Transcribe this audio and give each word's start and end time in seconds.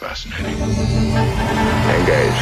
Fascinating. 0.00 0.56
Engage. 2.00 2.40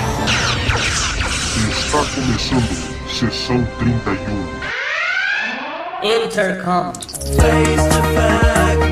Está 1.69 2.05
começando 2.15 2.71
Sessão 3.09 3.67
31. 3.81 4.15
Intercom. 6.05 6.93
Face 6.93 7.89
the 7.89 8.03
fact, 8.15 8.88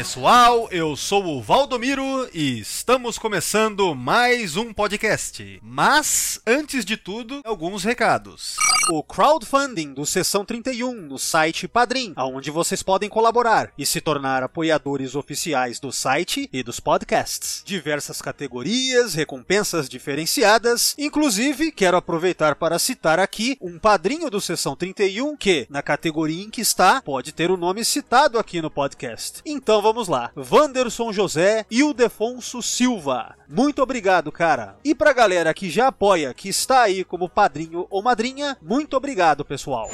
pessoal, 0.00 0.66
eu 0.70 0.96
sou 0.96 1.26
o 1.26 1.42
Valdomiro 1.42 2.26
e 2.32 2.58
estamos 2.58 3.18
começando 3.18 3.94
mais 3.94 4.56
um 4.56 4.72
podcast. 4.72 5.60
Mas, 5.62 6.40
antes 6.46 6.86
de 6.86 6.96
tudo, 6.96 7.42
alguns 7.44 7.84
recados. 7.84 8.56
O 8.92 9.04
crowdfunding 9.04 9.94
do 9.94 10.04
Sessão 10.04 10.44
31 10.44 10.92
no 10.92 11.16
site 11.16 11.68
Padrim, 11.68 12.12
onde 12.16 12.50
vocês 12.50 12.82
podem 12.82 13.08
colaborar 13.08 13.70
e 13.78 13.86
se 13.86 14.00
tornar 14.00 14.42
apoiadores 14.42 15.14
oficiais 15.14 15.78
do 15.78 15.92
site 15.92 16.50
e 16.52 16.60
dos 16.60 16.80
podcasts. 16.80 17.62
Diversas 17.64 18.20
categorias, 18.20 19.14
recompensas 19.14 19.88
diferenciadas, 19.88 20.96
inclusive 20.98 21.70
quero 21.70 21.96
aproveitar 21.96 22.56
para 22.56 22.80
citar 22.80 23.20
aqui 23.20 23.56
um 23.60 23.78
padrinho 23.78 24.28
do 24.28 24.40
Sessão 24.40 24.74
31 24.74 25.36
que, 25.36 25.68
na 25.70 25.82
categoria 25.82 26.42
em 26.42 26.50
que 26.50 26.60
está, 26.60 27.00
pode 27.00 27.30
ter 27.30 27.48
o 27.48 27.56
nome 27.56 27.84
citado 27.84 28.40
aqui 28.40 28.60
no 28.60 28.72
podcast. 28.72 29.40
Então 29.46 29.80
vamos 29.80 30.08
lá. 30.08 30.32
Wanderson 30.36 31.12
José 31.12 31.64
Ildefonso 31.70 32.60
Silva. 32.60 33.36
Muito 33.48 33.82
obrigado, 33.82 34.32
cara. 34.32 34.76
E 34.84 34.96
pra 34.96 35.12
galera 35.12 35.54
que 35.54 35.70
já 35.70 35.88
apoia, 35.88 36.34
que 36.34 36.48
está 36.48 36.82
aí 36.82 37.04
como 37.04 37.28
padrinho 37.28 37.86
ou 37.88 38.02
madrinha, 38.02 38.56
muito 38.60 38.79
obrigado, 38.96 39.44
pessoal. 39.44 39.90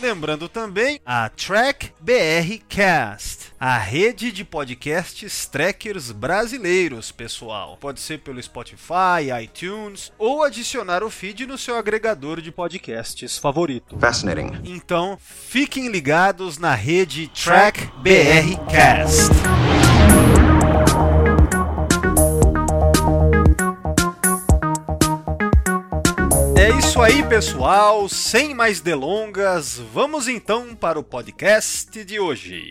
Lembrando 0.00 0.48
também 0.48 1.00
a 1.04 1.28
Track 1.28 1.92
BR 1.98 2.62
Cast, 2.68 3.52
a 3.58 3.76
rede 3.76 4.30
de 4.30 4.44
podcasts 4.44 5.46
trackers 5.46 6.12
brasileiros, 6.12 7.10
pessoal. 7.10 7.76
Pode 7.80 7.98
ser 7.98 8.20
pelo 8.20 8.40
Spotify, 8.40 9.32
iTunes 9.42 10.12
ou 10.16 10.44
adicionar 10.44 11.02
o 11.02 11.10
feed 11.10 11.46
no 11.46 11.58
seu 11.58 11.76
agregador 11.76 12.40
de 12.40 12.52
podcasts 12.52 13.38
favorito. 13.38 13.98
Fascinating. 13.98 14.60
Então, 14.64 15.18
fiquem 15.20 15.88
ligados 15.88 16.58
na 16.58 16.74
rede 16.74 17.26
Track 17.28 17.86
BR 18.00 18.70
Cast. 18.70 19.32
É 26.68 26.70
isso 26.78 27.00
aí, 27.00 27.22
pessoal. 27.22 28.06
Sem 28.10 28.52
mais 28.52 28.78
delongas, 28.78 29.80
vamos 29.90 30.28
então 30.28 30.74
para 30.74 30.98
o 30.98 31.02
podcast 31.02 32.04
de 32.04 32.20
hoje. 32.20 32.70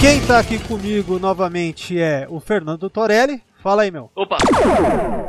Quem 0.00 0.20
tá 0.26 0.40
aqui 0.40 0.58
comigo 0.58 1.20
novamente 1.20 1.96
é 1.96 2.26
o 2.28 2.40
Fernando 2.40 2.90
Torelli. 2.90 3.40
Fala 3.62 3.82
aí, 3.82 3.92
meu. 3.92 4.10
Opa! 4.16 4.38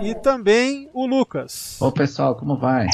E 0.01 0.15
também 0.15 0.89
o 0.91 1.05
Lucas. 1.05 1.77
Ô 1.79 1.91
pessoal, 1.91 2.33
como 2.33 2.57
vai? 2.57 2.87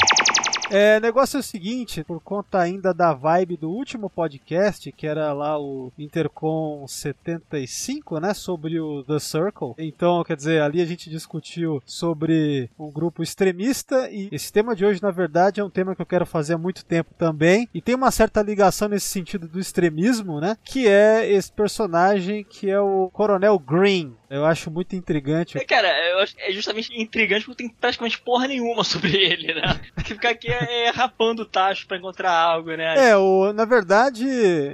É, 0.74 0.98
negócio 1.00 1.36
é 1.36 1.40
o 1.40 1.42
seguinte, 1.42 2.02
por 2.02 2.18
conta 2.18 2.58
ainda 2.58 2.94
da 2.94 3.12
vibe 3.12 3.58
do 3.58 3.70
último 3.70 4.08
podcast, 4.08 4.90
que 4.90 5.06
era 5.06 5.30
lá 5.34 5.60
o 5.60 5.92
Intercom 5.98 6.88
75, 6.88 8.18
né, 8.18 8.32
sobre 8.32 8.80
o 8.80 9.04
The 9.04 9.18
Circle. 9.18 9.74
Então, 9.76 10.24
quer 10.24 10.34
dizer, 10.34 10.62
ali 10.62 10.80
a 10.80 10.86
gente 10.86 11.10
discutiu 11.10 11.82
sobre 11.84 12.70
um 12.78 12.90
grupo 12.90 13.22
extremista 13.22 14.08
e 14.10 14.30
esse 14.32 14.50
tema 14.50 14.74
de 14.74 14.82
hoje, 14.82 15.02
na 15.02 15.10
verdade, 15.10 15.60
é 15.60 15.64
um 15.64 15.68
tema 15.68 15.94
que 15.94 16.00
eu 16.00 16.06
quero 16.06 16.24
fazer 16.24 16.54
há 16.54 16.58
muito 16.58 16.86
tempo 16.86 17.10
também 17.18 17.68
e 17.74 17.82
tem 17.82 17.94
uma 17.94 18.10
certa 18.10 18.40
ligação 18.40 18.88
nesse 18.88 19.08
sentido 19.08 19.46
do 19.46 19.60
extremismo, 19.60 20.40
né, 20.40 20.56
que 20.64 20.88
é 20.88 21.30
esse 21.30 21.52
personagem 21.52 22.44
que 22.44 22.70
é 22.70 22.80
o 22.80 23.10
Coronel 23.12 23.58
Green. 23.58 24.16
Eu 24.32 24.46
acho 24.46 24.70
muito 24.70 24.96
intrigante. 24.96 25.58
É, 25.58 25.64
Cara, 25.64 25.88
eu 26.10 26.20
acho 26.20 26.34
é 26.38 26.50
justamente 26.52 26.90
intrigante 26.98 27.44
porque 27.44 27.62
tem 27.64 27.68
praticamente 27.68 28.18
porra 28.18 28.48
nenhuma 28.48 28.82
sobre 28.82 29.14
ele, 29.14 29.52
né? 29.52 29.78
Que 30.02 30.14
ficar 30.14 30.30
aqui 30.30 30.50
é, 30.50 30.86
é 30.86 30.90
rapando 30.90 31.42
o 31.42 31.46
tacho 31.46 31.86
pra 31.86 31.98
encontrar 31.98 32.32
algo, 32.32 32.74
né? 32.74 33.10
É, 33.10 33.14
o, 33.14 33.52
na 33.52 33.66
verdade, 33.66 34.24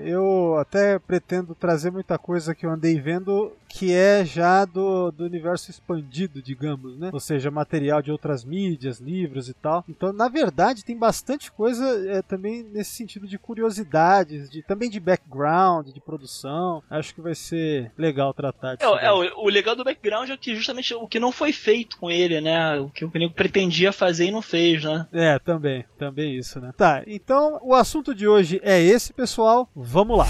eu 0.04 0.56
até 0.60 1.00
pretendo 1.00 1.56
trazer 1.56 1.90
muita 1.90 2.16
coisa 2.16 2.54
que 2.54 2.64
eu 2.64 2.70
andei 2.70 3.00
vendo 3.00 3.52
que 3.68 3.92
é 3.92 4.24
já 4.24 4.64
do, 4.64 5.10
do 5.10 5.24
universo 5.24 5.70
expandido, 5.70 6.42
digamos, 6.42 6.98
né? 6.98 7.10
Ou 7.12 7.20
seja, 7.20 7.50
material 7.50 8.00
de 8.00 8.10
outras 8.10 8.44
mídias, 8.44 8.98
livros 8.98 9.48
e 9.48 9.54
tal. 9.54 9.84
Então, 9.88 10.12
na 10.12 10.28
verdade, 10.28 10.84
tem 10.84 10.96
bastante 10.96 11.52
coisa 11.52 11.84
é, 12.10 12.22
também 12.22 12.62
nesse 12.62 12.92
sentido 12.92 13.26
de 13.26 13.38
curiosidades, 13.38 14.48
de, 14.50 14.62
também 14.62 14.88
de 14.88 14.98
background, 14.98 15.88
de 15.88 16.00
produção. 16.00 16.82
Acho 16.88 17.14
que 17.14 17.20
vai 17.20 17.34
ser 17.34 17.92
legal 17.96 18.32
tratar 18.32 18.76
disso. 18.76 18.96
É, 18.96 19.06
é, 19.06 19.12
o, 19.12 19.44
o 19.44 19.48
legal 19.48 19.76
do 19.76 19.84
background 19.84 20.30
é 20.30 20.36
que 20.36 20.54
justamente 20.56 20.94
o 20.94 21.06
que 21.06 21.20
não 21.20 21.30
foi 21.30 21.52
feito 21.52 21.98
com 21.98 22.10
ele, 22.10 22.40
né? 22.40 22.78
O 22.80 22.88
que 22.88 23.04
o 23.04 23.10
nego 23.14 23.34
pretendia 23.34 23.92
fazer 23.92 24.26
e 24.26 24.30
não 24.30 24.42
fez, 24.42 24.84
né? 24.84 25.06
É, 25.12 25.38
também, 25.38 25.84
também 25.98 26.36
isso, 26.36 26.60
né? 26.60 26.72
Tá, 26.76 27.02
então 27.06 27.60
o 27.62 27.74
assunto 27.74 28.14
de 28.14 28.26
hoje 28.26 28.60
é 28.62 28.80
esse, 28.80 29.12
pessoal. 29.12 29.68
Vamos 29.74 30.18
lá. 30.18 30.26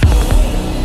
É 0.74 0.77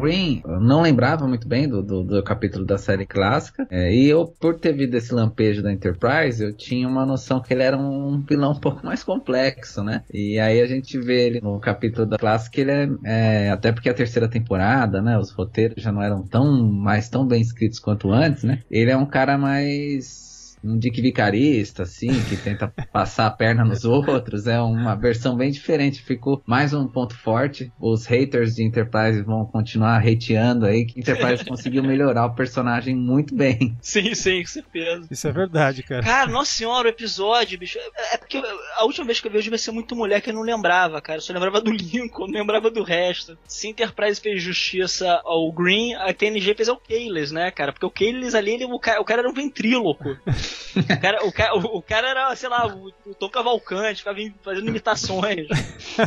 Green, 0.00 0.42
não 0.60 0.82
lembrava 0.82 1.26
muito 1.26 1.46
bem 1.46 1.68
do, 1.68 1.82
do, 1.82 2.02
do 2.02 2.22
capítulo 2.22 2.64
da 2.64 2.78
série 2.78 3.06
clássica, 3.06 3.66
é, 3.70 3.92
e 3.92 4.08
eu, 4.08 4.26
por 4.26 4.58
ter 4.58 4.72
visto 4.72 4.94
esse 4.94 5.14
lampejo 5.14 5.62
da 5.62 5.72
Enterprise, 5.72 6.42
eu 6.42 6.52
tinha 6.52 6.88
uma 6.88 7.04
noção 7.04 7.40
que 7.40 7.52
ele 7.52 7.62
era 7.62 7.76
um 7.76 8.20
vilão 8.20 8.52
um 8.52 8.60
pouco 8.60 8.84
mais 8.84 9.02
complexo, 9.02 9.82
né? 9.82 10.02
E 10.12 10.38
aí 10.38 10.60
a 10.60 10.66
gente 10.66 10.98
vê 10.98 11.26
ele 11.26 11.40
no 11.40 11.58
capítulo 11.60 12.06
da 12.06 12.18
clássica, 12.18 12.60
ele 12.60 12.70
é, 12.70 12.88
é 13.04 13.50
até 13.50 13.72
porque 13.72 13.88
a 13.88 13.94
terceira 13.94 14.28
temporada, 14.28 15.02
né? 15.02 15.18
Os 15.18 15.30
roteiros 15.30 15.82
já 15.82 15.92
não 15.92 16.02
eram 16.02 16.22
tão 16.22 16.62
mais 16.62 17.08
tão 17.08 17.26
bem 17.26 17.40
escritos 17.40 17.78
quanto 17.78 18.12
antes, 18.12 18.44
né? 18.44 18.62
Ele 18.70 18.90
é 18.90 18.96
um 18.96 19.06
cara 19.06 19.36
mais 19.36 20.29
um 20.62 20.78
dick 20.78 21.00
vicarista, 21.00 21.82
assim, 21.84 22.08
que 22.24 22.36
tenta 22.36 22.68
passar 22.92 23.26
a 23.26 23.30
perna 23.30 23.64
nos 23.64 23.84
outros. 23.84 24.46
É 24.46 24.60
uma 24.60 24.94
versão 24.94 25.36
bem 25.36 25.50
diferente. 25.50 26.02
Ficou 26.02 26.42
mais 26.46 26.72
um 26.74 26.86
ponto 26.86 27.16
forte. 27.16 27.72
Os 27.80 28.06
haters 28.06 28.54
de 28.54 28.64
Enterprise 28.64 29.22
vão 29.22 29.44
continuar 29.46 29.98
hateando 30.06 30.66
aí, 30.66 30.84
que 30.86 31.00
Enterprise 31.00 31.44
conseguiu 31.44 31.82
melhorar 31.82 32.26
o 32.26 32.34
personagem 32.34 32.94
muito 32.94 33.34
bem. 33.34 33.76
Sim, 33.80 34.14
sim, 34.14 34.40
com 34.42 34.48
certeza. 34.48 35.06
Isso 35.10 35.26
é 35.28 35.32
verdade, 35.32 35.82
cara. 35.82 36.02
Cara, 36.02 36.30
nossa 36.30 36.52
senhora, 36.52 36.88
o 36.88 36.90
episódio, 36.90 37.58
bicho. 37.58 37.78
É 38.12 38.16
porque 38.16 38.36
eu- 38.36 38.44
a 38.78 38.84
última 38.84 39.06
vez 39.06 39.20
que 39.20 39.26
eu 39.28 39.32
vi 39.32 39.40
devia 39.40 39.58
ser 39.58 39.70
muito 39.72 39.96
mulher 39.96 40.20
que 40.20 40.30
eu 40.30 40.34
não 40.34 40.42
lembrava, 40.42 41.00
cara. 41.00 41.18
Eu 41.18 41.22
só 41.22 41.32
lembrava 41.32 41.60
do 41.60 41.70
Lincoln, 41.72 42.26
não 42.26 42.38
lembrava 42.40 42.70
do 42.70 42.82
resto. 42.82 43.38
Se 43.46 43.68
Enterprise 43.68 44.20
fez 44.20 44.42
justiça 44.42 45.20
ao 45.24 45.50
Green, 45.52 45.94
a 45.94 46.12
TNG 46.12 46.54
fez 46.54 46.68
ao 46.68 46.76
Kayles, 46.76 47.32
né, 47.32 47.50
cara? 47.50 47.72
Porque 47.72 47.86
o 47.86 47.90
Kayles 47.90 48.34
ali, 48.34 48.52
ele, 48.54 48.64
o, 48.66 48.78
cara, 48.78 49.00
o 49.00 49.04
cara 49.04 49.20
era 49.22 49.30
um 49.30 49.34
ventríloco. 49.34 50.16
O 50.76 51.00
cara, 51.00 51.26
o, 51.26 51.32
cara, 51.32 51.54
o, 51.56 51.82
cara 51.82 52.08
era, 52.10 52.36
sei 52.36 52.48
lá, 52.48 52.66
o, 52.66 52.92
o 53.06 53.14
Tom 53.14 53.28
Cavalcante, 53.28 53.98
ficava 53.98 54.18
fazendo 54.42 54.68
imitações. 54.68 55.46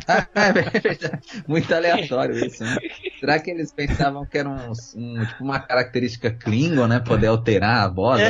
Ah, 0.08 0.28
é 0.36 0.54
verdade. 0.54 1.20
Muito 1.48 1.74
aleatório 1.74 2.46
isso, 2.46 2.64
né? 2.64 2.78
Será 3.20 3.40
que 3.40 3.52
eles 3.52 3.72
pensavam 3.74 4.26
que 4.26 4.38
era 4.38 4.50
um, 4.50 4.72
um- 4.96 5.26
tipo 5.26 5.44
uma 5.44 5.60
característica 5.60 6.32
Klingon, 6.32 6.88
né? 6.88 7.00
Poder 7.00 7.28
alterar 7.28 7.86
a 7.86 7.88
voz, 7.90 8.22
É. 8.22 8.30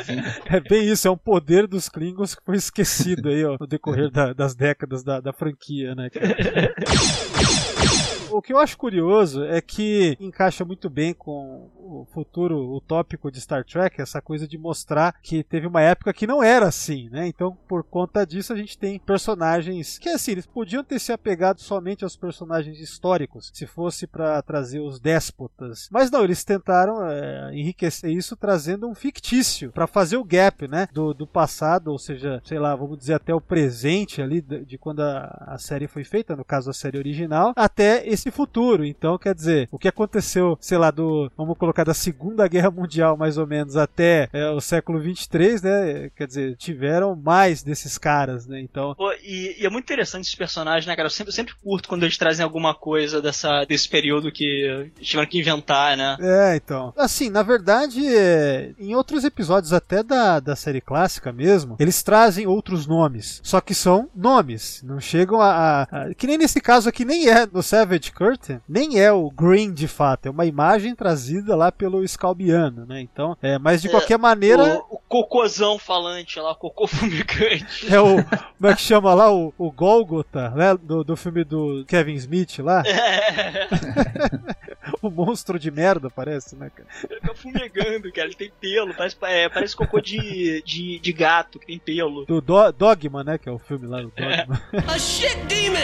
assim. 0.00 0.16
É 0.46 0.60
bem 0.60 0.88
isso, 0.88 1.08
é 1.08 1.10
um 1.10 1.16
poder 1.16 1.66
dos 1.66 1.88
Klingons 1.88 2.34
que 2.34 2.42
foi 2.44 2.56
esquecido 2.56 3.28
aí, 3.28 3.44
ó, 3.44 3.56
no 3.58 3.66
decorrer 3.66 4.10
da- 4.10 4.32
das 4.32 4.54
décadas 4.54 5.02
da, 5.02 5.20
da 5.20 5.32
franquia, 5.32 5.94
né, 5.94 6.08
cara? 6.10 6.36
O 8.34 8.42
que 8.42 8.52
eu 8.52 8.58
acho 8.58 8.76
curioso 8.76 9.44
é 9.44 9.60
que 9.60 10.16
encaixa 10.18 10.64
muito 10.64 10.90
bem 10.90 11.14
com 11.14 11.70
o 11.78 12.04
futuro 12.12 12.74
utópico 12.74 13.30
de 13.30 13.40
Star 13.40 13.64
Trek, 13.64 14.02
essa 14.02 14.20
coisa 14.20 14.48
de 14.48 14.58
mostrar 14.58 15.14
que 15.22 15.44
teve 15.44 15.68
uma 15.68 15.80
época 15.80 16.12
que 16.12 16.26
não 16.26 16.42
era 16.42 16.66
assim, 16.66 17.08
né? 17.10 17.28
Então, 17.28 17.56
por 17.68 17.84
conta 17.84 18.26
disso, 18.26 18.52
a 18.52 18.56
gente 18.56 18.76
tem 18.76 18.98
personagens 18.98 19.98
que, 19.98 20.08
assim, 20.08 20.32
eles 20.32 20.46
podiam 20.46 20.82
ter 20.82 20.98
se 20.98 21.12
apegado 21.12 21.60
somente 21.60 22.02
aos 22.02 22.16
personagens 22.16 22.80
históricos, 22.80 23.52
se 23.54 23.68
fosse 23.68 24.04
para 24.04 24.42
trazer 24.42 24.80
os 24.80 24.98
déspotas. 24.98 25.88
Mas 25.92 26.10
não, 26.10 26.24
eles 26.24 26.42
tentaram 26.42 27.08
é, 27.08 27.54
enriquecer 27.54 28.10
isso 28.10 28.34
trazendo 28.34 28.88
um 28.88 28.96
fictício 28.96 29.70
para 29.70 29.86
fazer 29.86 30.16
o 30.16 30.24
gap, 30.24 30.66
né? 30.66 30.88
Do, 30.92 31.14
do 31.14 31.26
passado, 31.26 31.92
ou 31.92 32.00
seja, 32.00 32.42
sei 32.44 32.58
lá, 32.58 32.74
vamos 32.74 32.98
dizer 32.98 33.14
até 33.14 33.32
o 33.32 33.40
presente 33.40 34.20
ali 34.20 34.40
de, 34.40 34.64
de 34.64 34.76
quando 34.76 35.00
a, 35.00 35.44
a 35.46 35.58
série 35.58 35.86
foi 35.86 36.02
feita, 36.02 36.34
no 36.34 36.44
caso 36.44 36.70
a 36.70 36.74
série 36.74 36.98
original, 36.98 37.52
até 37.54 38.04
esse 38.08 38.23
futuro. 38.30 38.84
Então, 38.84 39.18
quer 39.18 39.34
dizer, 39.34 39.68
o 39.70 39.78
que 39.78 39.88
aconteceu, 39.88 40.56
sei 40.60 40.78
lá, 40.78 40.90
do, 40.90 41.30
vamos 41.36 41.56
colocar 41.58 41.84
da 41.84 41.94
Segunda 41.94 42.46
Guerra 42.48 42.70
Mundial 42.70 43.16
mais 43.16 43.38
ou 43.38 43.46
menos 43.46 43.76
até 43.76 44.28
é, 44.32 44.48
o 44.50 44.60
século 44.60 45.00
23, 45.00 45.62
né? 45.62 46.10
Quer 46.16 46.26
dizer, 46.26 46.56
tiveram 46.56 47.14
mais 47.16 47.62
desses 47.62 47.98
caras, 47.98 48.46
né? 48.46 48.60
Então, 48.60 48.94
Pô, 48.94 49.12
e, 49.22 49.56
e 49.60 49.66
é 49.66 49.70
muito 49.70 49.84
interessante 49.84 50.24
esses 50.24 50.34
personagens, 50.34 50.86
né, 50.86 50.94
cara? 50.96 51.06
Eu 51.06 51.10
sempre, 51.10 51.32
sempre 51.32 51.54
curto 51.62 51.88
quando 51.88 52.02
eles 52.04 52.18
trazem 52.18 52.44
alguma 52.44 52.74
coisa 52.74 53.20
dessa, 53.20 53.64
desse 53.64 53.88
período 53.88 54.30
que 54.32 54.90
tiveram 55.00 55.28
que 55.28 55.38
inventar, 55.38 55.96
né? 55.96 56.16
É, 56.20 56.56
então. 56.56 56.92
Assim, 56.96 57.30
na 57.30 57.42
verdade, 57.42 58.06
é, 58.06 58.70
em 58.78 58.94
outros 58.94 59.24
episódios 59.24 59.72
até 59.72 60.02
da, 60.02 60.40
da 60.40 60.56
série 60.56 60.80
clássica 60.80 61.32
mesmo, 61.32 61.76
eles 61.78 62.02
trazem 62.02 62.46
outros 62.46 62.86
nomes. 62.86 63.40
Só 63.42 63.60
que 63.60 63.74
são 63.74 64.08
nomes. 64.14 64.82
Não 64.84 65.00
chegam 65.00 65.40
a, 65.40 65.50
a- 65.50 65.82
a- 65.82 66.14
Que 66.14 66.26
nem 66.26 66.38
nesse 66.38 66.60
caso 66.60 66.88
aqui, 66.88 67.04
nem 67.04 67.28
é 67.28 67.46
no 67.46 67.62
Savage 67.62 68.12
Curtain, 68.14 68.60
nem 68.68 69.00
é 69.00 69.12
o 69.12 69.30
Green 69.30 69.72
de 69.72 69.88
fato. 69.88 70.26
É 70.26 70.30
uma 70.30 70.46
imagem 70.46 70.94
trazida 70.94 71.56
lá 71.56 71.72
pelo 71.72 72.06
Scalbiano, 72.06 72.86
né? 72.86 73.00
Então, 73.00 73.36
é, 73.42 73.58
mas 73.58 73.82
de 73.82 73.88
É, 73.88 73.90
qualquer 73.90 74.18
maneira. 74.18 74.62
O, 74.88 74.94
o 74.96 74.98
cocôzão 75.08 75.78
falante 75.78 76.38
lá, 76.38 76.52
o 76.52 76.56
cocô 76.56 76.86
fumegante. 76.88 77.92
É 77.92 78.00
o. 78.00 78.22
Como 78.24 78.72
é 78.72 78.74
que 78.74 78.82
chama 78.82 79.14
lá? 79.14 79.32
O, 79.32 79.52
o 79.58 79.70
Golgotha, 79.70 80.50
né? 80.50 80.76
Do, 80.80 81.04
do 81.04 81.16
filme 81.16 81.44
do 81.44 81.84
Kevin 81.86 82.14
Smith 82.14 82.58
lá. 82.60 82.82
É, 82.86 83.68
O 85.04 85.10
monstro 85.10 85.58
de 85.58 85.70
merda, 85.70 86.08
parece, 86.08 86.56
né, 86.56 86.70
cara? 86.74 86.88
ele 87.10 87.20
fica 87.20 87.34
fumegando, 87.34 88.10
cara. 88.12 88.26
Ele 88.28 88.34
tem 88.34 88.50
pelo, 88.60 88.94
parece, 88.94 89.16
é, 89.22 89.48
parece 89.50 89.76
cocô 89.76 90.00
de, 90.00 90.62
de, 90.62 90.98
de 90.98 91.12
gato, 91.12 91.58
que 91.58 91.66
tem 91.66 91.78
pelo. 91.78 92.24
Do 92.24 92.40
Do- 92.40 92.72
Dogma, 92.72 93.22
né? 93.22 93.36
Que 93.36 93.48
é 93.48 93.52
o 93.52 93.58
filme 93.58 93.86
lá 93.86 94.00
do 94.00 94.10
Dogma. 94.16 94.60
A 94.92 94.98
shit 94.98 95.36
demon! 95.46 95.78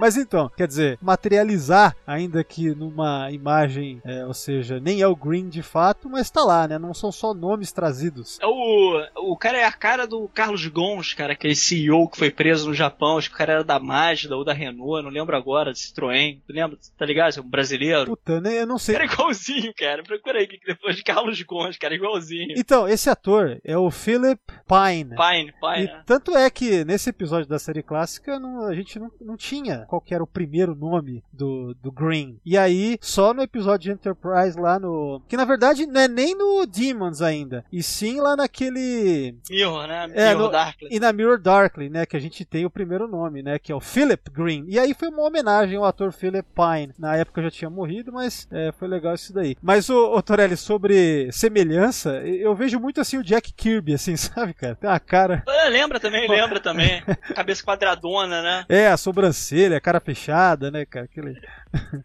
Mas 0.00 0.16
então, 0.16 0.50
quer 0.56 0.66
dizer, 0.66 0.98
materializar, 1.00 1.94
ainda 2.06 2.42
que 2.42 2.74
numa 2.74 3.30
imagem, 3.30 4.00
é, 4.04 4.26
ou 4.26 4.34
seja, 4.34 4.80
nem 4.80 5.00
é 5.00 5.06
o 5.06 5.14
Green 5.14 5.48
de 5.48 5.62
fato, 5.62 6.10
mas 6.10 6.30
tá 6.30 6.42
lá, 6.42 6.66
né? 6.66 6.78
Não 6.78 6.92
são 6.92 7.12
só 7.12 7.32
nomes 7.32 7.70
trazidos. 7.70 8.38
É 8.40 8.46
O, 8.46 9.06
o 9.32 9.36
cara 9.36 9.58
é 9.58 9.64
a 9.64 9.72
cara 9.72 10.06
do 10.06 10.28
Carlos 10.34 10.66
Gons, 10.66 11.14
cara, 11.14 11.34
aquele 11.34 11.54
CEO 11.54 12.08
que 12.08 12.18
foi 12.18 12.30
preso 12.30 12.68
no 12.68 12.74
Japão. 12.74 13.18
Acho 13.18 13.28
que 13.28 13.34
o 13.36 13.38
cara 13.38 13.52
era 13.54 13.64
da 13.64 13.78
Mazda 13.78 14.36
ou 14.36 14.44
da 14.44 14.52
Renault, 14.52 15.02
não 15.04 15.10
lembro 15.10 15.36
agora, 15.36 15.72
de 15.72 15.78
Citroën. 15.78 16.40
Tu 16.46 16.52
lembra? 16.52 16.76
Tá 16.98 17.06
ligado? 17.06 17.36
É 17.36 17.40
um 17.40 17.48
brasileiro. 17.48 18.06
Puta, 18.06 18.40
né? 18.40 18.63
Eu 18.64 18.68
não 18.68 18.78
sei. 18.78 18.94
Era 18.94 19.04
igualzinho, 19.04 19.72
cara. 19.76 20.02
Procura 20.02 20.38
aí 20.38 20.46
que 20.46 20.58
depois 20.66 20.96
de 20.96 21.02
Carlos 21.04 21.40
Gons, 21.42 21.76
cara, 21.78 21.94
igualzinho. 21.94 22.54
Então, 22.56 22.88
esse 22.88 23.08
ator 23.10 23.60
é 23.64 23.76
o 23.76 23.90
Philip 23.90 24.40
Pine. 24.66 25.14
Pine, 25.14 25.50
E 25.50 25.52
Pine. 25.52 25.86
né? 25.86 26.02
tanto 26.06 26.36
é 26.36 26.48
que 26.50 26.84
nesse 26.84 27.10
episódio 27.10 27.48
da 27.48 27.58
série 27.58 27.82
clássica 27.82 28.38
não- 28.40 28.66
a 28.66 28.74
gente 28.74 28.98
não, 28.98 29.10
não 29.20 29.36
tinha 29.36 29.84
qual 29.88 30.00
que 30.00 30.14
era 30.14 30.22
o 30.22 30.26
primeiro 30.26 30.74
nome 30.74 31.22
do, 31.32 31.74
do 31.74 31.92
Green. 31.92 32.38
E 32.44 32.56
aí, 32.56 32.96
só 33.00 33.32
no 33.34 33.42
episódio 33.42 33.84
de 33.84 33.92
Enterprise 33.92 34.58
lá 34.58 34.78
no. 34.78 35.20
Que 35.28 35.36
na 35.36 35.44
verdade 35.44 35.86
não 35.86 36.00
é 36.00 36.08
nem 36.08 36.34
no 36.36 36.64
Demons 36.66 37.20
ainda. 37.20 37.64
E 37.72 37.82
sim 37.82 38.20
lá 38.20 38.34
naquele. 38.36 39.36
Mirror, 39.50 39.86
né? 39.86 40.10
É, 40.14 40.28
Mirror 40.30 40.42
no- 40.46 40.50
Darkly. 40.50 40.88
E 40.90 41.00
na 41.00 41.12
Mirror 41.12 41.38
Darkly, 41.40 41.90
né? 41.90 42.06
Que 42.06 42.16
a 42.16 42.20
gente 42.20 42.44
tem 42.44 42.64
o 42.64 42.70
primeiro 42.70 43.06
nome, 43.06 43.42
né? 43.42 43.58
Que 43.58 43.72
é 43.72 43.74
o 43.74 43.80
Philip 43.80 44.30
Green. 44.30 44.64
E 44.68 44.78
aí 44.78 44.94
foi 44.94 45.08
uma 45.08 45.22
homenagem 45.22 45.76
ao 45.76 45.84
ator 45.84 46.12
Philip 46.12 46.46
Pine. 46.54 46.94
Na 46.98 47.16
época 47.16 47.42
já 47.42 47.50
tinha 47.50 47.70
morrido, 47.70 48.12
mas 48.12 48.48
é, 48.54 48.72
foi 48.72 48.86
legal 48.86 49.14
isso 49.14 49.32
daí. 49.32 49.56
Mas, 49.60 49.90
o, 49.90 50.22
Torelli, 50.22 50.56
sobre 50.56 51.28
semelhança, 51.32 52.22
eu 52.24 52.54
vejo 52.54 52.78
muito 52.78 53.00
assim 53.00 53.18
o 53.18 53.24
Jack 53.24 53.52
Kirby, 53.52 53.94
assim, 53.94 54.14
sabe, 54.16 54.54
cara? 54.54 54.76
Tem 54.76 54.88
uma 54.88 55.00
cara. 55.00 55.42
É, 55.48 55.68
lembra 55.68 55.98
também, 55.98 56.26
lembra 56.30 56.60
também. 56.60 57.02
Cabeça 57.34 57.64
quadradona, 57.64 58.40
né? 58.40 58.64
É, 58.68 58.88
a 58.88 58.96
sobrancelha, 58.96 59.76
a 59.76 59.80
cara 59.80 59.98
fechada, 59.98 60.70
né, 60.70 60.84
cara? 60.84 61.06
Aquele... 61.06 61.40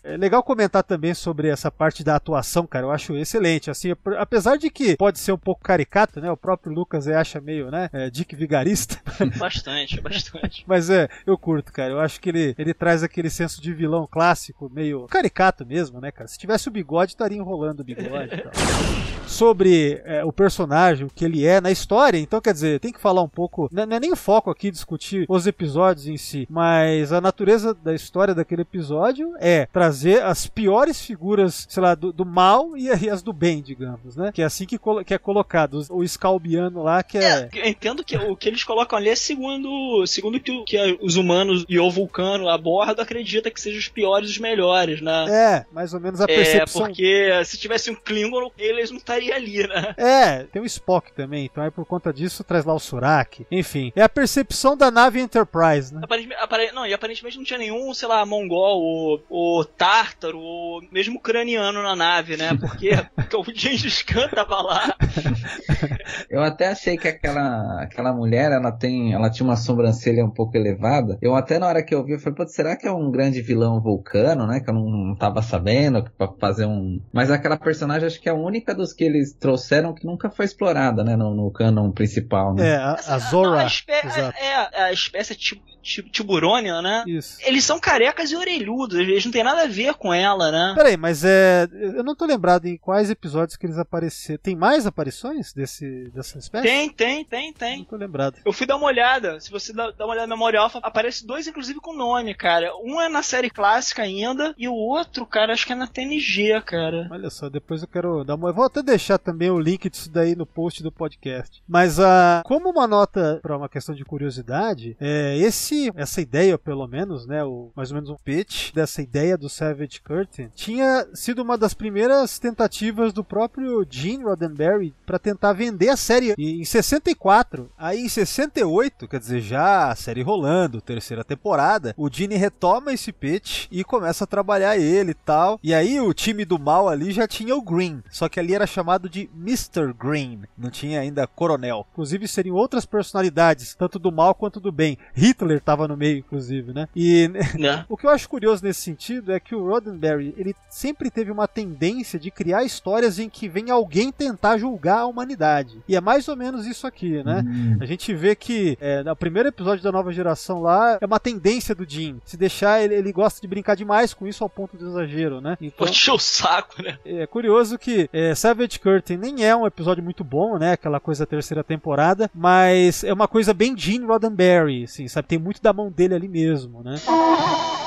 É 0.03 0.17
legal 0.17 0.41
comentar 0.43 0.83
também 0.83 1.13
sobre 1.13 1.47
essa 1.49 1.69
parte 1.71 2.03
da 2.03 2.15
atuação, 2.15 2.65
cara. 2.65 2.85
Eu 2.85 2.91
acho 2.91 3.15
excelente. 3.15 3.69
Assim, 3.69 3.91
ap- 3.91 4.07
apesar 4.17 4.57
de 4.57 4.69
que 4.69 4.95
pode 4.97 5.19
ser 5.19 5.31
um 5.31 5.37
pouco 5.37 5.61
caricato, 5.63 6.19
né? 6.21 6.31
O 6.31 6.37
próprio 6.37 6.73
Lucas 6.73 7.07
aí 7.07 7.13
acha 7.15 7.39
meio, 7.41 7.69
né? 7.71 7.89
é, 7.93 8.09
Dick 8.09 8.35
Vigarista. 8.35 8.99
Bastante, 9.37 9.99
bastante. 10.01 10.63
Mas 10.67 10.89
é, 10.89 11.07
eu 11.25 11.37
curto, 11.37 11.71
cara. 11.71 11.91
Eu 11.91 11.99
acho 11.99 12.19
que 12.19 12.29
ele, 12.29 12.55
ele 12.57 12.73
traz 12.73 13.03
aquele 13.03 13.29
senso 13.29 13.61
de 13.61 13.73
vilão 13.73 14.07
clássico, 14.09 14.69
meio 14.73 15.05
caricato 15.07 15.65
mesmo, 15.65 15.99
né, 15.99 16.11
cara? 16.11 16.27
Se 16.27 16.37
tivesse 16.37 16.67
o 16.67 16.71
bigode, 16.71 17.11
estaria 17.11 17.37
enrolando 17.37 17.81
o 17.81 17.83
bigode 17.83 18.33
e 18.35 18.41
tal. 18.41 18.51
Sobre 19.27 20.01
é, 20.05 20.23
o 20.25 20.31
personagem, 20.33 21.05
o 21.05 21.09
que 21.09 21.23
ele 21.23 21.45
é 21.45 21.61
na 21.61 21.69
história, 21.69 22.17
então 22.17 22.41
quer 22.41 22.51
dizer, 22.53 22.79
tem 22.79 22.91
que 22.91 22.99
falar 22.99 23.21
um 23.21 23.29
pouco. 23.29 23.69
Não 23.71 23.85
não 23.85 23.95
é 23.95 23.99
nem 23.99 24.11
o 24.11 24.15
foco 24.15 24.49
aqui 24.49 24.71
discutir 24.71 25.25
os 25.29 25.45
episódios 25.47 26.07
em 26.07 26.17
si, 26.17 26.47
mas 26.49 27.11
a 27.13 27.21
natureza 27.21 27.73
da 27.73 27.93
história 27.93 28.33
daquele 28.33 28.63
episódio 28.63 29.33
é 29.39 29.58
trazer 29.67 30.23
as 30.23 30.47
piores 30.47 31.01
figuras, 31.01 31.65
sei 31.69 31.81
lá, 31.83 31.95
do, 31.95 32.11
do 32.11 32.25
mal 32.25 32.77
e 32.77 32.89
as 33.09 33.21
do 33.21 33.33
bem, 33.33 33.61
digamos, 33.61 34.15
né? 34.15 34.31
Que 34.33 34.41
é 34.41 34.45
assim 34.45 34.65
que, 34.65 34.77
que 35.05 35.13
é 35.13 35.17
colocado. 35.17 35.81
O 35.89 36.07
Scalbiano 36.07 36.83
lá, 36.83 37.01
que 37.03 37.17
é. 37.17 37.49
Eu 37.53 37.65
entendo 37.67 38.03
que 38.03 38.17
o 38.17 38.35
que 38.35 38.47
eles 38.49 38.63
colocam 38.63 38.97
ali 38.97 39.09
é 39.09 39.15
segundo, 39.15 40.05
segundo 40.07 40.39
que, 40.39 40.51
o- 40.51 40.63
que 40.63 40.77
os 41.01 41.15
humanos 41.15 41.65
e 41.67 41.79
o 41.79 41.89
vulcano 41.89 42.47
a 42.49 42.57
bordo 42.57 43.01
acredita 43.01 43.49
que 43.51 43.59
sejam 43.59 43.79
os 43.79 43.87
piores 43.87 44.29
e 44.29 44.31
os 44.33 44.37
melhores, 44.39 45.01
né? 45.01 45.25
É, 45.29 45.65
mais 45.71 45.93
ou 45.93 45.99
menos 45.99 46.21
a 46.21 46.25
É, 46.25 46.27
percepção. 46.27 46.81
porque 46.83 47.29
se 47.45 47.57
tivesse 47.57 47.89
um 47.91 47.95
Klingon, 47.95 48.51
eles 48.57 48.89
não 48.91 48.97
estariam 48.97 49.35
ali, 49.35 49.67
né? 49.67 49.93
É, 49.97 50.43
tem 50.43 50.61
o 50.61 50.65
Spock 50.65 51.11
também, 51.13 51.45
então 51.45 51.63
aí 51.63 51.71
por 51.71 51.85
conta 51.85 52.11
disso 52.13 52.43
traz 52.43 52.65
lá 52.65 52.73
o 52.73 52.79
Surak. 52.79 53.45
Enfim, 53.51 53.91
é 53.95 54.01
a 54.01 54.09
percepção 54.09 54.75
da 54.77 54.89
nave 54.91 55.19
Enterprise, 55.19 55.93
né? 55.93 56.01
Aparentemente, 56.03 56.41
apare- 56.41 56.71
não, 56.71 56.85
e 56.85 56.93
aparentemente 56.93 57.37
não 57.37 57.43
tinha 57.43 57.59
nenhum, 57.59 57.93
sei 57.93 58.07
lá, 58.07 58.25
mongol, 58.25 58.81
ou, 58.81 59.23
ou 59.29 59.48
tártaro, 59.65 60.39
ou 60.39 60.81
mesmo 60.91 61.17
ucraniano 61.17 61.81
na 61.83 61.95
nave, 61.95 62.37
né? 62.37 62.49
Porque, 62.59 62.89
porque 63.15 63.35
o 63.37 63.43
Gengis 63.55 64.01
Khan 64.03 64.27
tava 64.29 64.61
lá. 64.61 64.95
Eu 66.29 66.41
até 66.41 66.67
achei 66.67 66.97
que 66.97 67.07
aquela, 67.07 67.81
aquela 67.81 68.13
mulher, 68.13 68.51
ela 68.51 68.71
tem, 68.71 69.13
ela 69.13 69.29
tinha 69.29 69.45
uma 69.47 69.55
sobrancelha 69.55 70.25
um 70.25 70.29
pouco 70.29 70.55
elevada. 70.57 71.17
Eu 71.21 71.35
até 71.35 71.57
na 71.59 71.67
hora 71.67 71.83
que 71.83 71.93
eu 71.93 72.03
vi, 72.03 72.13
eu 72.13 72.19
falei, 72.19 72.35
pô, 72.35 72.47
será 72.47 72.75
que 72.75 72.87
é 72.87 72.91
um 72.91 73.09
grande 73.11 73.41
vilão 73.41 73.81
vulcano, 73.81 74.45
né? 74.47 74.59
Que 74.59 74.69
eu 74.69 74.73
não, 74.73 74.85
não 74.89 75.15
tava 75.15 75.41
sabendo 75.41 76.03
pra 76.17 76.27
fazer 76.39 76.65
um. 76.65 77.01
Mas 77.13 77.31
aquela 77.31 77.57
personagem 77.57 78.07
acho 78.07 78.19
que 78.21 78.29
é 78.29 78.31
a 78.31 78.35
única 78.35 78.73
dos 78.73 78.93
que 78.93 79.03
eles 79.03 79.33
trouxeram 79.33 79.93
que 79.93 80.05
nunca 80.05 80.29
foi 80.29 80.45
explorada, 80.45 81.03
né? 81.03 81.15
No, 81.15 81.33
no 81.33 81.51
canon 81.51 81.91
principal, 81.91 82.53
né? 82.53 82.69
É, 82.69 82.75
a, 82.75 82.93
a 83.07 83.11
Não, 83.11 83.19
Zora. 83.19 83.61
a, 83.61 83.65
exato. 83.65 84.37
é, 84.37 84.81
a 84.83 84.91
espécie 84.93 85.35
ti- 85.35 85.61
ti- 85.81 86.03
tiburônia, 86.11 86.81
né? 86.81 87.03
Isso. 87.07 87.37
Eles 87.45 87.63
são 87.63 87.79
carecas 87.79 88.31
e 88.31 88.35
orelhudos, 88.35 88.97
eles 88.99 89.25
não 89.25 89.31
tem 89.39 89.43
nada 89.43 89.63
a 89.63 89.67
ver 89.67 89.93
com 89.93 90.13
ela, 90.13 90.51
né? 90.51 90.73
Peraí, 90.75 90.97
mas 90.97 91.23
é. 91.23 91.67
Eu 91.71 92.03
não 92.03 92.13
tô 92.15 92.25
lembrado 92.25 92.65
em 92.65 92.77
quais 92.77 93.09
episódios 93.09 93.55
que 93.55 93.65
eles 93.65 93.77
apareceram. 93.77 94.39
Tem 94.41 94.55
mais 94.55 94.85
aparições 94.85 95.53
desse, 95.53 96.09
dessa 96.13 96.37
espécie? 96.37 96.67
Tem, 96.67 96.89
tem, 96.89 97.23
tem, 97.23 97.47
Não 97.47 97.53
tem. 97.53 97.83
tô 97.85 97.95
lembrado. 97.95 98.37
Eu 98.43 98.51
fui 98.51 98.67
dar 98.67 98.75
uma 98.75 98.87
olhada. 98.87 99.39
Se 99.39 99.49
você 99.49 99.71
dá 99.71 99.91
dá 99.91 100.05
uma 100.05 100.13
olhada 100.13 100.27
na 100.27 100.35
memória 100.35 100.59
alfa, 100.59 100.79
aparece 100.79 101.25
dois, 101.25 101.47
inclusive, 101.47 101.79
com 101.79 101.93
nome, 101.93 102.33
cara. 102.33 102.71
Um 102.83 102.99
é 102.99 103.07
na 103.07 103.23
série 103.23 103.49
clássica 103.49 104.03
ainda, 104.03 104.53
e 104.57 104.67
o 104.67 104.73
outro, 104.73 105.25
cara, 105.25 105.53
acho 105.53 105.65
que 105.65 105.71
é 105.71 105.75
na 105.75 105.87
TNG, 105.87 106.61
cara. 106.65 107.07
Olha 107.09 107.29
só, 107.29 107.49
depois 107.49 107.81
eu 107.81 107.87
quero 107.87 108.23
dar 108.23 108.35
uma. 108.35 108.49
eu 108.49 108.53
Vou 108.53 108.65
até 108.65 108.83
deixar 108.83 109.17
também 109.17 109.49
o 109.49 109.59
link 109.59 109.89
disso 109.89 110.11
daí 110.11 110.35
no 110.35 110.45
post 110.45 110.83
do 110.83 110.91
podcast. 110.91 111.63
Mas 111.67 111.97
a 111.99 112.41
como 112.45 112.69
uma 112.69 112.87
nota 112.87 113.39
para 113.41 113.55
uma 113.55 113.69
questão 113.69 113.95
de 113.95 114.03
curiosidade, 114.03 114.97
é, 114.99 115.37
esse 115.37 115.91
essa 115.95 116.19
ideia 116.19 116.57
pelo 116.57 116.85
menos, 116.87 117.25
né, 117.25 117.43
o, 117.43 117.71
mais 117.73 117.89
ou 117.89 117.95
menos 117.95 118.09
um 118.09 118.17
pitch 118.17 118.73
dessa 118.73 119.01
ideia 119.01 119.18
do 119.37 119.49
Savage 119.49 120.01
Curtain 120.01 120.49
tinha 120.55 121.07
sido 121.13 121.41
uma 121.41 121.57
das 121.57 121.73
primeiras 121.73 122.39
tentativas 122.39 123.11
do 123.11 123.23
próprio 123.23 123.85
Gene 123.89 124.23
Roddenberry 124.23 124.93
para 125.05 125.19
tentar 125.19 125.53
vender 125.53 125.89
a 125.89 125.97
série 125.97 126.33
E 126.37 126.61
em 126.61 126.65
64. 126.65 127.69
Aí 127.77 127.99
em 127.99 128.09
68, 128.09 129.07
quer 129.07 129.19
dizer, 129.19 129.41
já 129.41 129.91
a 129.91 129.95
série 129.95 130.21
rolando, 130.21 130.81
terceira 130.81 131.23
temporada, 131.23 131.93
o 131.97 132.09
Gene 132.11 132.35
retoma 132.35 132.93
esse 132.93 133.11
pitch 133.11 133.67
e 133.71 133.83
começa 133.83 134.23
a 134.23 134.27
trabalhar 134.27 134.77
ele 134.77 135.11
e 135.11 135.15
tal. 135.15 135.59
E 135.61 135.73
aí 135.73 135.99
o 135.99 136.13
time 136.13 136.45
do 136.45 136.57
mal 136.57 136.87
ali 136.87 137.11
já 137.11 137.27
tinha 137.27 137.55
o 137.55 137.61
Green, 137.61 138.01
só 138.09 138.29
que 138.29 138.39
ali 138.39 138.55
era 138.55 138.65
chamado 138.65 139.09
de 139.09 139.29
Mr. 139.35 139.93
Green, 139.93 140.41
não 140.57 140.69
tinha 140.69 141.01
ainda 141.01 141.27
coronel. 141.27 141.85
Inclusive 141.91 142.27
seriam 142.27 142.55
outras 142.55 142.85
personalidades, 142.85 143.75
tanto 143.75 143.99
do 143.99 144.11
mal 144.11 144.33
quanto 144.33 144.59
do 144.59 144.71
bem. 144.71 144.97
Hitler 145.13 145.57
estava 145.57 145.87
no 145.87 145.97
meio, 145.97 146.19
inclusive, 146.19 146.73
né? 146.73 146.87
E 146.95 147.29
o 147.89 147.97
que 147.97 148.05
eu 148.05 148.11
acho 148.11 148.29
curioso 148.29 148.63
nesse 148.63 148.81
sentido 148.81 149.08
é 149.27 149.39
que 149.39 149.55
o 149.55 149.65
Roddenberry, 149.65 150.33
ele 150.37 150.55
sempre 150.69 151.09
teve 151.09 151.31
uma 151.31 151.47
tendência 151.47 152.19
de 152.19 152.31
criar 152.31 152.63
histórias 152.63 153.19
em 153.19 153.29
que 153.29 153.47
vem 153.47 153.69
alguém 153.69 154.11
tentar 154.11 154.57
julgar 154.57 154.99
a 154.99 155.05
humanidade. 155.05 155.81
E 155.87 155.95
é 155.95 156.01
mais 156.01 156.27
ou 156.27 156.35
menos 156.35 156.65
isso 156.65 156.85
aqui, 156.85 157.23
né? 157.23 157.43
Hum. 157.45 157.77
A 157.79 157.85
gente 157.85 158.13
vê 158.13 158.35
que 158.35 158.77
é, 158.79 159.03
no 159.03 159.15
primeiro 159.15 159.49
episódio 159.49 159.83
da 159.83 159.91
nova 159.91 160.11
geração 160.11 160.61
lá 160.61 160.97
é 161.01 161.05
uma 161.05 161.19
tendência 161.19 161.73
do 161.73 161.89
Jim. 161.89 162.19
Se 162.25 162.37
deixar, 162.37 162.81
ele, 162.81 162.95
ele 162.95 163.11
gosta 163.11 163.41
de 163.41 163.47
brincar 163.47 163.75
demais 163.75 164.13
com 164.13 164.27
isso 164.27 164.43
ao 164.43 164.49
ponto 164.49 164.77
do 164.77 164.87
exagero, 164.87 165.41
né? 165.41 165.57
Então, 165.61 165.87
encheu 165.87 166.15
o 166.15 166.19
saco, 166.19 166.81
né? 166.81 166.97
é 167.05 167.25
curioso 167.25 167.77
que 167.77 168.09
é, 168.13 168.35
Savage 168.35 168.79
Curtain 168.79 169.17
nem 169.17 169.45
é 169.45 169.55
um 169.55 169.65
episódio 169.65 170.03
muito 170.03 170.23
bom, 170.23 170.57
né? 170.57 170.73
Aquela 170.73 170.99
coisa 170.99 171.25
da 171.25 171.29
terceira 171.29 171.63
temporada, 171.63 172.29
mas 172.33 173.03
é 173.03 173.13
uma 173.13 173.27
coisa 173.27 173.53
bem 173.53 173.77
Gene 173.77 174.05
Roddenberry, 174.05 174.83
assim, 174.83 175.07
sabe? 175.07 175.27
Tem 175.27 175.39
muito 175.39 175.61
da 175.61 175.73
mão 175.73 175.91
dele 175.91 176.15
ali 176.15 176.27
mesmo, 176.27 176.83
né? 176.83 176.95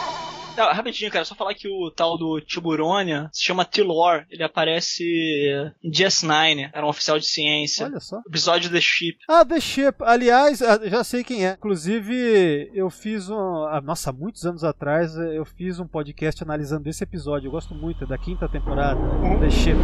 Rapidinho, 0.56 1.10
cara, 1.10 1.24
só 1.24 1.34
falar 1.34 1.54
que 1.54 1.68
o 1.68 1.90
tal 1.90 2.18
do 2.18 2.40
Tiburônia 2.40 3.28
se 3.32 3.42
chama 3.42 3.64
Tilor. 3.64 4.24
Ele 4.30 4.42
aparece 4.42 5.04
em 5.82 5.90
DS9, 5.90 6.70
era 6.72 6.84
um 6.84 6.88
oficial 6.88 7.18
de 7.18 7.26
ciência. 7.26 7.86
Olha 7.86 8.00
só. 8.00 8.20
Episódio 8.26 8.70
The 8.70 8.80
Ship. 8.80 9.16
Ah, 9.28 9.44
The 9.44 9.60
Ship. 9.60 9.94
Aliás, 10.00 10.60
ah, 10.62 10.80
já 10.84 11.02
sei 11.04 11.24
quem 11.24 11.46
é. 11.46 11.52
Inclusive, 11.52 12.70
eu 12.74 12.90
fiz 12.90 13.28
um. 13.30 13.64
ah, 13.64 13.80
Nossa, 13.82 14.10
há 14.10 14.12
muitos 14.12 14.44
anos 14.44 14.64
atrás, 14.64 15.16
eh, 15.16 15.38
eu 15.38 15.44
fiz 15.44 15.78
um 15.80 15.86
podcast 15.86 16.42
analisando 16.42 16.88
esse 16.88 17.02
episódio. 17.02 17.48
Eu 17.48 17.52
gosto 17.52 17.74
muito, 17.74 18.04
é 18.04 18.06
da 18.06 18.18
quinta 18.18 18.48
temporada. 18.48 19.00
The 19.40 19.50
Ship. 19.50 19.76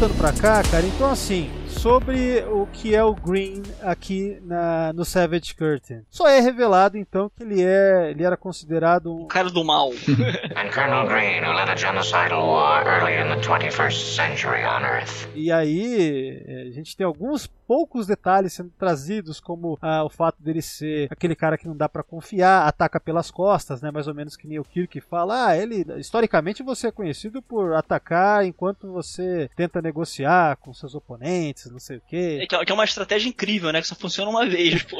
Voltando 0.00 0.16
pra 0.16 0.32
cá, 0.32 0.62
cara, 0.62 0.86
então 0.86 1.10
assim, 1.10 1.50
sobre 1.70 2.44
o 2.50 2.66
que 2.66 2.94
é 2.94 3.02
o 3.02 3.14
Green 3.14 3.62
aqui 3.82 4.38
na, 4.42 4.92
no 4.92 5.04
Savage 5.04 5.54
Curtain. 5.54 6.02
Só 6.10 6.28
é 6.28 6.40
revelado 6.40 6.98
então 6.98 7.30
que 7.34 7.42
ele 7.42 7.62
é, 7.62 8.10
ele 8.10 8.24
era 8.24 8.36
considerado 8.36 9.14
um 9.14 9.22
O 9.22 9.26
cara 9.26 9.50
do 9.50 9.64
mal. 9.64 9.90
And 9.90 10.70
Colonel 10.74 11.06
Green, 11.06 11.42
who 11.42 11.52
led 11.52 11.70
a 11.70 11.76
genocidal 11.76 12.46
war 12.46 12.86
early 12.86 13.14
in 13.14 13.28
the 13.28 13.40
21st 13.46 14.14
century 14.14 14.64
on 14.64 14.82
Earth. 14.82 15.28
E 15.34 15.50
aí, 15.50 16.42
é, 16.46 16.62
a 16.68 16.70
gente 16.70 16.96
tem 16.96 17.06
alguns 17.06 17.46
poucos 17.70 18.04
detalhes 18.04 18.52
sendo 18.52 18.72
trazidos, 18.76 19.38
como 19.38 19.78
ah, 19.80 20.02
o 20.02 20.10
fato 20.10 20.42
dele 20.42 20.60
ser 20.60 21.06
aquele 21.08 21.36
cara 21.36 21.56
que 21.56 21.68
não 21.68 21.76
dá 21.76 21.88
pra 21.88 22.02
confiar, 22.02 22.66
ataca 22.66 22.98
pelas 22.98 23.30
costas, 23.30 23.80
né? 23.80 23.92
Mais 23.92 24.08
ou 24.08 24.14
menos 24.14 24.36
que 24.36 24.48
nem 24.48 24.58
o 24.58 24.64
Kirk 24.64 25.00
fala. 25.00 25.46
Ah, 25.46 25.56
ele, 25.56 25.86
historicamente, 25.96 26.64
você 26.64 26.88
é 26.88 26.90
conhecido 26.90 27.40
por 27.40 27.74
atacar 27.74 28.44
enquanto 28.44 28.90
você 28.90 29.48
tenta 29.54 29.80
negociar 29.80 30.56
com 30.56 30.74
seus 30.74 30.96
oponentes, 30.96 31.59
não 31.68 31.80
sei 31.80 31.96
o 31.96 32.02
quê. 32.06 32.38
É 32.42 32.46
que 32.46 32.54
é 32.54 32.64
que 32.64 32.72
é 32.72 32.74
uma 32.74 32.84
estratégia 32.84 33.28
incrível, 33.28 33.72
né? 33.72 33.80
Que 33.80 33.88
só 33.88 33.94
funciona 33.94 34.30
uma 34.30 34.46
vez, 34.46 34.82
pô. 34.84 34.98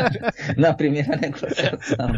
Na 0.56 0.72
primeira 0.72 1.16
negociação. 1.16 2.08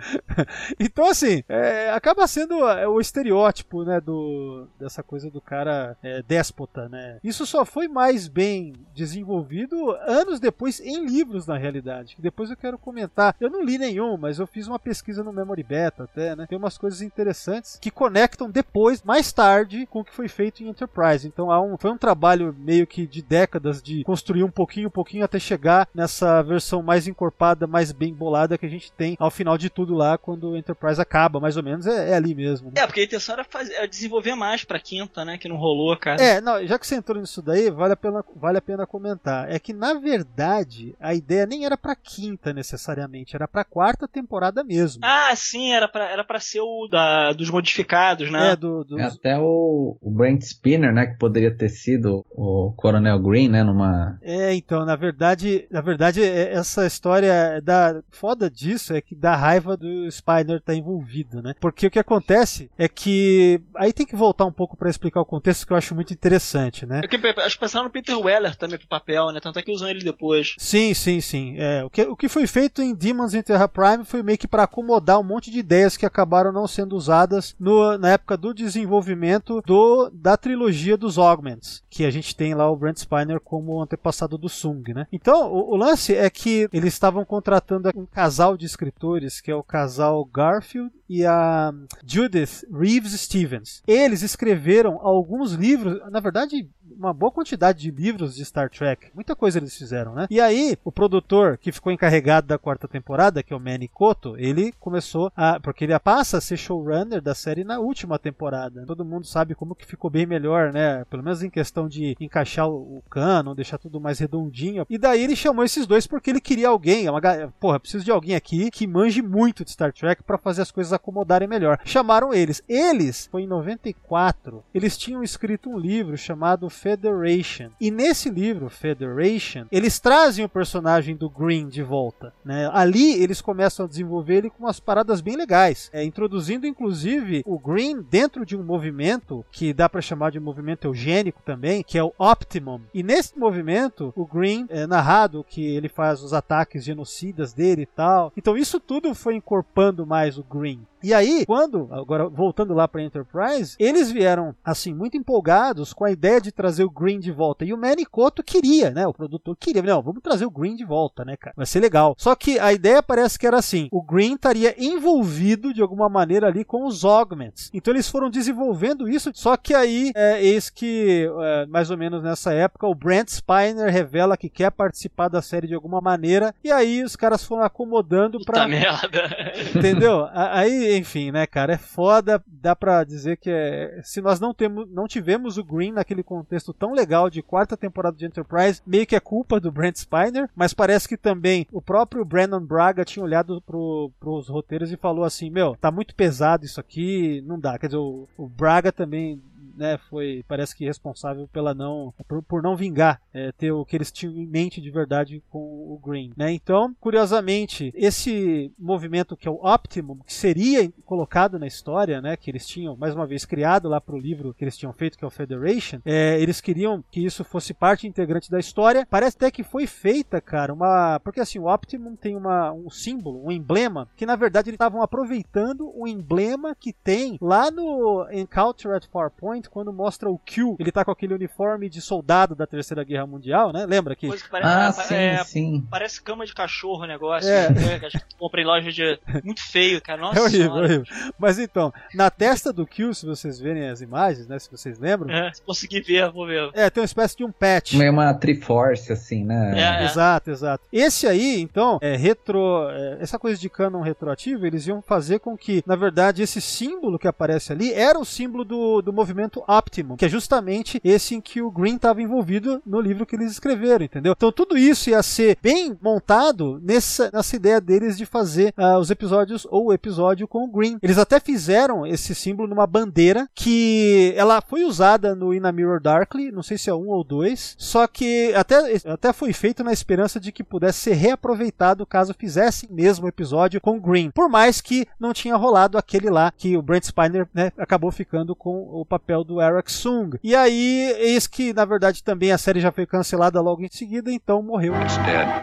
então, 0.78 1.06
assim, 1.06 1.42
é, 1.48 1.90
acaba 1.90 2.26
sendo 2.26 2.66
é, 2.68 2.86
o 2.86 3.00
estereótipo, 3.00 3.84
né, 3.84 4.00
do, 4.00 4.68
dessa 4.78 5.02
coisa 5.02 5.30
do 5.30 5.40
cara 5.40 5.96
é, 6.02 6.22
déspota, 6.22 6.88
né? 6.88 7.18
Isso 7.22 7.44
só 7.44 7.64
foi 7.64 7.88
mais 7.88 8.28
bem 8.28 8.74
desenvolvido 8.94 9.90
anos 10.06 10.38
depois 10.38 10.80
em 10.80 11.06
livros, 11.06 11.46
na 11.46 11.56
realidade. 11.56 12.14
Que 12.16 12.22
depois 12.22 12.50
eu 12.50 12.56
quero 12.56 12.78
comentar. 12.78 13.34
Eu 13.40 13.50
não 13.50 13.64
li 13.64 13.78
nenhum, 13.78 14.16
mas 14.16 14.38
eu 14.38 14.46
fiz 14.46 14.66
uma 14.66 14.78
pesquisa 14.78 15.24
no 15.24 15.32
Memory 15.32 15.62
Beta 15.62 16.04
até, 16.04 16.36
né? 16.36 16.46
Tem 16.48 16.58
umas 16.58 16.78
coisas 16.78 17.02
interessantes 17.02 17.78
que 17.80 17.90
conectam 17.90 18.50
depois, 18.50 19.02
mais 19.02 19.32
tarde, 19.32 19.86
com 19.86 20.00
o 20.00 20.04
que 20.04 20.14
foi 20.14 20.28
feito 20.28 20.62
em 20.62 20.68
Enterprise. 20.68 21.26
Então 21.26 21.50
há 21.50 21.60
um, 21.60 21.76
foi 21.76 21.90
um 21.90 21.98
trabalho 21.98 22.54
meio 22.58 22.86
que 22.86 23.06
de 23.10 23.20
décadas 23.22 23.82
de 23.82 24.04
construir 24.04 24.44
um 24.44 24.50
pouquinho, 24.50 24.88
um 24.88 24.90
pouquinho 24.90 25.24
até 25.24 25.38
chegar 25.38 25.88
nessa 25.94 26.42
versão 26.42 26.82
mais 26.82 27.06
encorpada, 27.08 27.66
mais 27.66 27.92
bem 27.92 28.14
bolada 28.14 28.56
que 28.56 28.66
a 28.66 28.68
gente 28.70 28.92
tem 28.92 29.16
ao 29.18 29.30
final 29.30 29.58
de 29.58 29.68
tudo 29.68 29.94
lá, 29.94 30.16
quando 30.16 30.50
o 30.50 30.56
Enterprise 30.56 31.00
acaba, 31.00 31.40
mais 31.40 31.56
ou 31.56 31.62
menos, 31.62 31.86
é, 31.86 32.10
é 32.10 32.14
ali 32.14 32.34
mesmo. 32.34 32.68
né? 32.68 32.80
É, 32.82 32.86
porque 32.86 33.00
a 33.00 33.04
intenção 33.04 33.34
era, 33.34 33.44
fazer, 33.44 33.74
era 33.74 33.88
desenvolver 33.88 34.34
mais 34.34 34.64
pra 34.64 34.78
quinta, 34.78 35.24
né? 35.24 35.36
Que 35.38 35.48
não 35.48 35.56
rolou, 35.56 35.96
cara. 35.96 36.22
É, 36.22 36.40
não, 36.40 36.64
já 36.66 36.78
que 36.78 36.86
você 36.86 36.94
entrou 36.96 37.20
nisso 37.20 37.42
daí, 37.42 37.70
vale 37.70 37.92
a 37.94 37.96
pena, 37.96 38.24
vale 38.36 38.58
a 38.58 38.62
pena 38.62 38.86
comentar. 38.86 39.50
É 39.50 39.58
que, 39.58 39.72
na 39.72 39.94
verdade, 39.94 40.94
a 41.00 41.14
ideia 41.14 41.46
nem 41.46 41.64
era 41.64 41.76
pra 41.76 41.96
quinta 41.96 42.52
necessariamente, 42.52 43.34
era 43.34 43.48
pra 43.48 43.64
quarta 43.64 44.06
temporada 44.06 44.62
mesmo. 44.62 45.00
Ah, 45.04 45.34
sim, 45.34 45.72
era 45.72 45.88
pra, 45.88 46.04
era 46.10 46.22
pra 46.24 46.38
ser 46.38 46.60
o 46.60 46.86
da, 46.88 47.32
dos 47.32 47.50
modificados, 47.50 48.30
né? 48.30 48.52
É, 48.52 48.56
do, 48.56 48.84
dos- 48.84 48.98
É 49.00 49.04
Até 49.04 49.38
o, 49.38 49.96
o 50.00 50.10
Brent 50.10 50.42
Spinner, 50.42 50.92
né, 50.92 51.06
que 51.06 51.18
poderia 51.18 51.54
ter 51.54 51.68
sido 51.68 52.24
o 52.30 52.72
Coronel 52.76 52.99
Green, 53.18 53.48
né, 53.48 53.62
numa... 53.62 54.18
É, 54.22 54.54
então, 54.54 54.84
na 54.84 54.96
verdade, 54.96 55.66
na 55.70 55.80
verdade, 55.80 56.22
é- 56.22 56.52
essa 56.52 56.86
história 56.86 57.60
da 57.62 58.02
foda 58.10 58.50
disso 58.50 58.92
é 58.94 59.00
que 59.00 59.14
dá 59.14 59.34
raiva 59.36 59.76
do 59.76 60.10
Spiner 60.10 60.56
estar 60.58 60.74
envolvido, 60.74 61.42
né? 61.42 61.54
Porque 61.60 61.86
o 61.86 61.90
que 61.90 61.98
acontece 61.98 62.70
é 62.78 62.88
que 62.88 63.60
aí 63.76 63.92
tem 63.92 64.06
que 64.06 64.16
voltar 64.16 64.44
um 64.44 64.52
pouco 64.52 64.76
pra 64.76 64.90
explicar 64.90 65.20
o 65.20 65.24
contexto 65.26 65.66
que 65.66 65.72
eu 65.72 65.76
acho 65.76 65.94
muito 65.94 66.12
interessante, 66.12 66.84
né? 66.86 67.00
Eu 67.04 67.08
que- 67.08 67.16
acho 67.40 67.54
que 67.56 67.60
pensaram 67.60 67.84
no 67.84 67.90
Peter 67.90 68.18
Weller 68.18 68.56
também 68.56 68.78
pro 68.78 68.88
papel, 68.88 69.30
né? 69.32 69.40
Tanto 69.40 69.58
é 69.58 69.62
que 69.62 69.72
usam 69.72 69.88
ele 69.88 70.04
depois. 70.04 70.54
Sim, 70.58 70.92
sim, 70.94 71.20
sim. 71.20 71.54
É, 71.58 71.84
o, 71.84 71.90
que, 71.90 72.02
o 72.02 72.16
que 72.16 72.28
foi 72.28 72.46
feito 72.46 72.82
em 72.82 72.94
Demons 72.94 73.34
in 73.34 73.42
Terra 73.42 73.68
Prime 73.68 74.04
foi 74.04 74.22
meio 74.22 74.38
que 74.38 74.48
para 74.48 74.64
acomodar 74.64 75.18
um 75.18 75.24
monte 75.24 75.50
de 75.50 75.58
ideias 75.58 75.96
que 75.96 76.06
acabaram 76.06 76.52
não 76.52 76.66
sendo 76.66 76.96
usadas 76.96 77.54
no- 77.58 77.96
na 77.98 78.10
época 78.10 78.36
do 78.36 78.52
desenvolvimento 78.54 79.62
do, 79.64 80.10
da 80.12 80.36
trilogia 80.36 80.96
dos 80.96 81.18
Augments, 81.18 81.82
que 81.88 82.04
a 82.04 82.10
gente 82.10 82.34
tem 82.34 82.54
lá 82.54 82.70
o 82.70 82.76
Brent 82.90 82.98
Spiner 82.98 83.40
como 83.40 83.80
antepassado 83.80 84.36
do 84.36 84.48
Sung, 84.48 84.82
né? 84.92 85.06
Então, 85.12 85.52
o, 85.52 85.72
o 85.72 85.76
lance 85.76 86.14
é 86.14 86.28
que 86.28 86.68
eles 86.72 86.92
estavam 86.92 87.24
contratando 87.24 87.90
um 87.94 88.06
casal 88.06 88.56
de 88.56 88.66
escritores, 88.66 89.40
que 89.40 89.50
é 89.50 89.54
o 89.54 89.62
casal 89.62 90.24
Garfield 90.24 90.90
e 91.08 91.24
a 91.24 91.72
Judith 92.04 92.66
Reeves 92.72 93.12
Stevens. 93.12 93.82
Eles 93.86 94.22
escreveram 94.22 94.98
alguns 95.00 95.52
livros, 95.52 96.00
na 96.10 96.20
verdade, 96.20 96.68
uma 97.00 97.12
boa 97.14 97.32
quantidade 97.32 97.80
de 97.80 97.90
livros 97.90 98.34
de 98.36 98.44
Star 98.44 98.68
Trek. 98.70 99.08
Muita 99.14 99.34
coisa 99.34 99.58
eles 99.58 99.76
fizeram, 99.76 100.14
né? 100.14 100.26
E 100.30 100.40
aí, 100.40 100.76
o 100.84 100.92
produtor 100.92 101.56
que 101.58 101.72
ficou 101.72 101.90
encarregado 101.92 102.46
da 102.46 102.58
quarta 102.58 102.86
temporada, 102.86 103.42
que 103.42 103.52
é 103.52 103.56
o 103.56 103.60
Manny 103.60 103.88
Koto, 103.88 104.36
ele 104.36 104.72
começou 104.78 105.32
a. 105.36 105.58
Porque 105.58 105.84
ele 105.84 105.98
passa 105.98 106.38
a 106.38 106.40
ser 106.40 106.56
showrunner 106.56 107.20
da 107.20 107.34
série 107.34 107.64
na 107.64 107.78
última 107.78 108.18
temporada. 108.18 108.84
Todo 108.86 109.04
mundo 109.04 109.26
sabe 109.26 109.54
como 109.54 109.74
que 109.74 109.86
ficou 109.86 110.10
bem 110.10 110.26
melhor, 110.26 110.72
né? 110.72 111.04
Pelo 111.10 111.22
menos 111.22 111.42
em 111.42 111.50
questão 111.50 111.88
de 111.88 112.16
encaixar 112.20 112.68
o, 112.68 112.98
o 112.98 113.02
canon, 113.10 113.54
deixar 113.54 113.78
tudo 113.78 114.00
mais 114.00 114.18
redondinho. 114.18 114.86
E 114.88 114.98
daí 114.98 115.22
ele 115.22 115.34
chamou 115.36 115.64
esses 115.64 115.86
dois 115.86 116.06
porque 116.06 116.30
ele 116.30 116.40
queria 116.40 116.68
alguém. 116.68 117.08
Uma, 117.08 117.20
ga- 117.20 117.48
porra, 117.58 117.80
preciso 117.80 118.04
de 118.04 118.10
alguém 118.10 118.34
aqui 118.34 118.70
que 118.70 118.86
manje 118.86 119.22
muito 119.22 119.64
de 119.64 119.70
Star 119.70 119.92
Trek 119.92 120.22
para 120.22 120.38
fazer 120.38 120.62
as 120.62 120.70
coisas 120.70 120.92
acomodarem 120.92 121.48
melhor. 121.48 121.78
Chamaram 121.84 122.32
eles. 122.34 122.62
Eles, 122.68 123.26
foi 123.30 123.42
em 123.42 123.46
94, 123.46 124.62
eles 124.74 124.96
tinham 124.96 125.22
escrito 125.22 125.70
um 125.70 125.78
livro 125.78 126.16
chamado 126.16 126.68
Federation. 126.90 127.70
E 127.80 127.90
nesse 127.90 128.28
livro, 128.28 128.68
Federation, 128.68 129.66
eles 129.70 130.00
trazem 130.00 130.44
o 130.44 130.48
personagem 130.48 131.14
do 131.14 131.30
Green 131.30 131.68
de 131.68 131.82
volta. 131.82 132.32
Né? 132.44 132.68
Ali 132.72 133.22
eles 133.22 133.40
começam 133.40 133.86
a 133.86 133.88
desenvolver 133.88 134.38
ele 134.38 134.50
com 134.50 134.64
umas 134.64 134.80
paradas 134.80 135.20
bem 135.20 135.36
legais, 135.36 135.88
é, 135.92 136.02
introduzindo 136.02 136.66
inclusive 136.66 137.42
o 137.46 137.58
Green 137.58 138.02
dentro 138.02 138.44
de 138.44 138.56
um 138.56 138.62
movimento 138.62 139.44
que 139.52 139.72
dá 139.72 139.88
para 139.88 140.00
chamar 140.00 140.30
de 140.30 140.40
movimento 140.40 140.86
eugênico 140.86 141.42
também, 141.44 141.82
que 141.82 141.96
é 141.96 142.02
o 142.02 142.12
Optimum. 142.18 142.80
E 142.92 143.02
nesse 143.02 143.38
movimento, 143.38 144.12
o 144.16 144.26
Green 144.26 144.66
é 144.68 144.86
narrado 144.86 145.44
que 145.48 145.64
ele 145.64 145.88
faz 145.88 146.22
os 146.22 146.32
ataques 146.32 146.84
genocidas 146.84 147.52
dele 147.52 147.82
e 147.82 147.86
tal. 147.86 148.32
Então 148.36 148.56
isso 148.56 148.80
tudo 148.80 149.14
foi 149.14 149.36
encorpando 149.36 150.04
mais 150.04 150.38
o 150.38 150.42
Green. 150.42 150.80
E 151.02 151.14
aí, 151.14 151.44
quando, 151.46 151.88
agora 151.90 152.28
voltando 152.28 152.74
lá 152.74 152.86
para 152.86 153.02
Enterprise, 153.02 153.76
eles 153.78 154.10
vieram 154.10 154.54
assim 154.64 154.92
muito 154.92 155.16
empolgados 155.16 155.92
com 155.92 156.04
a 156.04 156.10
ideia 156.10 156.40
de 156.40 156.52
trazer 156.52 156.84
o 156.84 156.90
Green 156.90 157.18
de 157.18 157.30
volta. 157.30 157.64
E 157.64 157.72
o 157.72 157.78
Manny 157.78 158.04
Koto 158.04 158.42
queria, 158.42 158.90
né? 158.90 159.06
O 159.06 159.14
produtor 159.14 159.56
queria, 159.58 159.82
não, 159.82 160.02
vamos 160.02 160.22
trazer 160.22 160.44
o 160.44 160.50
Green 160.50 160.74
de 160.74 160.84
volta, 160.84 161.24
né, 161.24 161.36
cara? 161.36 161.54
Vai 161.56 161.66
ser 161.66 161.80
legal. 161.80 162.14
Só 162.18 162.34
que 162.34 162.58
a 162.58 162.72
ideia 162.72 163.02
parece 163.02 163.38
que 163.38 163.46
era 163.46 163.58
assim: 163.58 163.88
o 163.90 164.02
Green 164.02 164.34
estaria 164.34 164.74
envolvido 164.78 165.72
de 165.72 165.82
alguma 165.82 166.08
maneira 166.08 166.46
ali 166.46 166.64
com 166.64 166.84
os 166.84 167.04
Augments. 167.04 167.70
Então 167.72 167.92
eles 167.92 168.08
foram 168.08 168.30
desenvolvendo 168.30 169.08
isso. 169.08 169.30
Só 169.34 169.56
que 169.56 169.74
aí, 169.74 170.12
é, 170.14 170.42
eis 170.42 170.70
que 170.70 171.28
é, 171.40 171.66
mais 171.66 171.90
ou 171.90 171.96
menos 171.96 172.22
nessa 172.22 172.52
época, 172.52 172.86
o 172.86 172.94
Brent 172.94 173.28
Spiner 173.28 173.92
revela 173.92 174.36
que 174.36 174.48
quer 174.48 174.70
participar 174.70 175.28
da 175.28 175.42
série 175.42 175.66
de 175.66 175.74
alguma 175.74 176.00
maneira. 176.00 176.54
E 176.62 176.70
aí 176.70 177.02
os 177.02 177.16
caras 177.16 177.44
foram 177.44 177.62
acomodando 177.62 178.38
para 178.44 178.68
merda. 178.68 179.30
Entendeu? 179.74 180.28
Aí, 180.32 180.89
enfim, 180.96 181.30
né, 181.30 181.46
cara, 181.46 181.74
é 181.74 181.78
foda. 181.78 182.42
Dá 182.46 182.74
pra 182.74 183.04
dizer 183.04 183.36
que 183.36 183.50
é, 183.50 184.00
se 184.02 184.20
nós 184.20 184.40
não 184.40 184.54
temos, 184.54 184.88
não 184.90 185.06
tivemos 185.06 185.58
o 185.58 185.64
Green 185.64 185.92
naquele 185.92 186.22
contexto 186.22 186.72
tão 186.72 186.92
legal 186.92 187.30
de 187.30 187.42
quarta 187.42 187.76
temporada 187.76 188.16
de 188.16 188.26
Enterprise, 188.26 188.82
meio 188.86 189.06
que 189.06 189.16
é 189.16 189.20
culpa 189.20 189.60
do 189.60 189.72
Brent 189.72 189.96
Spiner, 189.96 190.48
mas 190.54 190.74
parece 190.74 191.08
que 191.08 191.16
também 191.16 191.66
o 191.72 191.80
próprio 191.80 192.24
Brandon 192.24 192.60
Braga 192.60 193.04
tinha 193.04 193.24
olhado 193.24 193.60
pro, 193.62 194.10
pros 194.18 194.48
roteiros 194.48 194.92
e 194.92 194.96
falou 194.96 195.24
assim: 195.24 195.50
Meu, 195.50 195.76
tá 195.80 195.90
muito 195.90 196.14
pesado 196.14 196.64
isso 196.64 196.80
aqui, 196.80 197.42
não 197.46 197.58
dá. 197.58 197.78
Quer 197.78 197.86
dizer, 197.86 197.98
o, 197.98 198.28
o 198.36 198.48
Braga 198.48 198.92
também 198.92 199.40
né, 199.76 199.98
foi 200.08 200.44
parece 200.46 200.74
que 200.74 200.84
responsável 200.84 201.48
pela 201.48 201.74
não 201.74 202.12
por, 202.26 202.42
por 202.42 202.62
não 202.62 202.76
vingar 202.76 203.20
é, 203.32 203.52
ter 203.52 203.72
o 203.72 203.84
que 203.84 203.96
eles 203.96 204.12
tinham 204.12 204.34
em 204.34 204.46
mente 204.46 204.80
de 204.80 204.90
verdade 204.90 205.42
com 205.50 205.58
o 205.58 206.00
Green, 206.04 206.32
né? 206.36 206.52
Então, 206.52 206.94
curiosamente, 207.00 207.92
esse 207.94 208.72
movimento 208.78 209.36
que 209.36 209.48
é 209.48 209.50
o 209.50 209.64
Optimum, 209.64 210.18
que 210.26 210.32
seria 210.32 210.90
colocado 211.04 211.58
na 211.58 211.66
história, 211.66 212.20
né, 212.20 212.36
que 212.36 212.50
eles 212.50 212.66
tinham 212.66 212.96
mais 212.96 213.14
uma 213.14 213.26
vez 213.26 213.44
criado 213.44 213.88
lá 213.88 214.00
para 214.00 214.14
o 214.14 214.18
livro 214.18 214.54
que 214.54 214.64
eles 214.64 214.76
tinham 214.76 214.92
feito, 214.92 215.18
que 215.18 215.24
é 215.24 215.26
o 215.26 215.30
Federation, 215.30 216.00
é, 216.04 216.40
eles 216.40 216.60
queriam 216.60 217.02
que 217.10 217.24
isso 217.24 217.44
fosse 217.44 217.72
parte 217.74 218.06
integrante 218.06 218.50
da 218.50 218.58
história. 218.58 219.06
Parece 219.08 219.36
até 219.36 219.50
que 219.50 219.62
foi 219.62 219.86
feita, 219.86 220.40
cara, 220.40 220.72
uma 220.72 221.20
porque 221.20 221.40
assim 221.40 221.58
o 221.58 221.72
Optimum 221.72 222.16
tem 222.16 222.36
uma, 222.36 222.72
um 222.72 222.90
símbolo, 222.90 223.44
um 223.44 223.50
emblema 223.50 224.08
que 224.16 224.26
na 224.26 224.36
verdade 224.36 224.70
eles 224.70 224.76
estavam 224.76 225.02
aproveitando 225.02 225.90
o 225.94 226.06
emblema 226.06 226.74
que 226.74 226.92
tem 226.92 227.38
lá 227.40 227.70
no 227.70 228.26
Encounter 228.30 228.92
at 228.92 229.06
Farpoint 229.06 229.59
quando 229.68 229.92
mostra 229.92 230.30
o 230.30 230.38
Q, 230.38 230.76
ele 230.78 230.92
tá 230.92 231.04
com 231.04 231.10
aquele 231.10 231.34
uniforme 231.34 231.88
de 231.88 232.00
soldado 232.00 232.54
da 232.54 232.66
Terceira 232.66 233.02
Guerra 233.04 233.26
Mundial, 233.26 233.72
né? 233.72 233.84
Lembra 233.86 234.14
que 234.14 234.28
Coisa 234.28 234.42
que 234.44 234.50
parece, 234.50 234.70
Ah, 234.70 234.88
é, 234.88 234.92
sim, 235.08 235.14
é, 235.14 235.44
sim. 235.44 235.86
parece 235.90 236.22
cama 236.22 236.46
de 236.46 236.54
cachorro 236.54 237.04
o 237.04 237.06
negócio. 237.06 237.48
É. 237.50 237.68
né, 237.70 237.98
que 237.98 238.18
compra 238.38 238.60
em 238.60 238.64
loja 238.64 238.92
de. 238.92 239.18
Muito 239.44 239.60
feio, 239.62 240.00
cara. 240.00 240.20
Nossa 240.20 240.38
é 240.40 240.42
horrível, 240.42 240.60
senhora. 240.66 240.84
horrível. 240.86 241.04
Mas 241.38 241.58
então, 241.58 241.92
na 242.14 242.30
testa 242.30 242.72
do 242.72 242.86
Q, 242.86 243.12
se 243.14 243.26
vocês 243.26 243.58
verem 243.58 243.88
as 243.88 244.00
imagens, 244.00 244.46
né, 244.46 244.58
se 244.58 244.70
vocês 244.70 244.98
lembram, 244.98 245.30
É, 245.34 245.52
se 245.52 245.62
conseguir 245.62 246.00
ver, 246.02 246.30
vou 246.30 246.46
ver. 246.46 246.70
é, 246.74 246.88
tem 246.88 247.00
uma 247.00 247.06
espécie 247.06 247.36
de 247.36 247.44
um 247.44 247.50
patch. 247.50 247.94
Meio 247.94 248.12
uma 248.12 248.32
Triforce, 248.34 249.12
assim, 249.12 249.44
né? 249.44 250.00
É. 250.00 250.04
Exato, 250.04 250.50
exato. 250.50 250.84
Esse 250.92 251.26
aí, 251.26 251.60
então, 251.60 251.98
é 252.00 252.16
retro. 252.16 252.88
é, 252.90 253.18
essa 253.20 253.38
coisa 253.38 253.58
de 253.58 253.68
canon 253.68 254.00
retroativo, 254.02 254.66
eles 254.66 254.86
iam 254.86 255.00
fazer 255.02 255.40
com 255.40 255.56
que, 255.56 255.82
na 255.86 255.96
verdade, 255.96 256.42
esse 256.42 256.60
símbolo 256.60 257.18
que 257.18 257.26
aparece 257.26 257.72
ali 257.72 257.92
era 257.92 258.18
o 258.18 258.24
símbolo 258.24 258.64
do, 258.64 259.00
do 259.02 259.12
movimento 259.12 259.49
Optimum, 259.66 260.16
que 260.16 260.24
é 260.24 260.28
justamente 260.28 261.00
esse 261.02 261.34
em 261.34 261.40
que 261.40 261.60
o 261.60 261.70
Green 261.70 261.96
estava 261.96 262.22
envolvido 262.22 262.82
no 262.86 263.00
livro 263.00 263.26
que 263.26 263.36
eles 263.36 263.52
escreveram, 263.52 264.04
entendeu? 264.04 264.34
Então 264.36 264.52
tudo 264.52 264.76
isso 264.76 265.10
ia 265.10 265.22
ser 265.22 265.58
bem 265.62 265.96
montado 266.00 266.80
nessa, 266.82 267.30
nessa 267.32 267.56
ideia 267.56 267.80
deles 267.80 268.16
de 268.16 268.26
fazer 268.26 268.72
ah, 268.76 268.98
os 268.98 269.10
episódios 269.10 269.66
ou 269.70 269.86
o 269.86 269.92
episódio 269.92 270.46
com 270.46 270.64
o 270.64 270.70
Green. 270.70 270.98
Eles 271.02 271.18
até 271.18 271.40
fizeram 271.40 272.06
esse 272.06 272.34
símbolo 272.34 272.68
numa 272.68 272.86
bandeira 272.86 273.48
que 273.54 274.32
ela 274.36 274.60
foi 274.60 274.84
usada 274.84 275.34
no 275.34 275.52
In 275.54 275.64
a 275.64 275.72
Mirror 275.72 276.00
Darkly, 276.00 276.52
não 276.52 276.62
sei 276.62 276.78
se 276.78 276.90
é 276.90 276.94
um 276.94 277.08
ou 277.08 277.24
dois, 277.24 277.74
só 277.78 278.06
que 278.06 278.52
até, 278.54 279.00
até 279.06 279.32
foi 279.32 279.52
feito 279.52 279.82
na 279.82 279.92
esperança 279.92 280.38
de 280.38 280.52
que 280.52 280.62
pudesse 280.62 281.00
ser 281.00 281.14
reaproveitado 281.14 282.06
caso 282.06 282.34
fizessem 282.34 282.88
mesmo 282.90 283.26
o 283.26 283.28
episódio 283.28 283.80
com 283.80 283.96
o 283.96 284.00
Green. 284.00 284.30
Por 284.30 284.48
mais 284.48 284.80
que 284.80 285.06
não 285.18 285.32
tinha 285.32 285.56
rolado 285.56 285.98
aquele 285.98 286.30
lá 286.30 286.52
que 286.56 286.76
o 286.76 286.82
Brent 286.82 287.04
Spiner 287.04 287.48
né, 287.52 287.72
acabou 287.78 288.10
ficando 288.10 288.54
com 288.54 288.88
o 288.92 289.04
papel 289.04 289.39
do 289.44 289.60
Eric 289.60 289.90
Sung. 289.90 290.38
E 290.42 290.54
aí, 290.54 291.14
eis 291.18 291.46
que 291.46 291.72
na 291.72 291.84
verdade 291.84 292.22
também 292.22 292.52
a 292.52 292.58
série 292.58 292.80
já 292.80 292.92
foi 292.92 293.06
cancelada 293.06 293.60
logo 293.60 293.82
em 293.82 293.88
seguida, 293.90 294.32
então 294.32 294.62
morreu. 294.62 294.94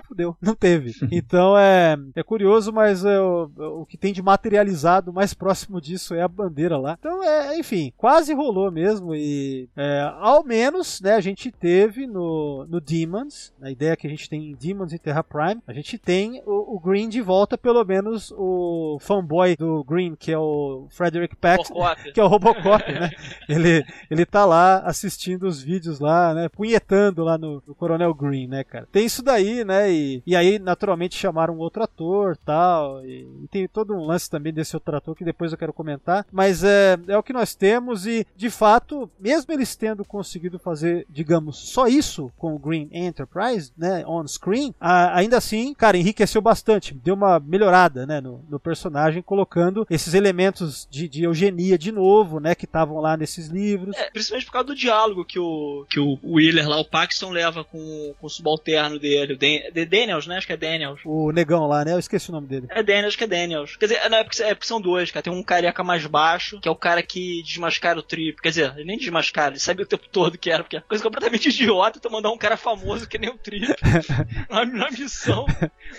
Fudeu, 0.07 0.36
não 0.41 0.55
teve. 0.55 0.93
Então 1.17 1.57
é, 1.57 1.98
é 2.15 2.24
curioso, 2.24 2.72
mas 2.72 3.03
é, 3.03 3.19
o, 3.19 3.50
o 3.81 3.86
que 3.86 3.98
tem 3.98 4.13
de 4.13 4.22
materializado 4.22 5.12
mais 5.12 5.34
próximo 5.34 5.81
disso 5.81 6.13
é 6.13 6.22
a 6.22 6.27
bandeira 6.27 6.77
lá. 6.77 6.96
Então 7.00 7.24
é, 7.24 7.57
enfim, 7.57 7.91
quase 7.98 8.34
rolou 8.34 8.72
mesmo 8.72 9.15
e 9.15 9.67
é, 9.75 10.12
ao 10.19 10.43
menos, 10.43 11.01
né, 11.01 11.13
a 11.13 11.22
gente 11.22 11.51
teve 11.51 12.05
no, 12.05 12.65
no 12.69 12.79
Demons, 12.79 13.51
a 13.62 13.72
ideia 13.72 13.96
que 13.96 14.05
a 14.05 14.10
gente 14.10 14.29
tem 14.29 14.51
em 14.51 14.55
Demons 14.55 14.93
e 14.93 15.00
Terra 15.00 15.24
Prime, 15.24 15.62
a 15.65 15.74
gente 15.74 15.98
tem 15.98 16.41
o, 16.46 16.75
o 16.75 16.79
Green 16.79 17.10
de 17.10 17.22
volta, 17.22 17.57
pelo 17.57 17.84
menos 17.84 18.31
o 18.38 18.98
fanboy 19.01 19.55
do 19.55 19.84
Green, 19.84 20.15
que 20.15 20.31
é 20.31 20.38
o 20.38 20.88
Frederick 20.89 21.36
Robocop. 21.36 22.12
que 22.13 22.19
é 22.19 22.24
o 22.24 22.27
Robocop, 22.27 22.91
né? 22.91 23.10
Ele, 23.48 23.66
ele 24.09 24.25
tá 24.25 24.45
lá 24.45 24.79
assistindo 24.79 25.47
os 25.47 25.62
vídeos 25.62 26.00
lá, 26.00 26.33
né? 26.33 26.50
Punhetando 26.50 27.24
lá 27.24 27.38
no, 27.38 27.62
no 27.65 27.75
Coronel 27.75 28.13
Green, 28.13 28.47
né, 28.47 28.63
cara? 28.63 28.88
Tem 28.91 29.05
isso 29.05 29.21
daí, 29.24 29.63
né? 29.63 29.91
E, 29.91 30.21
e 30.25 30.36
aí, 30.36 30.59
naturalmente, 30.59 31.15
chamaram 31.17 31.57
outro 31.57 31.83
ator 31.83 32.38
tal. 32.38 33.05
E, 33.05 33.27
e 33.43 33.47
tem 33.50 33.67
todo 33.67 33.93
um 33.93 34.05
lance 34.05 34.29
também 34.29 34.53
desse 34.53 34.75
outro 34.75 34.95
ator 34.95 35.15
que 35.15 35.24
depois 35.25 35.51
eu 35.51 35.57
quero 35.57 35.74
comentar. 35.74 36.25
Mas 36.31 36.63
é, 36.63 36.97
é 37.07 37.17
o 37.17 37.24
que 37.24 37.33
nós 37.33 37.55
temos 37.55 38.05
e, 38.05 38.25
de 38.36 38.50
fato, 38.50 39.09
mesmo 39.19 39.51
eles 39.53 39.75
tendo 39.75 40.03
conseguido 40.05 40.59
fazer, 40.59 41.05
digamos, 41.09 41.57
só 41.57 41.88
isso 41.88 42.31
com 42.38 42.53
o 42.55 42.59
Green 42.59 42.89
Enterprise, 42.91 43.71
né? 43.77 44.03
On 44.07 44.25
screen, 44.27 44.74
a- 44.79 45.15
ainda 45.17 45.38
assim, 45.38 45.74
cara, 45.74 45.97
enriqueceu 45.97 46.41
bastante. 46.41 46.93
Deu 46.93 47.15
uma 47.15 47.39
melhorada, 47.39 48.05
né? 48.05 48.21
No, 48.21 48.43
no 48.49 48.60
personagem, 48.60 49.21
colocando 49.21 49.86
esses 49.89 50.13
elementos 50.13 50.88
de, 50.89 51.08
de 51.08 51.23
eugenia 51.23 51.77
de 51.77 51.91
novo, 51.91 52.39
né? 52.39 52.53
Que 52.56 52.65
estavam 52.65 52.99
lá 52.99 53.17
nesses 53.17 53.49
livros. 53.58 53.96
É, 53.96 54.10
principalmente 54.12 54.46
por 54.46 54.52
causa 54.52 54.67
do 54.67 54.76
diálogo 54.76 55.26
que 55.26 55.39
o, 55.39 55.86
que 55.89 56.00
o 56.00 56.17
Wheeler 56.24 56.67
lá, 56.67 56.78
o 56.80 56.86
Paxton, 56.86 57.32
leva 57.32 57.63
com, 57.63 58.13
com 58.20 58.28
o 58.28 58.30
subalterno 58.30 59.00
dele, 59.00 59.34
o 59.34 59.38
Dan, 59.38 59.72
de 59.74 59.86
Daniels, 59.86 60.28
né? 60.28 60.38
Acho 60.38 60.48
que 60.48 60.54
é 60.54 60.58
Daniels. 60.58 61.02
O 61.06 61.32
negão 61.32 61.67
lá, 61.67 61.84
né? 61.84 61.93
Eu 61.93 62.00
esqueci 62.00 62.30
o 62.30 62.34
nome 62.34 62.48
dele. 62.48 62.67
É 62.70 62.84
Daniels, 62.84 63.08
acho 63.08 63.17
que 63.17 63.24
é 63.24 63.28
Daniels. 63.28 63.76
Quer 63.76 63.88
dizer, 63.88 64.10
não, 64.10 64.17
é 64.17 64.24
porque, 64.24 64.43
é 64.43 64.54
porque 64.54 64.67
são 64.67 64.82
dois, 64.82 65.12
cara. 65.12 65.24
Tem 65.24 65.34
um 65.34 65.43
careca 65.43 65.84
mais 65.84 66.06
baixo, 66.06 66.60
que 66.60 66.67
é 66.67 66.72
o 66.72 66.76
cara 66.76 67.02
que 67.02 67.41
desmascara 67.43 68.00
o 68.00 68.04
Trip. 68.04 68.41
Quer 68.41 68.50
dizer, 68.50 68.74
ele 68.76 68.86
nem 68.86 68.98
desmascara, 68.98 69.54
ele 69.54 69.60
sabe 69.60 69.84
o 69.84 69.88
tempo 69.88 70.08
todo 70.12 70.38
que 70.38 70.52
era, 70.52 70.63
porque 70.63 70.78
é 70.78 70.82
coisa 70.82 71.04
completamente 71.04 71.50
idiota 71.50 72.00
tu 72.00 72.12
mandar 72.12 72.32
um 72.32 72.38
cara 72.38 72.58
famoso 72.58 73.08
que 73.08 73.17
nem 73.17 73.30
o 73.30 73.38
Trip 73.38 73.67
na 74.50 74.91
missão. 74.91 75.46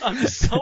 A 0.01 0.11
missão. 0.11 0.61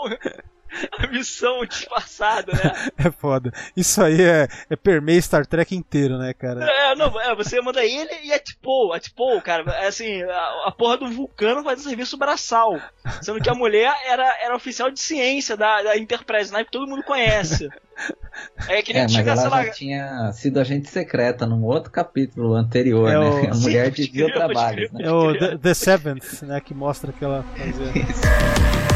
A 0.98 1.06
missão 1.08 1.64
disfarçada, 1.64 2.52
né? 2.52 2.72
É 2.98 3.10
foda. 3.10 3.52
Isso 3.76 4.02
aí 4.02 4.20
é, 4.22 4.48
é 4.70 4.76
permeia 4.76 5.20
Star 5.20 5.46
Trek 5.46 5.74
inteiro, 5.74 6.18
né, 6.18 6.32
cara? 6.34 6.64
É, 6.64 6.94
não, 6.94 7.20
é, 7.20 7.34
você 7.34 7.60
manda 7.60 7.84
ele 7.84 8.10
e 8.24 8.32
a 8.32 8.38
Tipo, 8.38 8.92
a 8.92 9.00
Tipo, 9.00 9.40
cara, 9.42 9.70
é 9.72 9.86
assim, 9.86 10.22
a, 10.22 10.64
a 10.66 10.72
porra 10.72 10.96
do 10.98 11.10
vulcano 11.10 11.62
faz 11.62 11.80
um 11.80 11.88
serviço 11.88 12.16
braçal. 12.16 12.80
Sendo 13.22 13.40
que 13.40 13.48
a 13.50 13.54
mulher 13.54 13.94
era, 14.06 14.24
era 14.42 14.56
oficial 14.56 14.90
de 14.90 15.00
ciência 15.00 15.56
da, 15.56 15.82
da 15.82 15.96
Enterprise, 15.96 16.52
né, 16.52 16.64
que 16.64 16.70
todo 16.70 16.88
mundo 16.88 17.02
conhece. 17.02 17.68
É 18.68 18.82
que 18.82 18.92
nem 18.92 19.02
É, 19.04 19.06
mas 19.10 19.26
ela 19.26 19.36
sei 19.36 19.48
lá. 19.50 19.64
já 19.64 19.70
tinha 19.70 20.32
sido 20.32 20.60
agente 20.60 20.90
secreta 20.90 21.46
num 21.46 21.64
outro 21.64 21.90
capítulo 21.90 22.54
anterior, 22.54 23.08
É 23.10 23.18
né? 23.18 23.30
o- 23.30 23.50
A 23.50 23.54
Sim, 23.54 23.60
mulher 23.62 23.90
crer, 23.94 24.10
pode 24.12 24.32
trabalhos, 24.32 24.92
né? 24.92 25.00
É 25.04 25.10
o 25.10 25.34
The, 25.38 25.56
The 25.56 25.72
Seventh, 25.74 26.42
né? 26.42 26.60
Que 26.60 26.74
mostra 26.74 27.10
que 27.12 27.24
ela 27.24 27.42
fazia. 27.56 28.95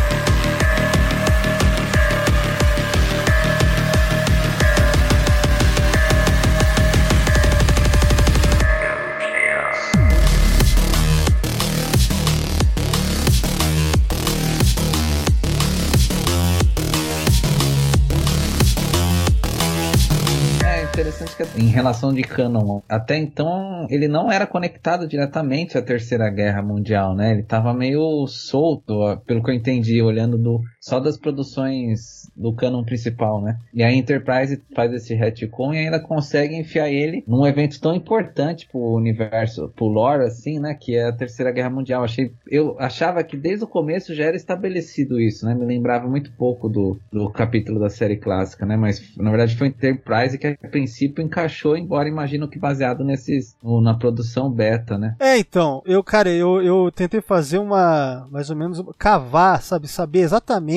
Em 21.57 21.69
relação 21.69 22.13
de 22.13 22.23
Canon, 22.23 22.81
até 22.89 23.17
então 23.17 23.87
ele 23.91 24.09
não 24.09 24.31
era 24.31 24.47
conectado 24.47 25.07
diretamente 25.07 25.77
à 25.77 25.83
Terceira 25.83 26.31
Guerra 26.31 26.63
Mundial, 26.63 27.15
né? 27.15 27.33
Ele 27.33 27.43
tava 27.43 27.73
meio 27.75 28.27
solto, 28.27 29.19
pelo 29.27 29.43
que 29.43 29.51
eu 29.51 29.55
entendi, 29.55 30.01
olhando 30.03 30.39
do, 30.39 30.61
só 30.81 30.99
das 30.99 31.19
produções 31.19 32.31
do 32.35 32.55
Canon 32.55 32.83
principal, 32.83 33.41
né? 33.43 33.59
E 33.73 33.83
a 33.83 33.93
Enterprise 33.93 34.61
faz 34.75 34.93
esse 34.93 35.15
retcon 35.15 35.75
e 35.75 35.79
ainda 35.79 36.01
consegue 36.01 36.57
enfiar 36.57 36.89
ele 36.89 37.23
num 37.29 37.47
evento 37.47 37.79
tão 37.79 37.95
importante 37.95 38.67
pro 38.67 38.95
universo, 38.95 39.71
pro 39.77 39.87
lore, 39.87 40.25
assim, 40.25 40.59
né? 40.59 40.75
Que 40.75 40.97
é 40.97 41.09
a 41.09 41.13
Terceira 41.13 41.53
Guerra 41.53 41.69
Mundial. 41.69 42.03
Achei, 42.03 42.33
eu 42.49 42.77
achava 42.79 43.23
que 43.23 43.37
desde 43.37 43.65
o 43.65 43.69
começo 43.69 44.15
já 44.15 44.25
era 44.25 44.37
estabelecido 44.37 45.21
isso, 45.21 45.45
né? 45.45 45.55
Me 45.55 45.67
lembrava 45.67 46.09
muito 46.09 46.33
pouco 46.33 46.67
do, 46.69 46.99
do 47.13 47.29
capítulo 47.29 47.79
da 47.79 47.91
série 47.91 48.17
clássica, 48.17 48.65
né? 48.65 48.77
Mas 48.77 49.15
na 49.19 49.31
verdade 49.31 49.57
foi 49.57 49.69
Enterprise 49.69 50.39
que 50.39 50.47
a 50.47 50.69
princípio 50.69 51.23
encaixou, 51.23 51.77
embora 51.77 52.09
imagino 52.09 52.49
que 52.49 52.59
baseado 52.59 53.05
nesses 53.05 53.55
na 53.83 53.93
produção 53.93 54.51
beta, 54.51 54.97
né? 54.97 55.15
É, 55.21 55.39
então, 55.39 55.83
eu, 55.85 56.03
cara, 56.03 56.31
eu, 56.31 56.63
eu 56.63 56.91
tentei 56.91 57.21
fazer 57.21 57.59
uma, 57.59 58.27
mais 58.31 58.49
ou 58.49 58.57
menos, 58.57 58.83
cavar, 58.97 59.61
sabe, 59.61 59.87
saber 59.87 60.21
exatamente 60.21 60.70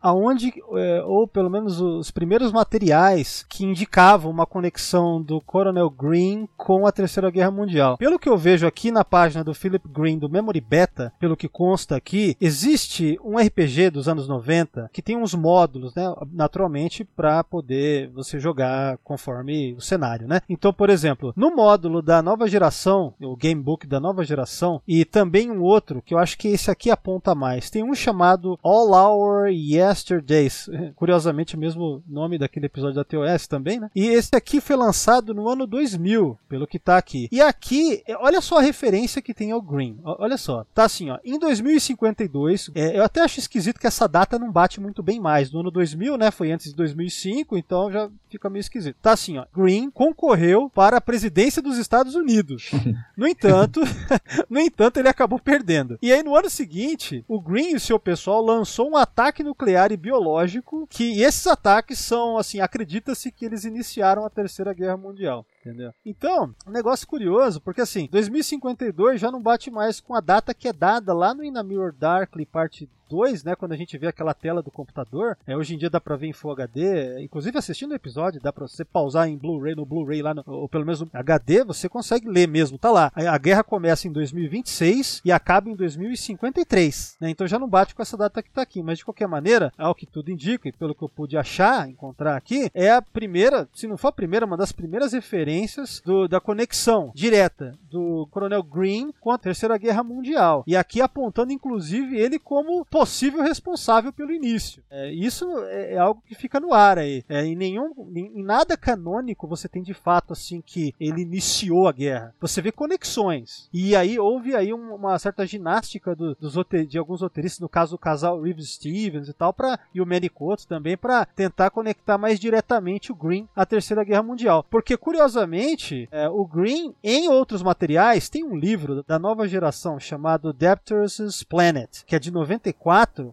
aonde, 0.00 0.52
é, 0.74 1.02
ou 1.04 1.26
pelo 1.26 1.50
menos 1.50 1.80
os 1.80 2.10
primeiros 2.10 2.52
materiais 2.52 3.44
que 3.48 3.64
indicavam 3.64 4.30
uma 4.30 4.46
conexão 4.46 5.20
do 5.20 5.40
Coronel 5.40 5.90
Green 5.90 6.48
com 6.56 6.86
a 6.86 6.92
Terceira 6.92 7.30
Guerra 7.30 7.50
Mundial. 7.50 7.96
Pelo 7.96 8.18
que 8.18 8.28
eu 8.28 8.36
vejo 8.36 8.66
aqui 8.66 8.90
na 8.90 9.04
página 9.04 9.42
do 9.42 9.54
Philip 9.54 9.86
Green 9.88 10.18
do 10.18 10.28
Memory 10.28 10.60
Beta, 10.60 11.12
pelo 11.18 11.36
que 11.36 11.48
consta 11.48 11.96
aqui, 11.96 12.36
existe 12.40 13.18
um 13.24 13.36
RPG 13.36 13.90
dos 13.90 14.08
anos 14.08 14.28
90 14.28 14.90
que 14.92 15.02
tem 15.02 15.16
uns 15.16 15.34
módulos, 15.34 15.94
né, 15.94 16.04
naturalmente, 16.32 17.04
para 17.04 17.42
poder 17.44 18.08
você 18.10 18.38
jogar 18.38 18.98
conforme 18.98 19.74
o 19.74 19.80
cenário, 19.80 20.26
né? 20.26 20.40
Então, 20.48 20.72
por 20.72 20.90
exemplo, 20.90 21.32
no 21.36 21.54
módulo 21.54 22.02
da 22.02 22.22
nova 22.22 22.46
geração, 22.46 23.14
o 23.20 23.36
Gamebook 23.36 23.86
da 23.86 24.00
nova 24.00 24.24
geração, 24.24 24.80
e 24.86 25.04
também 25.04 25.50
um 25.50 25.62
outro, 25.62 26.02
que 26.02 26.14
eu 26.14 26.18
acho 26.18 26.36
que 26.38 26.48
esse 26.48 26.70
aqui 26.70 26.90
aponta 26.90 27.34
mais, 27.34 27.70
tem 27.70 27.82
um 27.82 27.94
chamado 27.94 28.58
All 28.62 28.94
Our 29.40 29.48
Yesterdays, 29.48 30.68
curiosamente 30.94 31.56
o 31.56 31.58
mesmo 31.58 32.02
nome 32.06 32.38
daquele 32.38 32.66
episódio 32.66 32.96
da 32.96 33.04
TOS 33.04 33.46
também, 33.46 33.80
né? 33.80 33.90
E 33.94 34.06
esse 34.06 34.30
aqui 34.34 34.60
foi 34.60 34.76
lançado 34.76 35.34
no 35.34 35.48
ano 35.48 35.66
2000, 35.66 36.38
pelo 36.48 36.66
que 36.66 36.78
tá 36.78 36.96
aqui. 36.96 37.28
E 37.32 37.40
aqui, 37.40 38.02
é, 38.06 38.16
olha 38.16 38.40
só 38.40 38.58
a 38.58 38.62
referência 38.62 39.22
que 39.22 39.34
tem 39.34 39.52
ao 39.52 39.62
Green. 39.62 39.98
Olha 40.04 40.36
só, 40.36 40.64
tá 40.74 40.84
assim, 40.84 41.10
ó, 41.10 41.18
em 41.24 41.38
2052, 41.38 42.70
é, 42.74 42.98
eu 42.98 43.04
até 43.04 43.20
acho 43.20 43.38
esquisito 43.38 43.80
que 43.80 43.86
essa 43.86 44.06
data 44.08 44.38
não 44.38 44.50
bate 44.50 44.80
muito 44.80 45.02
bem 45.02 45.20
mais. 45.20 45.50
No 45.52 45.60
ano 45.60 45.70
2000, 45.70 46.16
né, 46.16 46.30
foi 46.30 46.52
antes 46.52 46.70
de 46.70 46.76
2005, 46.76 47.56
então 47.56 47.90
já 47.90 48.10
fica 48.28 48.50
meio 48.50 48.60
esquisito. 48.60 48.96
Tá 49.00 49.12
assim, 49.12 49.38
ó, 49.38 49.46
Green 49.54 49.90
concorreu 49.90 50.70
para 50.70 50.96
a 50.96 51.00
presidência 51.00 51.62
dos 51.62 51.78
Estados 51.78 52.14
Unidos. 52.14 52.70
No 53.16 53.26
entanto, 53.26 53.80
no 54.48 54.58
entanto, 54.58 54.98
ele 54.98 55.08
acabou 55.08 55.38
perdendo. 55.38 55.98
E 56.00 56.10
aí, 56.10 56.22
no 56.22 56.34
ano 56.34 56.48
seguinte, 56.48 57.22
o 57.28 57.38
Green 57.38 57.74
e 57.74 57.80
seu 57.80 57.98
pessoal 57.98 58.42
lançou 58.42 58.90
um 58.90 58.96
ataque 58.96 59.29
nuclear 59.38 59.92
e 59.92 59.96
biológico, 59.96 60.86
que 60.88 61.22
esses 61.22 61.46
ataques 61.46 61.98
são, 61.98 62.36
assim, 62.36 62.60
acredita-se 62.60 63.30
que 63.30 63.44
eles 63.44 63.64
iniciaram 63.64 64.24
a 64.24 64.30
Terceira 64.30 64.72
Guerra 64.72 64.96
Mundial. 64.96 65.46
Entendeu? 65.60 65.92
Então, 66.04 66.54
um 66.66 66.70
negócio 66.70 67.06
curioso, 67.06 67.60
porque 67.60 67.82
assim, 67.82 68.08
2052 68.10 69.20
já 69.20 69.30
não 69.30 69.42
bate 69.42 69.70
mais 69.70 70.00
com 70.00 70.14
a 70.14 70.20
data 70.20 70.54
que 70.54 70.68
é 70.68 70.72
dada 70.72 71.12
lá 71.12 71.34
no 71.34 71.44
In 71.44 71.56
a 71.56 71.62
Mirror 71.62 71.92
Darkly 71.92 72.46
parte 72.46 72.88
2, 73.10 73.44
né, 73.44 73.56
quando 73.56 73.72
a 73.72 73.76
gente 73.76 73.98
vê 73.98 74.06
aquela 74.06 74.32
tela 74.32 74.62
do 74.62 74.70
computador, 74.70 75.36
é, 75.46 75.56
hoje 75.56 75.74
em 75.74 75.78
dia 75.78 75.90
dá 75.90 76.00
pra 76.00 76.16
ver 76.16 76.28
em 76.28 76.32
Full 76.32 76.52
HD, 76.52 77.22
inclusive 77.22 77.58
assistindo 77.58 77.90
o 77.90 77.96
episódio, 77.96 78.40
dá 78.40 78.52
pra 78.52 78.66
você 78.66 78.84
pausar 78.84 79.28
em 79.28 79.36
Blu-ray, 79.36 79.74
no 79.74 79.84
Blu-ray 79.84 80.22
lá, 80.22 80.32
no, 80.32 80.44
ou 80.46 80.68
pelo 80.68 80.86
menos 80.86 81.00
no 81.00 81.10
HD, 81.12 81.64
você 81.64 81.88
consegue 81.88 82.28
ler 82.28 82.46
mesmo, 82.46 82.78
tá 82.78 82.90
lá. 82.90 83.12
A, 83.14 83.34
a 83.34 83.38
guerra 83.38 83.64
começa 83.64 84.06
em 84.06 84.12
2026 84.12 85.22
e 85.24 85.32
acaba 85.32 85.68
em 85.68 85.74
2053, 85.74 87.16
né, 87.20 87.30
então 87.30 87.46
já 87.46 87.58
não 87.58 87.68
bate 87.68 87.94
com 87.94 88.02
essa 88.02 88.16
data 88.16 88.42
que 88.42 88.50
tá 88.50 88.62
aqui, 88.62 88.82
mas 88.82 88.98
de 88.98 89.04
qualquer 89.04 89.26
maneira, 89.26 89.72
ao 89.76 89.94
que 89.94 90.06
tudo 90.06 90.30
indica, 90.30 90.68
e 90.68 90.72
pelo 90.72 90.94
que 90.94 91.02
eu 91.02 91.08
pude 91.08 91.36
achar, 91.36 91.88
encontrar 91.88 92.36
aqui, 92.36 92.70
é 92.72 92.90
a 92.90 93.02
primeira, 93.02 93.68
se 93.74 93.86
não 93.86 93.96
for 93.96 94.08
a 94.08 94.12
primeira, 94.12 94.46
uma 94.46 94.56
das 94.56 94.72
primeiras 94.72 95.12
referências 95.12 96.00
do, 96.04 96.28
da 96.28 96.40
conexão 96.40 97.10
direta 97.14 97.74
do 97.90 98.28
Coronel 98.30 98.62
Green 98.62 99.12
com 99.20 99.30
a 99.30 99.38
Terceira 99.38 99.76
Guerra 99.76 100.04
Mundial. 100.04 100.62
E 100.66 100.76
aqui 100.76 101.00
apontando, 101.00 101.52
inclusive, 101.52 102.16
ele 102.16 102.38
como 102.38 102.84
possível 103.00 103.42
responsável 103.42 104.12
pelo 104.12 104.30
início. 104.32 104.82
É, 104.90 105.10
isso 105.12 105.46
é, 105.64 105.94
é 105.94 105.98
algo 105.98 106.22
que 106.26 106.34
fica 106.34 106.60
no 106.60 106.72
ar 106.74 106.98
aí. 106.98 107.24
É, 107.28 107.44
em 107.44 107.56
nenhum, 107.56 107.92
em, 108.14 108.42
nada 108.42 108.76
canônico 108.76 109.46
você 109.48 109.68
tem 109.68 109.82
de 109.82 109.94
fato 109.94 110.32
assim 110.32 110.60
que 110.60 110.94
ele 111.00 111.22
iniciou 111.22 111.88
a 111.88 111.92
guerra. 111.92 112.34
Você 112.40 112.60
vê 112.60 112.70
conexões. 112.70 113.68
E 113.72 113.96
aí 113.96 114.18
houve 114.18 114.54
aí 114.54 114.72
um- 114.74 114.94
uma 114.94 115.18
certa 115.18 115.46
ginástica 115.46 116.14
do- 116.14 116.34
dos 116.34 116.54
de 116.88 116.98
alguns 116.98 117.22
roteiristas, 117.22 117.60
no 117.60 117.68
caso 117.68 117.94
o 117.96 117.98
casal 117.98 118.40
Reeves 118.40 118.74
Stevens 118.74 119.28
e 119.28 119.32
tal, 119.32 119.52
pra, 119.52 119.78
e 119.94 120.00
o 120.00 120.06
Manicoto 120.06 120.66
também, 120.66 120.96
para 120.96 121.24
tentar 121.24 121.70
conectar 121.70 122.18
mais 122.18 122.38
diretamente 122.38 123.10
o 123.10 123.14
Green 123.14 123.48
à 123.56 123.64
Terceira 123.64 124.04
Guerra 124.04 124.22
Mundial. 124.22 124.64
Porque, 124.70 124.96
curiosamente, 124.96 126.08
é, 126.12 126.28
o 126.28 126.44
Green, 126.44 126.94
em 127.02 127.28
outros 127.28 127.62
materiais, 127.62 128.28
tem 128.28 128.44
um 128.44 128.56
livro 128.56 129.02
da 129.04 129.18
nova 129.18 129.48
geração 129.48 129.98
chamado 129.98 130.52
Debtors' 130.52 131.42
Planet, 131.44 132.02
que 132.04 132.14
é 132.14 132.18
de 132.18 132.30
94, 132.30 132.89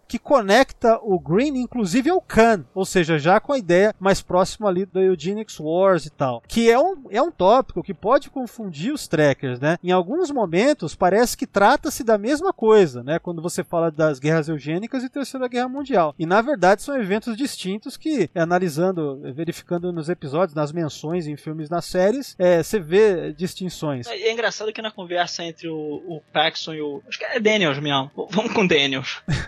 que 0.08 0.20
conecta 0.20 1.00
o 1.02 1.20
Green, 1.20 1.58
inclusive, 1.58 2.10
ao 2.10 2.22
Khan, 2.22 2.66
ou 2.74 2.86
seja, 2.86 3.18
já 3.18 3.40
com 3.40 3.54
a 3.54 3.58
ideia 3.58 3.94
mais 4.00 4.22
próxima 4.22 4.68
ali 4.68 4.86
do 4.86 5.00
Eugenics 5.00 5.60
Wars 5.60 6.06
e 6.06 6.10
tal, 6.10 6.42
que 6.48 6.70
é 6.70 6.80
um, 6.80 7.06
é 7.10 7.22
um 7.22 7.32
tópico 7.32 7.84
que 7.84 7.94
pode 7.94 8.30
confundir 8.30 8.94
os 8.94 9.08
trackers, 9.08 9.60
né? 9.60 9.78
Em 9.84 9.92
alguns 9.92 10.32
momentos 10.32 10.96
parece 10.96 11.38
que 11.38 11.48
trata-se 11.48 12.04
da 12.04 12.18
mesma 12.18 12.54
coisa, 12.54 13.04
né? 13.04 13.20
Quando 13.20 13.42
você 13.42 13.64
fala 13.64 13.92
das 13.92 14.20
guerras 14.20 14.48
eugênicas 14.48 15.04
e 15.04 15.10
Terceira 15.10 15.48
Guerra 15.48 15.70
Mundial. 15.70 16.14
E 16.18 16.26
na 16.26 16.42
verdade 16.42 16.82
são 16.82 17.00
eventos 17.00 17.36
distintos 17.36 17.98
que, 17.98 18.30
analisando, 18.36 19.22
verificando 19.34 19.92
nos 19.92 20.10
episódios, 20.10 20.56
nas 20.56 20.72
menções 20.72 21.28
em 21.28 21.36
filmes, 21.36 21.70
nas 21.70 21.86
séries, 21.86 22.36
é, 22.38 22.62
você 22.62 22.80
vê 22.80 23.34
distinções. 23.34 24.08
É 24.08 24.32
engraçado 24.32 24.72
que 24.74 24.82
na 24.82 24.92
conversa 24.92 25.44
entre 25.44 25.68
o, 25.68 25.76
o 25.76 26.22
Paxson 26.34 26.74
e 26.74 26.82
o. 26.82 27.02
Acho 27.08 27.20
que 27.20 27.26
é 27.26 27.40
Daniels 27.40 27.80
mesmo. 27.80 28.12
Vamos 28.30 28.54
com 28.54 28.66
Daniels. 28.66 29.22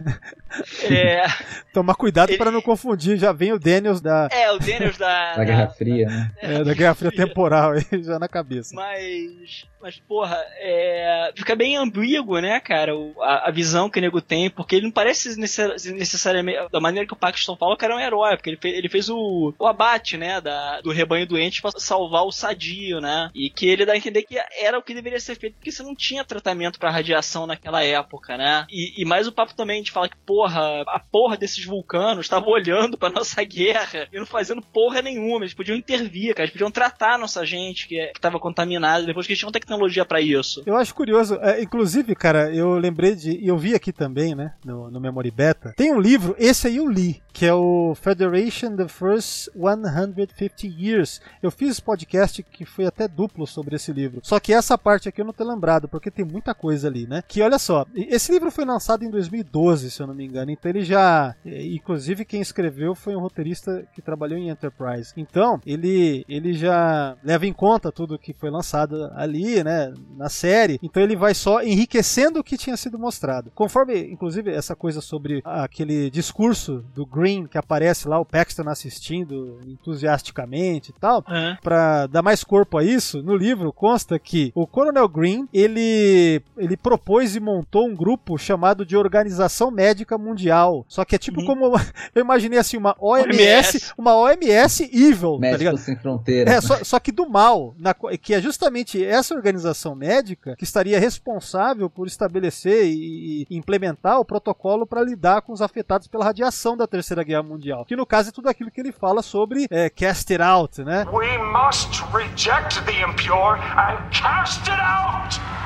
é, 0.83 1.25
Tomar 1.73 1.95
cuidado 1.95 2.29
Ele- 2.31 2.37
para 2.37 2.51
não 2.51 2.61
confundir, 2.61 3.17
já 3.17 3.31
vem 3.31 3.53
o 3.53 3.59
Daniels 3.59 4.01
da, 4.01 4.27
é, 4.31 4.51
o 4.51 4.57
Daniels 4.59 4.97
da. 4.97 5.35
Da 5.39 5.43
Guerra 5.43 5.67
Fria, 5.69 6.07
né? 6.07 6.31
é, 6.41 6.63
da 6.63 6.73
Guerra 6.73 6.95
Fria 6.95 7.11
temporal 7.11 7.71
aí, 7.91 8.03
já 8.03 8.17
na 8.19 8.27
cabeça. 8.27 8.75
Mas, 8.75 9.65
mas 9.81 9.97
porra, 10.07 10.37
é, 10.59 11.31
fica 11.35 11.55
bem 11.55 11.77
ambíguo, 11.77 12.39
né, 12.39 12.59
cara, 12.59 12.95
o- 12.95 13.13
a, 13.21 13.47
a 13.49 13.51
visão 13.51 13.89
que 13.89 13.99
o 13.99 14.01
nego 14.01 14.21
tem, 14.21 14.49
porque 14.49 14.75
ele 14.75 14.85
não 14.85 14.91
parece 14.91 15.39
necess- 15.39 15.85
necessariamente, 15.85 16.59
da 16.71 16.79
maneira 16.79 17.07
que 17.07 17.13
o 17.13 17.17
Paxton 17.17 17.55
fala, 17.55 17.77
que 17.77 17.85
era 17.85 17.95
um 17.95 17.99
herói, 17.99 18.35
porque 18.35 18.49
ele, 18.49 18.57
fe- 18.57 18.69
ele 18.75 18.89
fez 18.89 19.09
o, 19.09 19.53
o 19.57 19.67
abate, 19.67 20.17
né, 20.17 20.41
da, 20.41 20.81
do 20.81 20.91
rebanho 20.91 21.27
doente 21.27 21.61
pra 21.61 21.71
salvar 21.77 22.23
o 22.23 22.31
sadio, 22.31 22.99
né, 22.99 23.29
e 23.35 23.49
que 23.49 23.67
ele 23.67 23.85
dá 23.85 23.93
a 23.93 23.97
entender 23.97 24.23
que 24.23 24.37
era 24.59 24.77
o 24.77 24.81
que 24.83 24.93
deveria 24.93 25.19
ser 25.19 25.35
feito, 25.35 25.53
porque 25.55 25.71
você 25.71 25.83
não 25.83 25.95
tinha 25.95 26.23
tratamento 26.25 26.79
pra 26.79 26.89
radiação 26.91 27.45
naquela 27.45 27.83
época, 27.83 28.35
né, 28.37 28.65
e, 28.69 29.01
e 29.01 29.05
mais 29.05 29.27
o 29.27 29.31
papo 29.31 29.53
também 29.53 29.81
de 29.89 29.93
falar 29.93 30.09
que, 30.09 30.17
porra, 30.25 30.83
a 30.87 30.99
porra 30.99 31.35
desses 31.35 31.65
vulcanos 31.65 32.25
estavam 32.25 32.49
olhando 32.49 32.97
pra 32.97 33.09
nossa 33.09 33.43
guerra 33.43 34.07
e 34.11 34.17
não 34.17 34.25
fazendo 34.25 34.61
porra 34.61 35.01
nenhuma, 35.01 35.43
eles 35.43 35.53
podiam 35.53 35.77
intervir, 35.77 36.33
cara, 36.33 36.43
eles 36.43 36.53
podiam 36.53 36.71
tratar 36.71 37.15
a 37.15 37.17
nossa 37.17 37.45
gente 37.45 37.87
que, 37.87 38.07
que 38.13 38.21
tava 38.21 38.39
contaminada, 38.39 39.05
depois 39.05 39.25
que 39.25 39.33
eles 39.33 39.39
tinham 39.39 39.51
tecnologia 39.51 40.05
pra 40.05 40.21
isso. 40.21 40.63
Eu 40.65 40.75
acho 40.75 40.93
curioso, 40.95 41.35
é, 41.41 41.61
inclusive, 41.61 42.15
cara, 42.15 42.53
eu 42.53 42.77
lembrei 42.77 43.15
de. 43.15 43.31
E 43.31 43.47
eu 43.47 43.57
vi 43.57 43.75
aqui 43.75 43.91
também, 43.91 44.35
né, 44.35 44.53
no, 44.63 44.89
no 44.89 44.99
Memory 44.99 45.31
Beta. 45.31 45.73
Tem 45.75 45.93
um 45.93 45.99
livro, 45.99 46.35
esse 46.37 46.67
aí 46.67 46.77
eu 46.77 46.87
li, 46.87 47.21
que 47.33 47.45
é 47.45 47.53
o 47.53 47.95
Federation 47.95 48.75
The 48.75 48.87
First 48.87 49.49
150 49.53 50.67
Years. 50.67 51.21
Eu 51.41 51.51
fiz 51.51 51.79
podcast 51.79 52.43
que 52.43 52.65
foi 52.65 52.85
até 52.85 53.07
duplo 53.07 53.47
sobre 53.47 53.75
esse 53.75 53.91
livro. 53.91 54.21
Só 54.23 54.39
que 54.39 54.53
essa 54.53 54.77
parte 54.77 55.09
aqui 55.09 55.21
eu 55.21 55.25
não 55.25 55.33
tô 55.33 55.43
lembrado, 55.43 55.87
porque 55.87 56.11
tem 56.11 56.25
muita 56.25 56.53
coisa 56.53 56.87
ali, 56.87 57.07
né? 57.07 57.23
Que 57.27 57.41
olha 57.41 57.57
só, 57.57 57.85
esse 57.95 58.31
livro 58.31 58.51
foi 58.51 58.65
lançado 58.65 59.03
em 59.03 59.09
2012, 59.09 59.68
se 59.77 60.01
eu 60.01 60.07
não 60.07 60.13
me 60.13 60.25
engano. 60.25 60.51
Então 60.51 60.69
ele 60.69 60.83
já. 60.83 61.35
é, 61.45 61.65
Inclusive, 61.65 62.25
quem 62.25 62.41
escreveu 62.41 62.95
foi 62.95 63.15
um 63.15 63.19
roteirista 63.19 63.85
que 63.93 64.01
trabalhou 64.01 64.37
em 64.37 64.49
Enterprise. 64.49 65.13
Então, 65.17 65.59
ele, 65.65 66.25
ele 66.27 66.53
já 66.53 67.15
leva 67.23 67.45
em 67.45 67.53
conta 67.53 67.91
tudo 67.91 68.19
que 68.19 68.33
foi 68.33 68.49
lançado 68.49 69.09
ali, 69.13 69.63
né? 69.63 69.93
Na 70.17 70.29
série. 70.29 70.79
Então 70.81 71.01
ele 71.01 71.15
vai 71.15 71.33
só 71.33 71.61
enriquecendo 71.61 72.39
o 72.39 72.43
que 72.43 72.57
tinha 72.57 72.77
sido 72.77 72.97
mostrado. 72.97 73.51
Conforme, 73.55 73.99
inclusive, 74.11 74.51
essa 74.51 74.75
coisa 74.75 75.01
sobre 75.01 75.41
aquele 75.43 76.09
discurso 76.09 76.83
do 76.93 77.05
Green 77.05 77.45
que 77.47 77.57
aparece 77.57 78.07
lá, 78.07 78.19
o 78.19 78.25
Paxton 78.25 78.69
assistindo 78.69 79.59
entusiasticamente 79.65 80.91
e 80.91 80.93
tal. 80.99 81.23
É. 81.27 81.57
Pra 81.61 82.07
dar 82.07 82.21
mais 82.21 82.43
corpo 82.43 82.77
a 82.77 82.83
isso, 82.83 83.21
no 83.21 83.35
livro 83.35 83.71
consta 83.73 84.17
que 84.17 84.51
o 84.55 84.65
Coronel 84.67 85.07
Green 85.07 85.47
ele, 85.53 86.41
ele 86.57 86.77
propôs 86.77 87.35
e 87.35 87.39
montou 87.39 87.87
um 87.87 87.95
grupo 87.95 88.37
chamado 88.37 88.85
de 88.85 88.95
Organização 88.97 89.58
Médica 89.69 90.17
Mundial. 90.17 90.85
Só 90.87 91.03
que 91.03 91.15
é 91.15 91.17
tipo 91.17 91.41
Uhum. 91.41 91.45
como 91.47 91.73
eu 92.15 92.21
imaginei 92.21 92.57
assim 92.57 92.77
uma 92.77 92.95
OMS, 92.99 93.33
OMS. 93.77 93.93
uma 93.97 94.15
OMS 94.15 94.83
evil, 94.93 95.39
tá 95.39 95.47
ligado? 95.51 95.59
Médicos 95.59 95.81
Sem 95.81 95.95
Fronteiras. 95.97 96.53
É, 96.53 96.61
só, 96.61 96.83
só 96.83 96.99
que 96.99 97.11
do 97.11 97.27
mal, 97.29 97.73
na 97.77 97.93
que 98.21 98.33
é 98.33 98.41
justamente 98.41 99.03
essa 99.03 99.33
organização 99.35 99.93
médica 99.95 100.55
que 100.55 100.63
estaria 100.63 100.99
responsável 100.99 101.89
por 101.89 102.07
estabelecer 102.07 102.85
e, 102.85 103.45
e 103.49 103.57
implementar 103.57 104.19
o 104.19 104.25
protocolo 104.25 104.85
para 104.85 105.01
lidar 105.01 105.41
com 105.41 105.51
os 105.51 105.61
afetados 105.61 106.07
pela 106.07 106.23
radiação 106.25 106.77
da 106.77 106.87
Terceira 106.87 107.23
Guerra 107.23 107.43
Mundial. 107.43 107.83
Que 107.85 107.95
no 107.95 108.05
caso 108.05 108.29
é 108.29 108.31
tudo 108.31 108.47
aquilo 108.47 108.71
que 108.71 108.79
ele 108.79 108.91
fala 108.91 109.21
sobre 109.21 109.67
é, 109.69 109.89
cast 109.89 110.31
it 110.31 110.41
out, 110.41 110.81
né? 110.83 111.05
We 111.11 111.37
must 111.37 112.01
reject 112.13 112.81
the 112.85 113.01
impure 113.01 113.59
and 113.59 114.09
cast 114.11 114.69
it 114.69 114.81
out! 114.81 115.58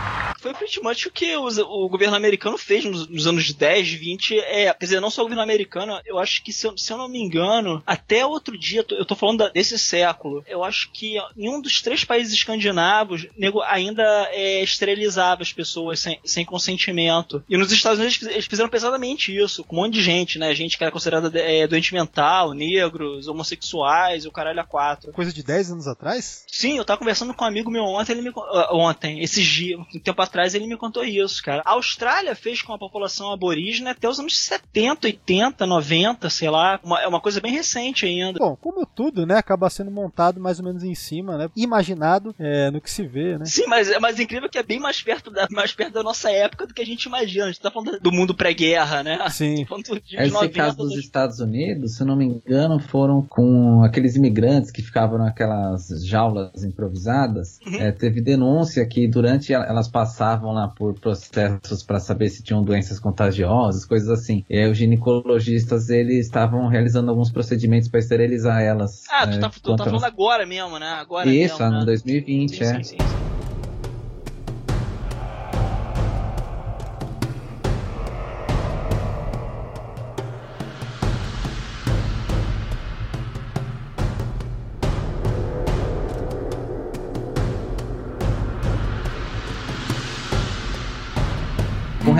Foi 0.43 0.53
pretty 0.53 0.81
much 0.81 1.05
o 1.07 1.11
que 1.11 1.35
os- 1.37 1.57
o 1.57 1.87
governo 1.87 2.15
americano 2.17 2.57
fez 2.57 2.83
nos, 2.83 3.07
nos 3.07 3.25
anos 3.25 3.51
10, 3.53 3.89
20. 3.93 4.37
É, 4.39 4.73
quer 4.73 4.85
dizer, 4.85 4.99
não 4.99 5.09
só 5.09 5.21
o 5.21 5.25
governo 5.25 5.41
americano, 5.41 5.99
eu 6.05 6.19
acho 6.19 6.43
que, 6.43 6.51
se 6.51 6.67
eu, 6.67 6.77
se 6.77 6.91
eu 6.91 6.97
não 6.97 7.07
me 7.07 7.17
engano, 7.19 7.81
até 7.87 8.25
outro 8.25 8.57
dia, 8.57 8.85
eu 8.91 9.05
tô- 9.05 9.15
falando 9.15 9.37
da- 9.39 9.49
desse 9.49 9.79
século, 9.79 10.43
eu 10.47 10.61
acho 10.63 10.91
que 10.91 11.15
em 11.37 11.49
um 11.49 11.61
dos 11.61 11.81
três 11.81 12.03
países 12.03 12.33
escandinavos, 12.33 13.25
nego 13.37 13.61
ainda 13.61 14.03
é, 14.31 14.61
esterilizava 14.61 15.41
as 15.41 15.53
pessoas 15.53 15.99
sem, 16.01 16.19
sem 16.25 16.43
consentimento. 16.43 17.41
E 17.47 17.57
nos 17.57 17.71
Estados 17.71 17.99
Unidos 17.99 18.15
eles 18.17 18.27
fiz- 18.27 18.35
eles 18.35 18.45
fizeram 18.45 18.69
pesadamente 18.69 19.33
isso, 19.35 19.63
com 19.63 19.77
um 19.77 19.79
monte 19.83 19.93
de 19.93 20.01
gente, 20.03 20.37
né? 20.37 20.53
Gente 20.53 20.77
que 20.77 20.83
era 20.83 20.91
considerada 20.91 21.31
é, 21.39 21.65
doente 21.67 21.93
mental, 21.93 22.51
negros, 22.53 23.27
homossexuais, 23.27 24.25
o 24.25 24.31
caralho 24.31 24.59
a 24.59 24.63
quatro. 24.65 25.11
Coisa 25.13 25.31
de 25.31 25.41
10 25.43 25.71
anos 25.71 25.87
atrás? 25.87 26.43
Sim, 26.47 26.77
eu 26.77 26.83
tava 26.85 26.99
conversando 26.99 27.33
com 27.33 27.45
um 27.45 27.47
amigo 27.47 27.71
meu 27.71 27.83
ontem, 27.83 28.11
ele 28.13 28.21
me 28.21 28.31
ah, 28.35 28.69
ontem, 28.75 29.21
esses 29.21 29.45
dias, 29.45 29.79
um 29.79 29.99
tempo 29.99 30.21
atrás, 30.21 30.32
atrás 30.33 30.55
ele 30.55 30.65
me 30.67 30.75
contou 30.77 31.03
isso, 31.05 31.43
cara. 31.43 31.61
A 31.65 31.71
Austrália 31.73 32.33
fez 32.35 32.61
com 32.61 32.73
a 32.73 32.77
população 32.79 33.31
aborígene 33.31 33.89
até 33.89 34.09
os 34.09 34.19
anos 34.19 34.37
70, 34.39 35.05
80, 35.07 35.65
90, 35.65 36.29
sei 36.29 36.49
lá. 36.49 36.79
Uma, 36.83 36.99
é 37.01 37.07
uma 37.07 37.21
coisa 37.21 37.39
bem 37.39 37.51
recente 37.53 38.05
ainda. 38.05 38.39
Bom, 38.39 38.55
como 38.59 38.85
tudo, 38.85 39.25
né, 39.25 39.35
acaba 39.37 39.69
sendo 39.69 39.91
montado 39.91 40.39
mais 40.39 40.59
ou 40.59 40.65
menos 40.65 40.83
em 40.83 40.95
cima, 40.95 41.37
né, 41.37 41.49
imaginado 41.55 42.33
é, 42.39 42.71
no 42.71 42.81
que 42.81 42.89
se 42.89 43.05
vê, 43.05 43.37
né. 43.37 43.45
Sim, 43.45 43.65
mas, 43.67 43.89
mas 43.99 44.19
é 44.19 44.23
incrível 44.23 44.49
que 44.49 44.57
é 44.57 44.63
bem 44.63 44.79
mais 44.79 45.01
perto, 45.01 45.29
da, 45.29 45.47
mais 45.51 45.71
perto 45.73 45.93
da 45.93 46.03
nossa 46.03 46.31
época 46.31 46.65
do 46.65 46.73
que 46.73 46.81
a 46.81 46.85
gente 46.85 47.03
imagina. 47.03 47.45
A 47.45 47.47
gente 47.47 47.61
tá 47.61 47.69
falando 47.71 47.99
do 47.99 48.11
mundo 48.11 48.33
pré-guerra, 48.33 49.03
né? 49.03 49.19
Sim. 49.29 49.65
Falando 49.69 50.01
de 50.01 50.15
Esse 50.17 50.31
90, 50.33 50.53
caso 50.53 50.77
dos 50.77 50.89
dos- 50.89 50.99
Estados 50.99 51.39
Unidos, 51.39 51.95
se 51.95 52.01
eu 52.03 52.07
não 52.07 52.15
me 52.15 52.25
engano, 52.25 52.79
foram 52.79 53.21
com 53.21 53.83
aqueles 53.83 54.15
imigrantes 54.15 54.71
que 54.71 54.81
ficavam 54.81 55.17
naquelas 55.19 55.87
jaulas 56.05 56.63
improvisadas. 56.63 57.59
Uhum. 57.65 57.75
É, 57.75 57.91
teve 57.91 58.21
denúncia 58.21 58.85
que 58.85 59.07
durante 59.07 59.51
el- 59.53 59.63
elas 59.63 59.87
passavam 60.23 60.53
lá 60.53 60.69
por 60.69 60.93
processos 60.93 61.83
para 61.83 61.99
saber 61.99 62.29
se 62.29 62.41
tinham 62.41 62.63
doenças 62.63 62.97
contagiosas, 62.99 63.85
coisas 63.85 64.09
assim. 64.09 64.45
E 64.49 64.57
aí 64.57 64.71
os 64.71 64.77
ginecologistas 64.77 65.89
eles 65.89 66.25
estavam 66.25 66.67
realizando 66.67 67.11
alguns 67.11 67.29
procedimentos 67.29 67.89
para 67.89 67.99
esterilizar 67.99 68.61
elas. 68.61 69.03
Ah, 69.09 69.27
tu 69.27 69.37
é, 69.37 69.39
tá, 69.39 69.49
tu 69.49 69.75
tá 69.75 69.83
falando 69.83 70.05
agora 70.05 70.45
mesmo, 70.45 70.79
né? 70.79 70.87
Agora 70.91 71.27
Isso, 71.27 71.59
mesmo, 71.59 71.65
ano 71.65 71.79
né? 71.79 71.85
2020, 71.85 72.55
Sim, 72.55 72.63
é. 72.63 72.73
sim, 72.75 72.83
sim, 72.83 72.97
sim. 72.99 73.23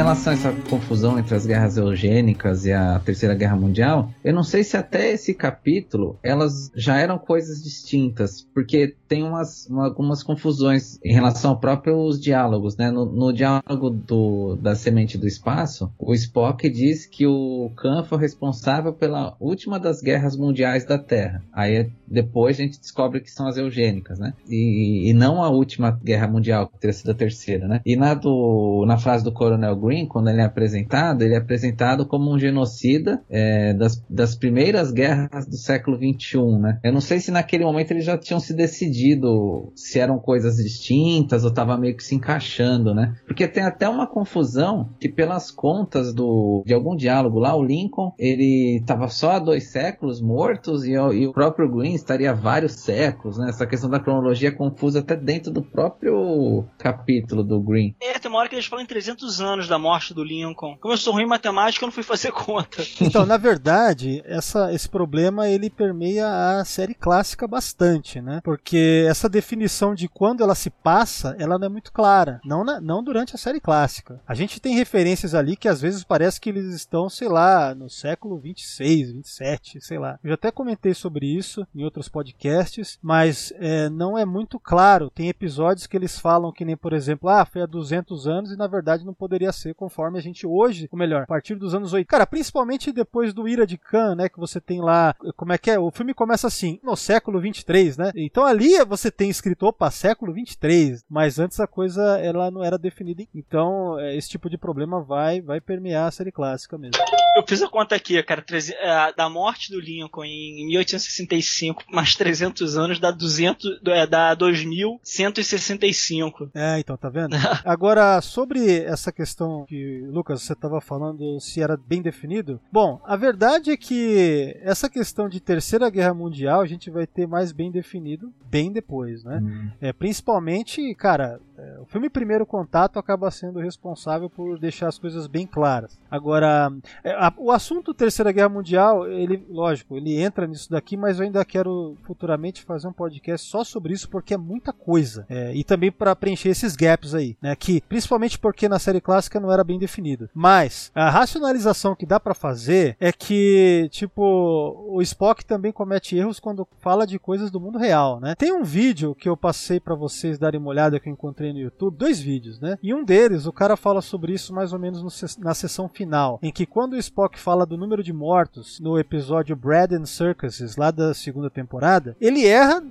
Relação 0.04 0.34
a 0.34 0.36
essa 0.36 0.52
confusão 0.70 1.18
entre 1.18 1.34
as 1.34 1.46
guerras 1.46 1.78
eugênicas 1.78 2.66
e 2.66 2.74
a 2.74 3.00
Terceira 3.00 3.34
Guerra 3.34 3.56
Mundial, 3.56 4.10
eu 4.22 4.34
não 4.34 4.44
sei 4.44 4.62
se 4.62 4.76
até 4.76 5.14
esse 5.14 5.34
capítulo 5.34 6.20
elas 6.22 6.70
já 6.76 6.98
eram 6.98 7.18
coisas 7.18 7.64
distintas, 7.64 8.46
porque 8.54 8.96
tem 9.08 9.24
umas, 9.24 9.66
uma- 9.68 9.86
algumas 9.86 10.22
confusões 10.22 11.00
em 11.06 11.14
relação 11.14 11.52
aos 11.52 11.60
próprios 11.62 12.20
diálogos, 12.20 12.76
né? 12.76 12.92
No, 12.92 13.06
no 13.06 13.32
diálogo 13.32 13.90
do, 13.90 14.58
da 14.58 14.76
Semente 14.76 15.18
do 15.18 15.26
Espaço, 15.26 15.90
o 15.98 16.14
Spock 16.14 16.70
diz 16.70 17.06
que 17.06 17.26
o 17.26 17.72
Khan 17.78 18.04
foi 18.04 18.18
responsável 18.18 18.92
pela 18.92 19.38
última 19.40 19.80
das 19.80 20.02
guerras 20.02 20.36
mundiais 20.36 20.84
da 20.86 20.98
Terra. 20.98 21.42
Aí 21.54 21.90
depois 22.06 22.60
a 22.60 22.64
gente 22.64 22.80
descobre 22.80 23.22
que 23.22 23.32
são 23.32 23.48
as 23.48 23.56
eugênicas, 23.58 24.20
né? 24.20 24.34
E, 24.50 25.10
e 25.10 25.14
não 25.14 25.42
a 25.42 25.50
última 25.50 25.92
guerra 26.04 26.28
mundial, 26.28 26.68
que 26.68 26.78
teria 26.78 26.94
sido 26.94 27.12
a 27.12 27.16
terceira, 27.16 27.68
né? 27.70 27.80
E 27.86 27.96
na, 27.96 28.14
do, 28.14 28.84
na 28.86 28.98
frase 28.98 29.24
do 29.24 29.32
Coronel 29.32 29.76
Green, 29.78 29.93
quando 30.08 30.30
ele 30.30 30.42
é 30.42 30.46
apresentado, 30.46 31.22
ele 31.22 31.36
é 31.36 31.38
apresentado 31.38 32.06
como 32.06 32.34
um 32.34 32.40
genocida 32.40 33.22
é, 33.30 33.74
das, 33.74 34.04
das 34.10 34.36
primeiras 34.36 34.92
guerras 34.92 35.46
do 35.46 35.58
século 35.58 35.98
XXI, 35.98 36.38
né? 36.60 36.80
Eu 36.84 36.92
não 36.92 37.02
sei 37.02 37.20
se 37.20 37.32
naquele 37.32 37.64
momento 37.64 37.92
eles 37.92 38.06
já 38.06 38.18
tinham 38.18 38.40
se 38.40 38.54
decidido 38.54 39.72
se 39.76 40.00
eram 40.00 40.20
coisas 40.20 40.58
distintas 40.58 41.44
ou 41.44 41.50
estava 41.50 41.78
meio 41.78 41.96
que 41.96 42.04
se 42.04 42.16
encaixando, 42.16 42.94
né? 42.94 43.16
Porque 43.26 43.48
tem 43.48 43.64
até 43.64 43.88
uma 43.88 44.08
confusão 44.08 44.90
que 45.00 45.10
pelas 45.10 45.52
contas 45.52 46.14
do, 46.14 46.64
de 46.66 46.74
algum 46.74 46.96
diálogo 46.96 47.40
lá, 47.40 47.56
o 47.56 47.64
Lincoln, 47.64 48.14
ele 48.18 48.78
estava 48.80 49.08
só 49.08 49.32
há 49.32 49.40
dois 49.40 49.72
séculos 49.72 50.22
mortos 50.22 50.86
e, 50.86 50.92
e 50.92 51.28
o 51.28 51.34
próprio 51.34 51.70
Green 51.70 51.94
estaria 51.94 52.32
há 52.32 52.34
vários 52.34 52.74
séculos, 52.74 53.38
né? 53.38 53.50
Essa 53.50 53.68
questão 53.68 53.90
da 53.90 54.00
cronologia 54.00 54.50
é 54.50 54.52
confusa 54.52 55.00
até 55.00 55.16
dentro 55.16 55.52
do 55.52 55.62
próprio 55.62 56.66
capítulo 56.78 57.44
do 57.44 57.62
Green. 57.62 57.96
É, 58.02 58.18
tem 58.20 58.30
uma 58.30 58.40
hora 58.40 58.50
que 58.50 58.56
eles 58.56 58.66
falam 58.66 58.84
em 58.84 58.88
300 58.88 59.42
anos 59.42 59.68
da 59.74 59.80
morte 59.80 60.14
do 60.14 60.24
Lincoln. 60.24 60.78
Como 60.80 60.94
eu 60.94 60.98
sou 60.98 61.14
ruim 61.14 61.24
em 61.24 61.28
matemática, 61.28 61.84
eu 61.84 61.88
não 61.88 61.92
fui 61.94 62.04
fazer 62.04 62.32
conta. 62.32 62.84
Então, 63.02 63.26
na 63.26 63.38
verdade, 63.38 64.22
essa, 64.26 64.72
esse 64.74 64.88
problema 64.88 65.48
ele 65.50 65.70
permeia 65.70 66.28
a 66.60 66.66
série 66.66 66.94
clássica 66.94 67.48
bastante, 67.48 68.22
né? 68.22 68.40
Porque 68.44 69.06
essa 69.10 69.28
definição 69.28 69.94
de 69.96 70.08
quando 70.08 70.42
ela 70.44 70.56
se 70.56 70.70
passa, 70.70 71.36
ela 71.40 71.58
não 71.58 71.66
é 71.66 71.70
muito 71.70 71.92
clara. 71.92 72.40
Não, 72.46 72.64
na- 72.64 72.80
não 72.80 73.04
durante 73.04 73.36
a 73.36 73.38
série 73.38 73.60
clássica. 73.60 74.20
A 74.28 74.34
gente 74.36 74.60
tem 74.60 74.76
referências 74.76 75.34
ali 75.36 75.56
que 75.56 75.68
às 75.68 75.82
vezes 75.82 76.04
parece 76.04 76.40
que 76.40 76.50
eles 76.50 76.66
estão, 76.74 77.10
sei 77.10 77.28
lá, 77.28 77.74
no 77.76 77.90
século 77.90 78.40
26, 78.40 79.12
27, 79.12 79.82
sei 79.82 79.98
lá. 80.00 80.20
Eu 80.24 80.30
já 80.30 80.36
até 80.36 80.52
comentei 80.52 80.94
sobre 80.94 81.26
isso 81.26 81.66
em 81.76 81.84
outros 81.84 82.08
podcasts, 82.08 82.98
mas 83.02 83.52
é, 83.58 83.90
não 83.90 84.18
é 84.18 84.26
muito 84.26 84.60
claro. 84.60 85.10
Tem 85.14 85.30
episódios 85.30 85.88
que 85.88 85.98
eles 85.98 86.18
falam 86.20 86.52
que 86.52 86.66
nem, 86.66 86.78
por 86.78 86.94
exemplo, 86.94 87.30
ah, 87.30 87.46
foi 87.46 87.62
há 87.62 87.66
200 87.66 88.28
anos 88.28 88.52
e 88.52 88.58
na 88.58 88.68
verdade 88.68 89.06
não 89.06 89.14
poderia 89.14 89.52
ser 89.52 89.63
conforme 89.72 90.18
a 90.18 90.22
gente 90.22 90.48
hoje, 90.48 90.90
ou 90.92 90.98
melhor, 90.98 91.24
a 91.24 91.28
partir 91.28 91.54
dos 91.54 91.76
anos 91.76 91.94
80. 91.94 92.10
Cara, 92.10 92.26
principalmente 92.26 92.92
depois 92.92 93.34
do 93.34 93.48
Ira 93.48 93.68
de 93.68 93.78
Khan, 93.78 94.16
né, 94.16 94.28
que 94.28 94.40
você 94.40 94.60
tem 94.60 94.82
lá, 94.82 95.16
como 95.38 95.54
é 95.54 95.60
que 95.60 95.70
é? 95.70 95.78
O 95.78 95.92
filme 95.92 96.14
começa 96.14 96.48
assim, 96.48 96.80
no 96.82 96.96
século 96.96 97.40
23, 97.40 97.98
né? 97.98 98.12
Então 98.16 98.46
ali 98.46 98.84
você 98.86 99.12
tem 99.12 99.30
escrito, 99.30 99.68
opa, 99.68 99.92
século 99.92 100.34
23, 100.34 101.04
mas 101.08 101.38
antes 101.38 101.60
a 101.60 101.68
coisa 101.68 102.18
ela 102.20 102.50
não 102.50 102.64
era 102.64 102.78
definida. 102.78 103.04
Então, 103.34 104.00
é, 104.00 104.16
esse 104.16 104.30
tipo 104.30 104.50
de 104.50 104.58
problema 104.58 105.02
vai 105.02 105.42
vai 105.42 105.60
permear 105.62 106.08
a 106.08 106.12
série 106.12 106.32
clássica 106.32 106.78
mesmo. 106.78 106.98
Eu 107.36 107.44
fiz 107.48 107.62
a 107.62 107.68
conta 107.68 107.96
aqui, 107.96 108.24
cara, 108.24 108.44
é, 108.52 109.14
da 109.14 109.30
morte 109.30 109.72
do 109.72 109.80
Lincoln 109.80 110.24
em 110.24 110.66
1865, 110.68 111.84
mais 111.92 112.16
300 112.16 112.78
anos, 112.78 113.00
dá 113.00 113.12
200, 113.12 113.82
é, 113.88 114.06
dá 114.06 114.36
2165. 114.36 116.52
É, 116.54 116.78
então, 116.80 116.96
tá 116.96 117.10
vendo? 117.10 117.36
Agora, 117.66 118.22
sobre 118.22 118.84
essa 118.84 119.12
questão 119.12 119.53
que, 119.62 120.02
Lucas, 120.08 120.42
você 120.42 120.54
estava 120.54 120.82
falando 120.82 121.40
se 121.40 121.62
era 121.62 121.78
bem 121.78 122.02
definido. 122.02 122.60
Bom, 122.72 123.00
a 123.04 123.16
verdade 123.16 123.72
é 123.72 123.78
que 123.78 124.58
essa 124.62 124.90
questão 124.90 125.30
de 125.30 125.40
Terceira 125.40 125.90
Guerra 125.90 126.14
Mundial 126.14 126.62
a 126.62 126.66
gente 126.66 126.90
vai 126.90 127.06
ter 127.06 127.28
mais 127.28 127.52
bem 127.52 127.72
definido 127.72 128.34
bem 128.54 128.72
depois, 128.72 129.24
né? 129.24 129.42
É, 129.82 129.92
principalmente, 129.92 130.94
cara, 130.94 131.40
é, 131.58 131.80
o 131.80 131.86
filme 131.86 132.08
Primeiro 132.08 132.46
Contato 132.46 133.00
acaba 133.00 133.32
sendo 133.32 133.60
responsável 133.60 134.30
por 134.30 134.60
deixar 134.60 134.90
as 134.90 135.00
coisas 135.00 135.26
bem 135.26 135.48
claras. 135.48 136.00
Agora, 136.10 136.72
é, 137.04 137.16
o 137.38 137.52
assunto 137.52 137.96
Terceira 137.96 138.32
Guerra 138.32 138.50
Mundial, 138.50 139.08
ele, 139.08 139.44
lógico, 139.50 139.98
ele 139.98 140.22
entra 140.22 140.46
nisso 140.46 140.70
daqui, 140.70 140.96
mas 140.96 141.18
eu 141.18 141.26
ainda 141.26 141.44
quero 141.44 141.98
futuramente 142.04 142.62
fazer 142.62 142.88
um 142.88 142.94
podcast 142.94 143.50
só 143.50 143.64
sobre 143.64 143.94
isso 143.94 144.08
porque 144.08 144.36
é 144.36 144.38
muita 144.38 144.72
coisa. 144.72 145.26
É, 145.28 145.52
e 145.56 145.64
também 145.64 145.92
para 145.92 146.16
preencher 146.16 146.50
esses 146.50 146.76
gaps 146.76 147.16
aí, 147.16 147.36
né? 147.42 147.56
Que 147.56 147.82
principalmente 147.82 148.38
porque 148.38 148.70
na 148.70 148.78
série 148.78 149.02
clássica 149.02 149.40
não 149.44 149.52
era 149.52 149.64
bem 149.64 149.78
definido. 149.78 150.30
Mas 150.34 150.92
a 150.96 151.10
racionalização 151.10 151.96
que 151.96 152.06
dá 152.06 152.20
para 152.20 152.34
fazer 152.34 152.96
é 153.00 153.12
que, 153.12 153.88
tipo, 153.92 154.86
o 154.90 155.02
Spock 155.02 155.46
também 155.46 155.72
comete 155.72 156.16
erros 156.18 156.40
quando 156.40 156.68
fala 156.80 157.06
de 157.06 157.20
coisas 157.20 157.52
do 157.52 157.60
mundo 157.60 157.78
real, 157.78 158.20
né? 158.20 158.36
Tem 158.36 158.52
um 158.52 158.64
vídeo 158.64 159.14
que 159.14 159.30
eu 159.30 159.38
passei 159.38 159.80
para 159.80 159.96
vocês 159.96 160.40
darem 160.40 160.60
uma 160.60 160.70
olhada 160.70 161.00
que 161.00 161.10
eu 161.10 161.14
encontrei 161.14 161.54
no 161.54 161.60
YouTube, 161.60 161.98
dois 161.98 162.20
vídeos, 162.20 162.60
né? 162.60 162.78
E 162.82 162.94
um 162.94 163.04
deles, 163.04 163.46
o 163.46 163.54
cara 163.54 163.78
fala 163.78 164.02
sobre 164.02 164.34
isso 164.34 164.54
mais 164.54 164.74
ou 164.74 164.80
menos 164.80 165.02
no 165.02 165.14
na 165.40 165.54
sessão 165.54 165.88
final, 165.88 166.40
em 166.42 166.52
que 166.52 166.66
quando 166.66 166.94
o 166.94 166.98
Spock 166.98 167.40
fala 167.40 167.66
do 167.66 167.78
número 167.78 168.04
de 168.04 168.12
mortos 168.12 168.80
no 168.80 168.98
episódio 168.98 169.56
Bread 169.56 169.96
and 169.96 170.06
Circuses, 170.06 170.76
lá 170.76 170.92
da 170.92 171.14
segunda 171.14 171.50
temporada, 171.50 172.16
ele 172.20 172.46
erra 172.46 172.84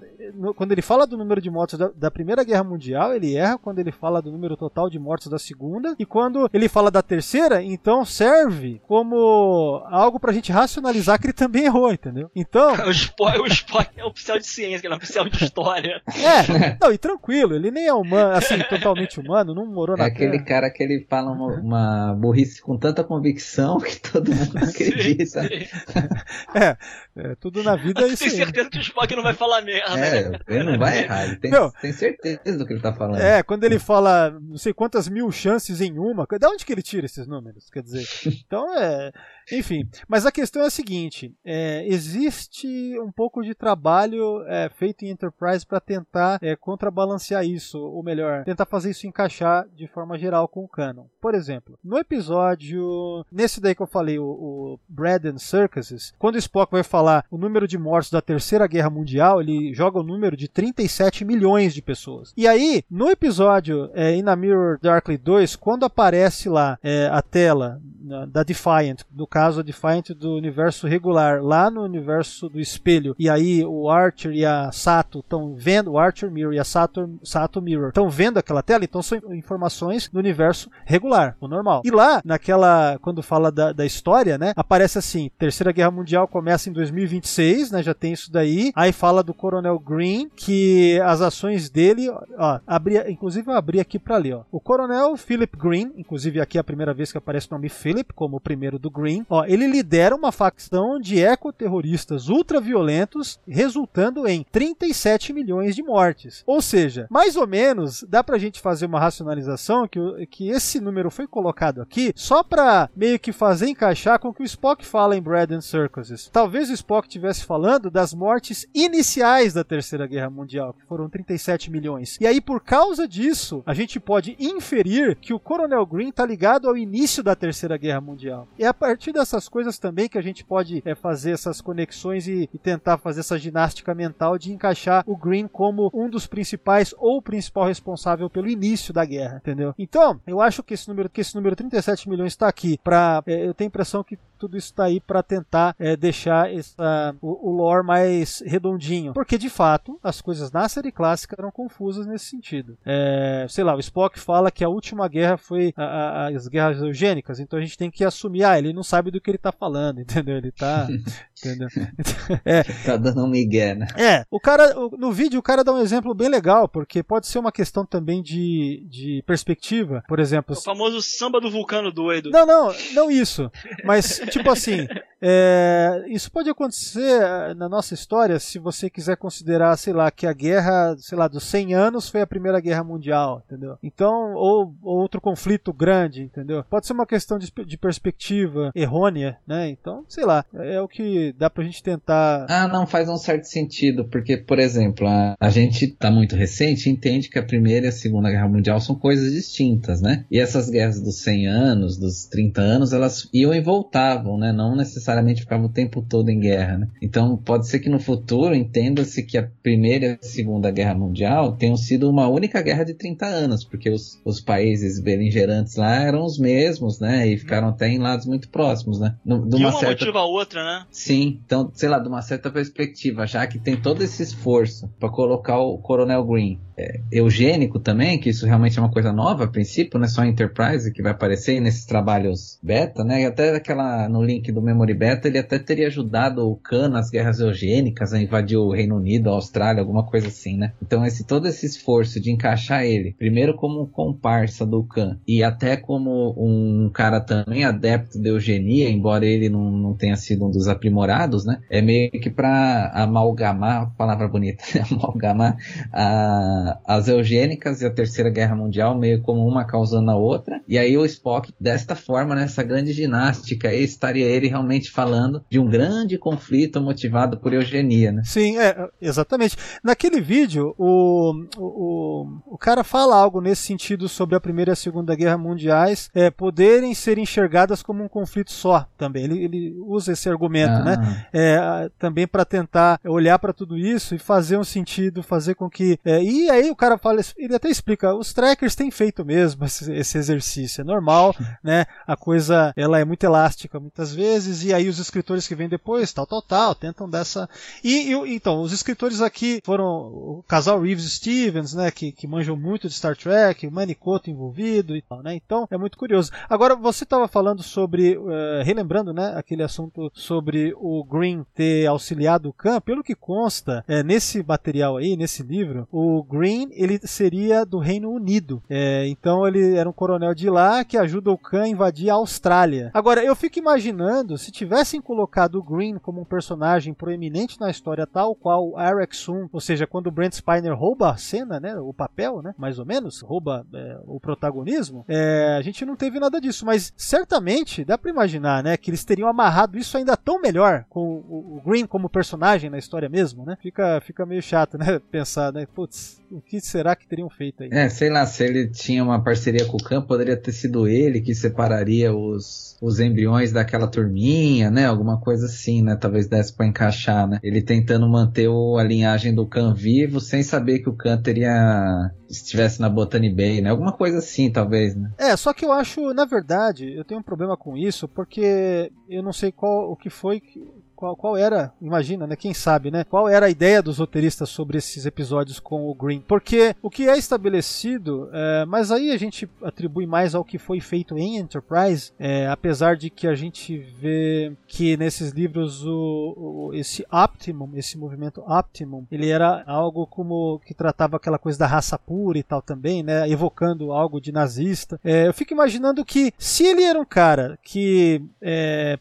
quando 0.54 0.72
ele 0.72 0.82
fala 0.82 1.06
do 1.06 1.16
número 1.16 1.40
de 1.40 1.50
mortos 1.50 1.78
da, 1.78 1.90
da 1.94 2.10
Primeira 2.10 2.44
Guerra 2.44 2.64
Mundial, 2.64 3.14
ele 3.14 3.34
erra 3.34 3.58
quando 3.58 3.78
ele 3.78 3.92
fala 3.92 4.22
do 4.22 4.30
número 4.30 4.56
total 4.56 4.88
de 4.88 4.98
mortos 4.98 5.28
da 5.28 5.38
Segunda, 5.38 5.94
e 5.98 6.06
quando 6.06 6.41
ele 6.52 6.68
fala 6.68 6.90
da 6.90 7.02
Terceira, 7.02 7.62
então 7.62 8.04
serve 8.04 8.80
como 8.86 9.82
algo 9.90 10.18
pra 10.20 10.32
gente 10.32 10.52
racionalizar 10.52 11.18
que 11.20 11.26
ele 11.26 11.32
também 11.32 11.64
errou, 11.64 11.92
entendeu? 11.92 12.30
Então, 12.34 12.72
O 12.86 12.90
Spock, 12.90 13.38
o 13.40 13.46
Spock 13.46 13.90
é 13.96 14.04
oficial 14.04 14.38
de 14.38 14.46
ciência, 14.46 14.86
ele 14.86 14.94
é 14.94 14.96
oficial 14.96 15.28
de 15.28 15.42
história. 15.44 16.00
é, 16.08 16.76
não, 16.80 16.92
e 16.92 16.98
tranquilo, 16.98 17.54
ele 17.54 17.70
nem 17.70 17.86
é 17.86 17.94
humano, 17.94 18.32
assim, 18.36 18.58
totalmente 18.68 19.18
humano, 19.20 19.54
não 19.54 19.66
morou 19.66 19.96
É 19.96 20.00
na 20.00 20.06
aquele 20.06 20.32
Terra. 20.32 20.44
cara 20.44 20.70
que 20.70 20.82
ele 20.82 21.06
fala 21.08 21.30
uma, 21.32 21.54
uma 21.60 22.14
burrice 22.14 22.60
com 22.62 22.76
tanta 22.76 23.02
convicção 23.04 23.78
que 23.78 23.96
todo 24.00 24.34
mundo 24.34 24.56
acredita. 24.62 25.42
Sim, 25.42 25.48
sim. 25.48 25.66
É, 26.54 26.76
é, 27.16 27.34
tudo 27.36 27.62
na 27.62 27.76
vida 27.76 28.00
é 28.02 28.04
Você 28.08 28.12
isso 28.14 28.24
tem 28.24 28.30
certeza 28.44 28.70
que 28.70 28.78
o 28.78 28.80
Spock 28.80 29.14
não 29.16 29.22
vai 29.22 29.34
falar 29.34 29.62
merda, 29.62 29.96
né? 29.96 30.38
É, 30.46 30.54
ele 30.54 30.64
não 30.64 30.78
vai 30.78 30.98
errar, 30.98 31.24
ele 31.26 31.36
tem, 31.36 31.50
Meu. 31.50 31.70
tem 31.80 31.92
certeza 31.92 32.58
do 32.58 32.66
que 32.66 32.72
ele 32.74 32.80
tá 32.80 32.92
falando. 32.92 33.20
É, 33.20 33.42
quando 33.42 33.64
ele 33.64 33.78
fala 33.78 34.30
não 34.40 34.56
sei 34.58 34.72
quantas 34.72 35.08
mil 35.08 35.30
chances 35.30 35.80
em 35.80 35.98
uma, 35.98 36.26
da 36.38 36.48
onde 36.48 36.64
que 36.64 36.72
ele 36.72 36.82
tira 36.82 37.06
esses 37.06 37.26
números? 37.26 37.68
Quer 37.70 37.82
dizer, 37.82 38.06
então 38.46 38.72
é. 38.76 39.12
Enfim, 39.50 39.88
mas 40.08 40.24
a 40.24 40.32
questão 40.32 40.62
é 40.62 40.66
a 40.66 40.70
seguinte: 40.70 41.34
é, 41.44 41.86
existe 41.86 42.98
um 43.00 43.10
pouco 43.10 43.42
de 43.42 43.54
trabalho 43.54 44.42
é, 44.46 44.68
feito 44.68 45.04
em 45.04 45.10
Enterprise 45.10 45.66
para 45.66 45.80
tentar 45.80 46.38
é, 46.42 46.54
contrabalancear 46.56 47.44
isso, 47.44 47.78
ou 47.78 48.02
melhor, 48.02 48.44
tentar, 48.44 48.64
tentar 48.64 48.66
fazer 48.66 48.90
isso 48.90 49.06
encaixar 49.06 49.66
de 49.74 49.86
forma 49.88 50.18
geral 50.18 50.48
com 50.48 50.64
o 50.64 50.68
canon. 50.68 51.06
Por 51.20 51.34
exemplo, 51.34 51.78
no 51.82 51.98
episódio. 51.98 53.24
Nesse 53.30 53.60
daí 53.60 53.74
que 53.74 53.82
eu 53.82 53.86
falei, 53.86 54.18
o, 54.18 54.24
o 54.24 54.80
Bread 54.88 55.28
and 55.28 55.38
Circuses, 55.38 56.12
quando 56.18 56.36
o 56.36 56.38
Spock 56.38 56.72
vai 56.72 56.82
falar 56.82 57.24
o 57.30 57.38
número 57.38 57.66
de 57.66 57.78
mortos 57.78 58.10
da 58.10 58.20
Terceira 58.20 58.66
Guerra 58.66 58.90
Mundial, 58.90 59.40
ele 59.40 59.74
joga 59.74 59.98
o 59.98 60.02
número 60.02 60.36
de 60.36 60.48
37 60.48 61.24
milhões 61.24 61.74
de 61.74 61.82
pessoas. 61.82 62.32
E 62.36 62.46
aí, 62.46 62.84
no 62.90 63.10
episódio 63.10 63.90
é, 63.94 64.14
In 64.14 64.28
a 64.28 64.36
Mirror 64.36 64.78
Darkly 64.80 65.18
2, 65.18 65.56
quando 65.56 65.84
aparece 65.84 66.21
lá 66.48 66.78
é, 66.82 67.08
a 67.10 67.22
tela 67.22 67.80
da 68.28 68.42
Defiant, 68.42 69.02
no 69.14 69.26
caso 69.26 69.60
a 69.60 69.62
Defiant 69.62 70.10
do 70.10 70.36
universo 70.36 70.86
regular, 70.86 71.42
lá 71.42 71.70
no 71.70 71.82
universo 71.82 72.48
do 72.48 72.60
espelho, 72.60 73.14
e 73.18 73.28
aí 73.28 73.64
o 73.64 73.90
Archer 73.90 74.32
e 74.32 74.44
a 74.44 74.70
Sato 74.72 75.20
estão 75.20 75.54
vendo, 75.54 75.92
o 75.92 75.98
Archer 75.98 76.30
Mirror 76.30 76.54
e 76.54 76.58
a 76.58 76.64
Sato, 76.64 77.18
Sato 77.22 77.60
Mirror 77.62 77.88
estão 77.88 78.08
vendo 78.08 78.38
aquela 78.38 78.62
tela, 78.62 78.84
então 78.84 79.02
são 79.02 79.18
informações 79.32 80.08
do 80.08 80.18
universo 80.18 80.70
regular, 80.84 81.36
o 81.40 81.48
normal. 81.48 81.82
E 81.84 81.90
lá, 81.90 82.20
naquela, 82.24 82.98
quando 83.00 83.22
fala 83.22 83.50
da, 83.50 83.72
da 83.72 83.86
história, 83.86 84.38
né, 84.38 84.52
aparece 84.56 84.98
assim, 84.98 85.30
Terceira 85.38 85.72
Guerra 85.72 85.90
Mundial 85.90 86.26
começa 86.26 86.68
em 86.68 86.72
2026, 86.72 87.70
né, 87.70 87.82
já 87.82 87.94
tem 87.94 88.12
isso 88.12 88.32
daí, 88.32 88.72
aí 88.74 88.92
fala 88.92 89.22
do 89.22 89.34
Coronel 89.34 89.78
Green, 89.78 90.28
que 90.34 91.00
as 91.00 91.20
ações 91.20 91.70
dele, 91.70 92.10
ó, 92.38 92.60
abri, 92.66 92.98
inclusive 93.10 93.50
eu 93.50 93.54
abri 93.54 93.80
aqui 93.80 93.98
para 93.98 94.16
ler, 94.16 94.34
ó, 94.34 94.42
o 94.50 94.60
Coronel 94.60 95.16
Philip 95.16 95.56
Green, 95.56 95.92
inclusive 95.96 96.40
aqui 96.40 96.58
é 96.58 96.60
a 96.60 96.64
primeira 96.64 96.94
vez 96.94 97.12
que 97.12 97.18
aparece 97.18 97.48
o 97.50 97.54
nome 97.54 97.68
Philip, 97.68 98.01
como 98.14 98.36
o 98.36 98.40
primeiro 98.40 98.78
do 98.78 98.90
Green, 98.90 99.24
ó, 99.28 99.44
ele 99.44 99.66
lidera 99.66 100.14
uma 100.14 100.32
facção 100.32 100.98
de 100.98 101.20
ecoterroristas 101.20 102.28
ultraviolentos, 102.28 103.38
resultando 103.46 104.26
em 104.26 104.44
37 104.50 105.32
milhões 105.32 105.74
de 105.74 105.82
mortes. 105.82 106.42
Ou 106.46 106.60
seja, 106.60 107.06
mais 107.10 107.36
ou 107.36 107.46
menos, 107.46 108.04
dá 108.08 108.22
pra 108.22 108.38
gente 108.38 108.60
fazer 108.60 108.86
uma 108.86 109.00
racionalização 109.00 109.86
que, 109.86 110.00
que 110.26 110.48
esse 110.50 110.80
número 110.80 111.10
foi 111.10 111.26
colocado 111.26 111.80
aqui 111.80 112.12
só 112.14 112.42
pra 112.42 112.88
meio 112.94 113.18
que 113.18 113.32
fazer 113.32 113.68
encaixar 113.68 114.18
com 114.18 114.28
o 114.28 114.34
que 114.34 114.42
o 114.42 114.46
Spock 114.46 114.84
fala 114.84 115.16
em 115.16 115.22
Bread 115.22 115.54
and 115.54 115.60
Circuses. 115.60 116.28
Talvez 116.32 116.70
o 116.70 116.74
Spock 116.74 117.06
estivesse 117.06 117.44
falando 117.44 117.90
das 117.90 118.14
mortes 118.14 118.66
iniciais 118.74 119.52
da 119.52 119.64
Terceira 119.64 120.06
Guerra 120.06 120.30
Mundial, 120.30 120.72
que 120.72 120.86
foram 120.86 121.08
37 121.08 121.70
milhões. 121.70 122.18
E 122.20 122.26
aí, 122.26 122.40
por 122.40 122.60
causa 122.60 123.06
disso, 123.06 123.62
a 123.66 123.74
gente 123.74 123.98
pode 124.00 124.36
inferir 124.38 125.16
que 125.16 125.34
o 125.34 125.40
Coronel 125.40 125.84
Green 125.86 126.08
está 126.08 126.24
ligado 126.24 126.68
ao 126.68 126.76
início 126.76 127.22
da 127.22 127.34
Terceira 127.34 127.76
Guerra 127.82 128.00
Mundial. 128.00 128.46
É 128.58 128.66
a 128.66 128.72
partir 128.74 129.12
dessas 129.12 129.48
coisas 129.48 129.78
também 129.78 130.08
que 130.08 130.16
a 130.16 130.22
gente 130.22 130.44
pode 130.44 130.82
é, 130.84 130.94
fazer 130.94 131.32
essas 131.32 131.60
conexões 131.60 132.28
e, 132.28 132.48
e 132.52 132.58
tentar 132.58 132.96
fazer 132.96 133.20
essa 133.20 133.38
ginástica 133.38 133.92
mental 133.94 134.38
de 134.38 134.52
encaixar 134.52 135.02
o 135.06 135.16
Green 135.16 135.48
como 135.48 135.90
um 135.92 136.08
dos 136.08 136.26
principais 136.26 136.94
ou 136.98 137.20
principal 137.20 137.66
responsável 137.66 138.30
pelo 138.30 138.48
início 138.48 138.94
da 138.94 139.04
guerra, 139.04 139.36
entendeu? 139.36 139.74
Então, 139.76 140.20
eu 140.26 140.40
acho 140.40 140.62
que 140.62 140.74
esse 140.74 140.88
número, 140.88 141.10
que 141.10 141.20
esse 141.20 141.34
número 141.34 141.56
37 141.56 142.08
milhões 142.08 142.32
está 142.32 142.48
aqui 142.48 142.78
para, 142.82 143.22
eu 143.26 143.52
tenho 143.52 143.66
a 143.66 143.72
impressão 143.72 144.04
que 144.04 144.18
tudo 144.42 144.56
isso 144.58 144.68
está 144.72 144.84
aí 144.84 145.00
para 145.00 145.22
tentar 145.22 145.74
é, 145.78 145.96
deixar 145.96 146.52
essa, 146.52 147.14
o, 147.20 147.48
o 147.50 147.56
lore 147.56 147.86
mais 147.86 148.42
redondinho, 148.44 149.12
porque 149.12 149.38
de 149.38 149.48
fato 149.48 149.98
as 150.02 150.20
coisas 150.20 150.50
na 150.50 150.68
série 150.68 150.90
clássica 150.90 151.36
eram 151.38 151.50
confusas 151.50 152.06
nesse 152.06 152.24
sentido. 152.26 152.76
É, 152.84 153.46
sei 153.48 153.62
lá, 153.62 153.76
o 153.76 153.80
Spock 153.80 154.18
fala 154.18 154.50
que 154.50 154.64
a 154.64 154.68
última 154.68 155.06
guerra 155.08 155.36
foi 155.36 155.72
a- 155.76 155.84
a- 155.84 156.28
as 156.28 156.48
guerras 156.48 156.78
eugênicas, 156.82 157.38
então 157.38 157.58
a 157.58 157.62
gente 157.62 157.78
tem 157.78 157.90
que 157.90 158.04
assumir, 158.04 158.42
ah, 158.44 158.58
ele 158.58 158.72
não 158.72 158.82
sabe 158.82 159.10
do 159.10 159.20
que 159.20 159.30
ele 159.30 159.38
tá 159.38 159.52
falando, 159.52 160.00
entendeu? 160.02 160.36
Ele 160.36 160.50
tá, 160.50 160.88
entendeu? 161.38 161.68
É, 162.44 162.62
Tá 162.84 162.96
dando 162.96 163.22
um 163.24 163.28
migué, 163.28 163.74
né? 163.74 163.86
é, 163.96 164.24
o 164.30 164.40
cara, 164.40 164.78
o- 164.78 164.96
no 164.96 165.12
vídeo 165.12 165.38
o 165.38 165.42
cara 165.42 165.62
dá 165.62 165.72
um 165.72 165.78
exemplo 165.80 166.14
bem 166.14 166.28
legal, 166.28 166.68
porque 166.68 167.02
pode 167.02 167.26
ser 167.26 167.38
uma 167.38 167.52
questão 167.52 167.84
também 167.86 168.22
de, 168.22 168.84
de 168.88 169.22
perspectiva, 169.26 170.02
por 170.08 170.18
exemplo. 170.18 170.56
O 170.56 170.60
famoso 170.60 171.00
samba 171.00 171.40
do 171.40 171.50
vulcano 171.50 171.92
doido. 171.92 172.30
Não, 172.30 172.44
não, 172.46 172.74
não 172.94 173.10
isso. 173.10 173.50
Mas, 173.84 174.20
tipo 174.32 174.50
assim, 174.50 174.88
é, 175.22 176.04
isso 176.08 176.30
pode 176.32 176.50
acontecer 176.50 177.22
eh, 177.22 177.54
na 177.54 177.68
nossa 177.68 177.94
história 177.94 178.40
se 178.40 178.58
você 178.58 178.90
quiser 178.90 179.16
considerar, 179.16 179.76
sei 179.76 179.92
lá, 179.92 180.10
que 180.10 180.26
a 180.26 180.32
guerra, 180.32 180.96
sei 180.98 181.16
lá, 181.16 181.28
dos 181.28 181.44
100 181.44 181.74
anos 181.74 182.08
foi 182.08 182.20
a 182.20 182.26
Primeira 182.26 182.60
Guerra 182.60 182.82
Mundial, 182.82 183.42
entendeu? 183.46 183.78
Então, 183.82 184.34
ou, 184.34 184.74
ou 184.82 184.98
outro 184.98 185.20
conflito 185.20 185.72
grande, 185.72 186.22
entendeu? 186.22 186.64
Pode 186.68 186.86
ser 186.86 186.92
uma 186.92 187.06
questão 187.06 187.38
de, 187.38 187.52
de 187.66 187.78
perspectiva 187.78 188.72
errônea, 188.74 189.38
né? 189.46 189.68
Então, 189.68 190.04
sei 190.08 190.24
lá, 190.24 190.44
é 190.54 190.80
o 190.80 190.88
que 190.88 191.32
dá 191.38 191.48
pra 191.48 191.64
gente 191.64 191.82
tentar. 191.82 192.46
Ah, 192.48 192.66
não 192.66 192.86
faz 192.86 193.08
um 193.08 193.16
certo 193.16 193.44
sentido, 193.44 194.04
porque, 194.04 194.36
por 194.36 194.58
exemplo, 194.58 195.06
a, 195.06 195.36
a 195.38 195.50
gente 195.50 195.86
tá 195.86 196.10
muito 196.10 196.34
recente 196.34 196.90
entende 196.90 197.28
que 197.28 197.38
a 197.38 197.42
Primeira 197.42 197.86
e 197.86 197.88
a 197.88 197.92
Segunda 197.92 198.30
Guerra 198.30 198.48
Mundial 198.48 198.80
são 198.80 198.96
coisas 198.96 199.32
distintas, 199.32 200.00
né? 200.00 200.24
E 200.30 200.38
essas 200.38 200.68
guerras 200.68 201.00
dos 201.00 201.20
100 201.22 201.46
anos, 201.46 201.96
dos 201.96 202.26
30 202.26 202.60
anos, 202.60 202.92
elas 202.92 203.28
iam 203.32 203.54
e 203.54 203.60
voltavam, 203.60 204.36
né? 204.36 204.52
Não 204.52 204.74
necessariamente 204.74 205.11
ficavam 205.42 205.66
o 205.66 205.68
tempo 205.68 206.00
todo 206.02 206.28
em 206.30 206.38
guerra, 206.40 206.78
né? 206.78 206.88
Então, 207.00 207.36
pode 207.36 207.68
ser 207.68 207.78
que 207.80 207.88
no 207.88 207.98
futuro 207.98 208.54
entenda-se 208.54 209.22
que 209.22 209.36
a 209.36 209.48
Primeira 209.62 210.06
e 210.06 210.08
a 210.12 210.18
Segunda 210.20 210.70
Guerra 210.70 210.94
Mundial 210.94 211.52
tenham 211.56 211.76
sido 211.76 212.08
uma 212.08 212.28
única 212.28 212.60
guerra 212.62 212.84
de 212.84 212.94
30 212.94 213.26
anos, 213.26 213.64
porque 213.64 213.90
os, 213.90 214.20
os 214.24 214.40
países 214.40 215.00
beligerantes 215.00 215.76
lá 215.76 215.94
eram 216.02 216.24
os 216.24 216.38
mesmos, 216.38 216.98
né? 217.00 217.26
E 217.26 217.36
ficaram 217.36 217.68
até 217.68 217.88
em 217.88 217.98
lados 217.98 218.26
muito 218.26 218.48
próximos, 218.48 218.98
né? 219.00 219.16
No- 219.24 219.46
de 219.48 219.56
uma 219.56 219.70
uma 219.70 219.78
certa 219.80 220.04
motiva 220.04 220.18
a 220.20 220.24
outra, 220.24 220.64
né? 220.64 220.86
Sim, 220.90 221.40
então, 221.44 221.70
sei 221.74 221.88
lá, 221.88 221.98
de 221.98 222.08
uma 222.08 222.22
certa 222.22 222.50
perspectiva, 222.50 223.26
já 223.26 223.46
que 223.46 223.58
tem 223.58 223.76
todo 223.76 224.02
esse 224.02 224.22
esforço 224.22 224.88
para 224.98 225.08
colocar 225.08 225.58
o 225.58 225.78
Coronel 225.78 226.24
Green 226.24 226.58
é, 226.76 227.00
eugênico 227.10 227.78
também, 227.78 228.18
que 228.18 228.30
isso 228.30 228.46
realmente 228.46 228.78
é 228.78 228.82
uma 228.82 228.90
coisa 228.90 229.12
nova 229.12 229.44
a 229.44 229.48
princípio, 229.48 229.98
não 229.98 230.06
é 230.06 230.08
só 230.08 230.22
a 230.22 230.26
Enterprise 230.26 230.92
que 230.92 231.02
vai 231.02 231.12
aparecer 231.12 231.60
nesses 231.60 231.84
trabalhos 231.84 232.58
beta, 232.62 233.04
né? 233.04 233.22
E 233.22 233.26
até 233.26 233.54
aquela 233.54 234.08
no 234.08 234.22
link 234.22 234.50
do 234.52 234.62
Memory 234.62 234.94
Ele 235.24 235.38
até 235.38 235.58
teria 235.58 235.86
ajudado 235.86 236.48
o 236.48 236.56
Khan 236.56 236.88
nas 236.88 237.10
guerras 237.10 237.40
eugênicas 237.40 238.12
a 238.12 238.20
invadir 238.20 238.56
o 238.56 238.70
Reino 238.72 238.96
Unido, 238.96 239.28
a 239.30 239.32
Austrália, 239.32 239.80
alguma 239.80 240.04
coisa 240.04 240.28
assim, 240.28 240.56
né? 240.56 240.72
Então, 240.82 241.04
esse 241.04 241.24
todo 241.26 241.46
esse 241.48 241.66
esforço 241.66 242.20
de 242.20 242.30
encaixar 242.30 242.84
ele, 242.84 243.14
primeiro 243.18 243.54
como 243.54 243.86
comparsa 243.86 244.64
do 244.66 244.82
Khan 244.84 245.18
e 245.26 245.42
até 245.42 245.76
como 245.76 246.34
um 246.36 246.90
cara 246.90 247.20
também 247.20 247.64
adepto 247.64 248.20
de 248.20 248.28
eugenia, 248.28 248.88
embora 248.90 249.24
ele 249.26 249.48
não, 249.48 249.70
não 249.70 249.94
tenha 249.94 250.16
sido 250.16 250.46
um 250.46 250.50
dos 250.50 250.68
aprimorados, 250.68 251.44
né? 251.44 251.60
É 251.70 251.80
meio 251.80 252.10
que 252.10 252.30
para 252.30 252.90
amalgamar, 252.94 253.94
palavra 253.96 254.28
bonita, 254.28 254.62
né? 254.74 254.84
amalgamar 254.90 255.56
a- 255.92 256.78
as 256.86 257.08
eugênicas 257.08 257.80
e 257.80 257.86
a 257.86 257.90
Terceira 257.90 258.30
Guerra 258.30 258.54
Mundial, 258.56 258.98
meio 258.98 259.22
como 259.22 259.46
uma 259.46 259.64
causando 259.64 260.10
a 260.10 260.16
outra. 260.16 260.60
E 260.68 260.78
aí 260.78 260.96
o 260.96 261.04
Spock, 261.04 261.52
desta 261.60 261.94
forma, 261.94 262.34
nessa 262.34 262.62
grande 262.62 262.92
ginástica, 262.92 263.72
estaria 263.74 264.26
ele 264.26 264.48
realmente 264.48 264.90
falando 264.92 265.44
de 265.48 265.58
um 265.58 265.66
grande 265.66 266.18
conflito 266.18 266.80
motivado 266.80 267.38
por 267.38 267.52
eugenia, 267.52 268.12
né? 268.12 268.22
Sim, 268.24 268.58
é, 268.58 268.88
exatamente. 269.00 269.56
Naquele 269.82 270.20
vídeo, 270.20 270.74
o, 270.78 271.32
o, 271.56 272.26
o, 272.46 272.58
cara 272.58 272.84
fala 272.84 273.16
algo 273.16 273.40
nesse 273.40 273.62
sentido 273.62 274.08
sobre 274.08 274.36
a 274.36 274.40
Primeira 274.40 274.70
e 274.70 274.74
a 274.74 274.76
Segunda 274.76 275.14
Guerra 275.14 275.38
Mundiais 275.38 276.10
é, 276.14 276.30
poderem 276.30 276.94
ser 276.94 277.18
enxergadas 277.18 277.82
como 277.82 278.04
um 278.04 278.08
conflito 278.08 278.52
só 278.52 278.86
também. 278.96 279.24
Ele, 279.24 279.44
ele 279.44 279.74
usa 279.86 280.12
esse 280.12 280.28
argumento, 280.28 280.72
Ah. 280.72 280.84
né? 280.84 281.26
É, 281.32 281.90
também 281.98 282.26
para 282.26 282.44
tentar 282.44 283.00
olhar 283.04 283.38
para 283.38 283.52
tudo 283.52 283.76
isso 283.76 284.14
e 284.14 284.18
fazer 284.18 284.56
um 284.58 284.64
sentido, 284.64 285.22
fazer 285.22 285.54
com 285.54 285.68
que. 285.68 285.98
é, 286.04 286.22
e 286.22 286.50
aí 286.50 286.70
o 286.70 286.76
cara 286.76 286.98
fala, 286.98 287.20
ele 287.36 287.54
até 287.54 287.68
explica, 287.68 288.14
os 288.14 288.32
trackers 288.32 288.74
têm 288.74 288.90
feito 288.90 289.24
mesmo 289.24 289.64
esse, 289.64 289.92
esse 289.92 290.18
exercício, 290.18 290.80
é 290.82 290.84
normal, 290.84 291.34
né? 291.62 291.86
A 292.06 292.16
coisa 292.16 292.72
ela 292.76 292.98
é 292.98 293.04
muito 293.04 293.24
elástica 293.24 293.80
muitas 293.80 294.14
vezes, 294.14 294.64
e 294.64 294.74
aí 294.74 294.81
os 294.88 294.98
escritores 294.98 295.46
que 295.46 295.54
vêm 295.54 295.68
depois, 295.68 296.12
tal, 296.12 296.26
tal, 296.26 296.42
tal, 296.42 296.74
tentam 296.74 297.08
dessa. 297.08 297.48
E, 297.82 298.12
e 298.12 298.34
então, 298.34 298.62
os 298.62 298.72
escritores 298.72 299.20
aqui 299.20 299.60
foram 299.64 299.84
o 299.84 300.44
casal 300.46 300.80
Reeves 300.80 301.10
Stevens, 301.12 301.74
né? 301.74 301.90
Que, 301.90 302.12
que 302.12 302.26
manjam 302.26 302.56
muito 302.56 302.88
de 302.88 302.94
Star 302.94 303.16
Trek, 303.16 303.66
o 303.66 303.72
Manicoto 303.72 304.30
envolvido 304.30 304.96
e 304.96 305.02
tal, 305.02 305.22
né? 305.22 305.34
Então 305.34 305.66
é 305.70 305.76
muito 305.76 305.98
curioso. 305.98 306.30
Agora, 306.48 306.74
você 306.74 307.04
estava 307.04 307.28
falando 307.28 307.62
sobre, 307.62 308.14
eh, 308.14 308.62
relembrando, 308.64 309.12
né? 309.12 309.34
Aquele 309.36 309.62
assunto 309.62 310.10
sobre 310.14 310.74
o 310.76 311.04
Green 311.04 311.44
ter 311.54 311.86
auxiliado 311.86 312.48
o 312.48 312.52
Khan, 312.52 312.80
pelo 312.80 313.02
que 313.02 313.14
consta 313.14 313.84
eh, 313.88 314.02
nesse 314.02 314.42
material 314.42 314.96
aí, 314.96 315.16
nesse 315.16 315.42
livro, 315.42 315.86
o 315.90 316.22
Green 316.22 316.68
ele 316.72 316.98
seria 317.06 317.64
do 317.64 317.78
Reino 317.78 318.10
Unido. 318.10 318.62
Eh, 318.68 319.06
então 319.08 319.46
ele 319.46 319.74
era 319.74 319.88
um 319.88 319.92
coronel 319.92 320.34
de 320.34 320.48
lá 320.48 320.84
que 320.84 320.96
ajuda 320.96 321.30
o 321.30 321.38
Khan 321.38 321.62
a 321.62 321.68
invadir 321.68 322.10
a 322.10 322.14
Austrália. 322.14 322.90
Agora, 322.94 323.24
eu 323.24 323.34
fico 323.34 323.58
imaginando 323.58 324.38
se 324.38 324.50
tivessem 324.62 325.00
colocado 325.00 325.56
o 325.56 325.62
Green 325.62 325.98
como 325.98 326.20
um 326.20 326.24
personagem 326.24 326.94
proeminente 326.94 327.58
na 327.60 327.68
história, 327.68 328.06
tal 328.06 328.32
qual 328.32 328.74
Eric 328.78 329.16
Sun, 329.16 329.48
ou 329.52 329.60
seja, 329.60 329.88
quando 329.88 330.06
o 330.06 330.10
Brent 330.10 330.34
Spiner 330.34 330.72
rouba 330.72 331.10
a 331.10 331.16
cena, 331.16 331.58
né, 331.58 331.76
o 331.76 331.92
papel, 331.92 332.40
né, 332.40 332.54
mais 332.56 332.78
ou 332.78 332.86
menos, 332.86 333.20
rouba 333.20 333.66
é, 333.74 333.98
o 334.06 334.20
protagonismo, 334.20 335.04
é, 335.08 335.56
a 335.58 335.62
gente 335.62 335.84
não 335.84 335.96
teve 335.96 336.20
nada 336.20 336.40
disso, 336.40 336.64
mas 336.64 336.92
certamente 336.96 337.84
dá 337.84 337.98
pra 337.98 338.10
imaginar, 338.10 338.62
né, 338.62 338.76
que 338.76 338.90
eles 338.90 339.04
teriam 339.04 339.28
amarrado 339.28 339.76
isso 339.76 339.96
ainda 339.96 340.16
tão 340.16 340.40
melhor 340.40 340.84
com 340.88 341.00
o, 341.00 341.58
o 341.58 341.62
Green 341.68 341.86
como 341.86 342.08
personagem 342.08 342.70
na 342.70 342.78
história 342.78 343.08
mesmo, 343.08 343.44
né? 343.44 343.56
Fica, 343.60 344.00
fica 344.00 344.24
meio 344.24 344.42
chato, 344.42 344.78
né, 344.78 345.00
pensar, 345.10 345.52
né, 345.52 345.66
putz, 345.74 346.22
o 346.30 346.40
que 346.40 346.60
será 346.60 346.96
que 346.96 347.06
teriam 347.06 347.28
feito 347.28 347.62
aí? 347.62 347.68
É, 347.70 347.88
sei 347.88 348.08
lá, 348.08 348.24
se 348.24 348.42
ele 348.42 348.68
tinha 348.68 349.02
uma 349.02 349.22
parceria 349.22 349.66
com 349.66 349.76
o 349.76 349.82
Khan, 349.82 350.00
poderia 350.02 350.36
ter 350.36 350.52
sido 350.52 350.88
ele 350.88 351.20
que 351.20 351.34
separaria 351.34 352.14
os, 352.14 352.76
os 352.80 352.98
embriões 353.00 353.52
daquela 353.52 353.86
turminha, 353.86 354.51
né? 354.70 354.86
Alguma 354.86 355.20
coisa 355.20 355.46
assim, 355.46 355.82
né? 355.82 355.96
Talvez 355.96 356.28
desse 356.28 356.54
pra 356.54 356.66
encaixar, 356.66 357.26
né? 357.26 357.38
Ele 357.42 357.62
tentando 357.62 358.08
manter 358.08 358.48
o, 358.48 358.76
a 358.76 358.84
linhagem 358.84 359.34
do 359.34 359.46
Khan 359.46 359.74
vivo 359.74 360.20
sem 360.20 360.42
saber 360.42 360.80
que 360.80 360.88
o 360.88 360.96
Khan 360.96 361.20
teria 361.20 362.10
estivesse 362.28 362.80
na 362.80 362.88
Botany 362.88 363.32
Bay, 363.34 363.60
né? 363.60 363.70
Alguma 363.70 363.92
coisa 363.92 364.18
assim, 364.18 364.50
talvez, 364.50 364.96
né? 364.96 365.10
É, 365.18 365.36
só 365.36 365.52
que 365.52 365.64
eu 365.64 365.72
acho, 365.72 366.12
na 366.14 366.24
verdade, 366.24 366.92
eu 366.94 367.04
tenho 367.04 367.20
um 367.20 367.24
problema 367.24 367.56
com 367.56 367.76
isso, 367.76 368.08
porque 368.08 368.90
eu 369.08 369.22
não 369.22 369.32
sei 369.32 369.52
qual 369.52 369.90
o 369.90 369.96
que 369.96 370.08
foi 370.08 370.40
que, 370.40 370.66
qual, 371.02 371.16
qual, 371.16 371.36
era, 371.36 371.72
imagina, 371.82 372.28
né? 372.28 372.36
Quem 372.36 372.54
sabe, 372.54 372.88
né? 372.88 373.02
Qual 373.02 373.28
era 373.28 373.46
a 373.46 373.50
ideia 373.50 373.82
dos 373.82 373.98
roteiristas 373.98 374.48
sobre 374.48 374.78
esses 374.78 375.04
episódios 375.04 375.58
com 375.58 375.90
o 375.90 375.94
Green? 375.94 376.20
Porque 376.20 376.76
o 376.80 376.88
que 376.88 377.08
é 377.08 377.18
estabelecido, 377.18 378.30
é, 378.32 378.64
mas 378.66 378.92
aí 378.92 379.10
a 379.10 379.16
gente 379.16 379.50
atribui 379.64 380.06
mais 380.06 380.32
ao 380.32 380.44
que 380.44 380.58
foi 380.58 380.78
feito 380.80 381.18
em 381.18 381.38
Enterprise, 381.38 382.12
é, 382.20 382.46
apesar 382.46 382.96
de 382.96 383.10
que 383.10 383.26
a 383.26 383.34
gente 383.34 383.78
vê 383.78 384.52
que 384.68 384.96
nesses 384.96 385.32
livros 385.32 385.84
o, 385.84 385.90
o, 386.36 386.70
esse 386.72 387.04
Optimum, 387.10 387.72
esse 387.74 387.98
movimento 387.98 388.40
Optimum, 388.46 389.04
ele 389.10 389.28
era 389.28 389.64
algo 389.66 390.06
como 390.06 390.60
que 390.64 390.72
tratava 390.72 391.16
aquela 391.16 391.38
coisa 391.38 391.58
da 391.58 391.66
raça 391.66 391.98
pura 391.98 392.38
e 392.38 392.44
tal 392.44 392.62
também, 392.62 393.02
né? 393.02 393.28
Evocando 393.28 393.90
algo 393.90 394.20
de 394.20 394.30
nazista. 394.30 395.00
É, 395.02 395.26
eu 395.26 395.34
fico 395.34 395.52
imaginando 395.52 396.04
que 396.04 396.32
se 396.38 396.64
ele 396.64 396.84
era 396.84 397.00
um 397.00 397.04
cara 397.04 397.58
que 397.60 398.22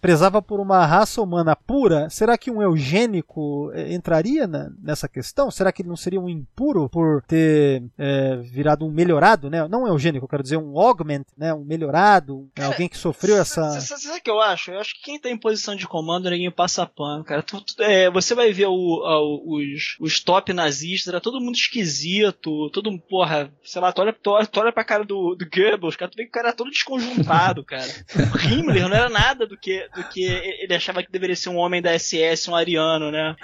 prezava 0.02 0.42
por 0.42 0.60
uma 0.60 0.84
raça 0.86 1.22
humana 1.22 1.56
pura 1.56 1.91
será 2.10 2.38
que 2.38 2.52
um 2.52 2.62
eugênico 2.62 3.72
é, 3.74 3.94
entraria 3.94 4.48
na, 4.48 4.70
nessa 4.82 5.08
questão? 5.08 5.52
Será 5.52 5.72
que 5.72 5.82
ele 5.82 5.90
não 5.90 5.96
seria 5.96 6.20
um 6.20 6.30
impuro 6.30 6.90
por 6.90 7.24
ter 7.24 7.84
é, 7.98 8.38
virado 8.38 8.86
um 8.86 8.92
melhorado, 8.92 9.50
né? 9.50 9.68
Não 9.68 9.84
um 9.84 9.88
eugênico, 9.88 10.26
eu 10.26 10.30
quero 10.30 10.44
dizer 10.44 10.58
um 10.58 10.78
augment, 10.80 11.26
né? 11.38 11.54
Um 11.54 11.64
melhorado, 11.64 12.50
Cara, 12.56 12.70
alguém 12.70 12.88
que 12.88 12.98
sofreu 12.98 13.38
essa. 13.38 13.80
Sabe 13.82 14.20
o 14.20 14.22
que 14.22 14.30
eu 14.30 14.40
acho? 14.40 14.72
Eu 14.72 14.80
acho 14.80 14.96
que 14.96 15.04
quem 15.04 15.20
tá 15.20 15.30
em 15.30 15.38
posição 15.38 15.76
de 15.76 15.88
comando 15.88 16.30
ninguém 16.30 16.52
passa 16.52 16.86
pano, 16.86 17.24
cara. 17.24 17.42
Tu, 17.42 17.62
tu, 17.62 17.84
é, 17.84 18.10
você 18.10 18.36
vai 18.36 18.52
ver 18.54 18.68
o, 18.68 18.74
o, 18.74 19.58
os, 19.58 19.98
os 20.00 20.20
top 20.20 20.54
nazistas, 20.54 21.10
era 21.10 21.22
todo 21.22 21.42
mundo 21.42 21.56
esquisito, 21.56 22.70
todo 22.70 22.92
porra, 23.00 23.52
sei 23.64 23.82
lá, 23.82 23.92
tu 23.92 24.02
olha, 24.02 24.14
tu, 24.14 24.38
tu 24.52 24.60
olha 24.60 24.72
pra 24.72 24.84
cara 24.84 25.04
do, 25.04 25.36
do 25.36 25.46
Goebbels, 25.50 25.96
cara, 25.96 26.12
tu 26.12 26.16
vê 26.16 26.24
que 26.24 26.30
o 26.30 26.32
cara 26.32 26.50
era 26.50 26.58
todo 26.58 26.70
desconjuntado, 26.70 27.64
cara. 27.64 27.92
O 28.32 28.38
Himmler 28.38 28.88
não 28.88 28.96
era 28.96 29.10
nada 29.10 29.46
do 29.46 29.58
que, 29.58 29.88
do 29.96 30.04
que 30.06 30.24
ele 30.24 30.74
achava 30.74 31.04
que 31.04 31.12
deveria 31.12 31.36
ser 31.36 31.50
um 31.50 31.58
homem 31.58 31.81
da 31.82 31.98
SS, 31.98 32.50
um 32.50 32.56
ariano, 32.56 33.12
né? 33.12 33.36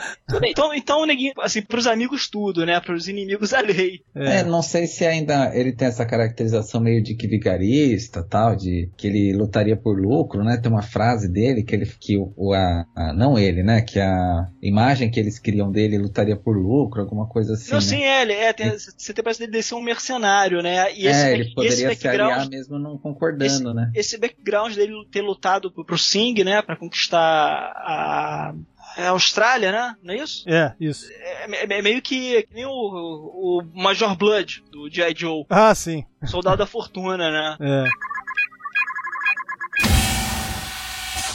Então, 0.44 0.74
então 0.74 1.06
neguinho, 1.06 1.34
assim, 1.40 1.62
pros 1.62 1.88
amigos 1.88 2.30
tudo, 2.30 2.66
né? 2.66 2.80
Pros 2.80 3.08
inimigos 3.08 3.54
a 3.54 3.62
lei. 3.62 4.02
É. 4.16 4.38
é. 4.38 4.44
não 4.44 4.62
sei 4.62 4.88
se 4.88 5.06
ainda 5.06 5.52
ele 5.56 5.72
tem 5.72 5.88
essa 5.88 6.06
caracterização 6.06 6.82
meio 6.82 7.02
de 7.02 7.16
que 7.16 7.28
vigarista, 7.28 8.24
tal, 8.24 8.56
de 8.56 8.90
que 8.98 9.08
ele 9.08 9.34
lutaria 9.34 9.76
por 9.76 10.00
lucro, 10.00 10.44
né? 10.44 10.58
Tem 10.58 10.72
uma 10.72 10.82
frase 10.82 11.28
dele 11.28 11.64
que 11.64 11.76
ele, 11.76 11.86
que 12.00 12.18
o, 12.18 12.54
a, 12.54 12.86
a 12.96 13.14
não 13.14 13.38
ele, 13.38 13.64
né? 13.64 13.82
Que 13.82 14.00
a 14.00 14.48
imagem 14.62 15.10
que 15.10 15.20
eles 15.20 15.40
criam 15.40 15.72
dele 15.72 15.98
lutaria 15.98 16.36
por 16.36 16.58
lucro, 16.58 17.02
alguma 17.02 17.28
coisa 17.28 17.54
assim. 17.54 17.72
Não, 17.72 17.80
né? 17.80 17.86
sim, 17.86 18.04
é, 18.04 18.22
ele, 18.22 18.34
é, 18.34 18.54
tem, 18.54 18.72
você 18.72 19.14
tem 19.14 19.24
parece 19.24 19.46
dele 19.46 19.64
ser 19.64 19.76
um 19.76 19.82
mercenário, 19.82 20.62
né? 20.62 20.94
E 20.94 21.08
esse, 21.08 21.24
é, 21.24 21.34
ele 21.34 21.54
poderia 21.54 21.92
esse 21.92 22.02
se 22.02 22.08
aliar 22.08 22.50
mesmo 22.50 22.80
não 22.80 22.98
concordando, 22.98 23.46
esse, 23.46 23.74
né? 23.74 23.92
Esse 23.96 24.18
background 24.18 24.76
dele 24.76 24.94
ter 25.12 25.22
lutado 25.22 25.72
pro, 25.72 25.86
pro 25.86 25.98
Sing, 25.98 26.44
né? 26.44 26.62
Pra 26.62 26.76
conquistar 26.76 27.20
a 27.20 28.17
é 28.98 29.08
Austrália, 29.08 29.72
né? 29.72 29.96
Não 30.02 30.14
é 30.14 30.18
isso? 30.18 30.44
É, 30.50 30.74
isso. 30.80 31.08
É, 31.12 31.46
é, 31.52 31.78
é 31.78 31.82
meio 31.82 32.02
que, 32.02 32.44
que 32.44 32.54
nem 32.54 32.66
o, 32.66 32.72
o 32.72 33.62
Major 33.74 34.16
Blood 34.16 34.64
do 34.72 34.90
G.I. 34.90 35.14
Joe. 35.16 35.46
Ah, 35.50 35.74
sim. 35.76 36.04
Soldado 36.26 36.58
da 36.58 36.66
Fortuna, 36.66 37.30
né? 37.30 37.58
É. 37.60 37.86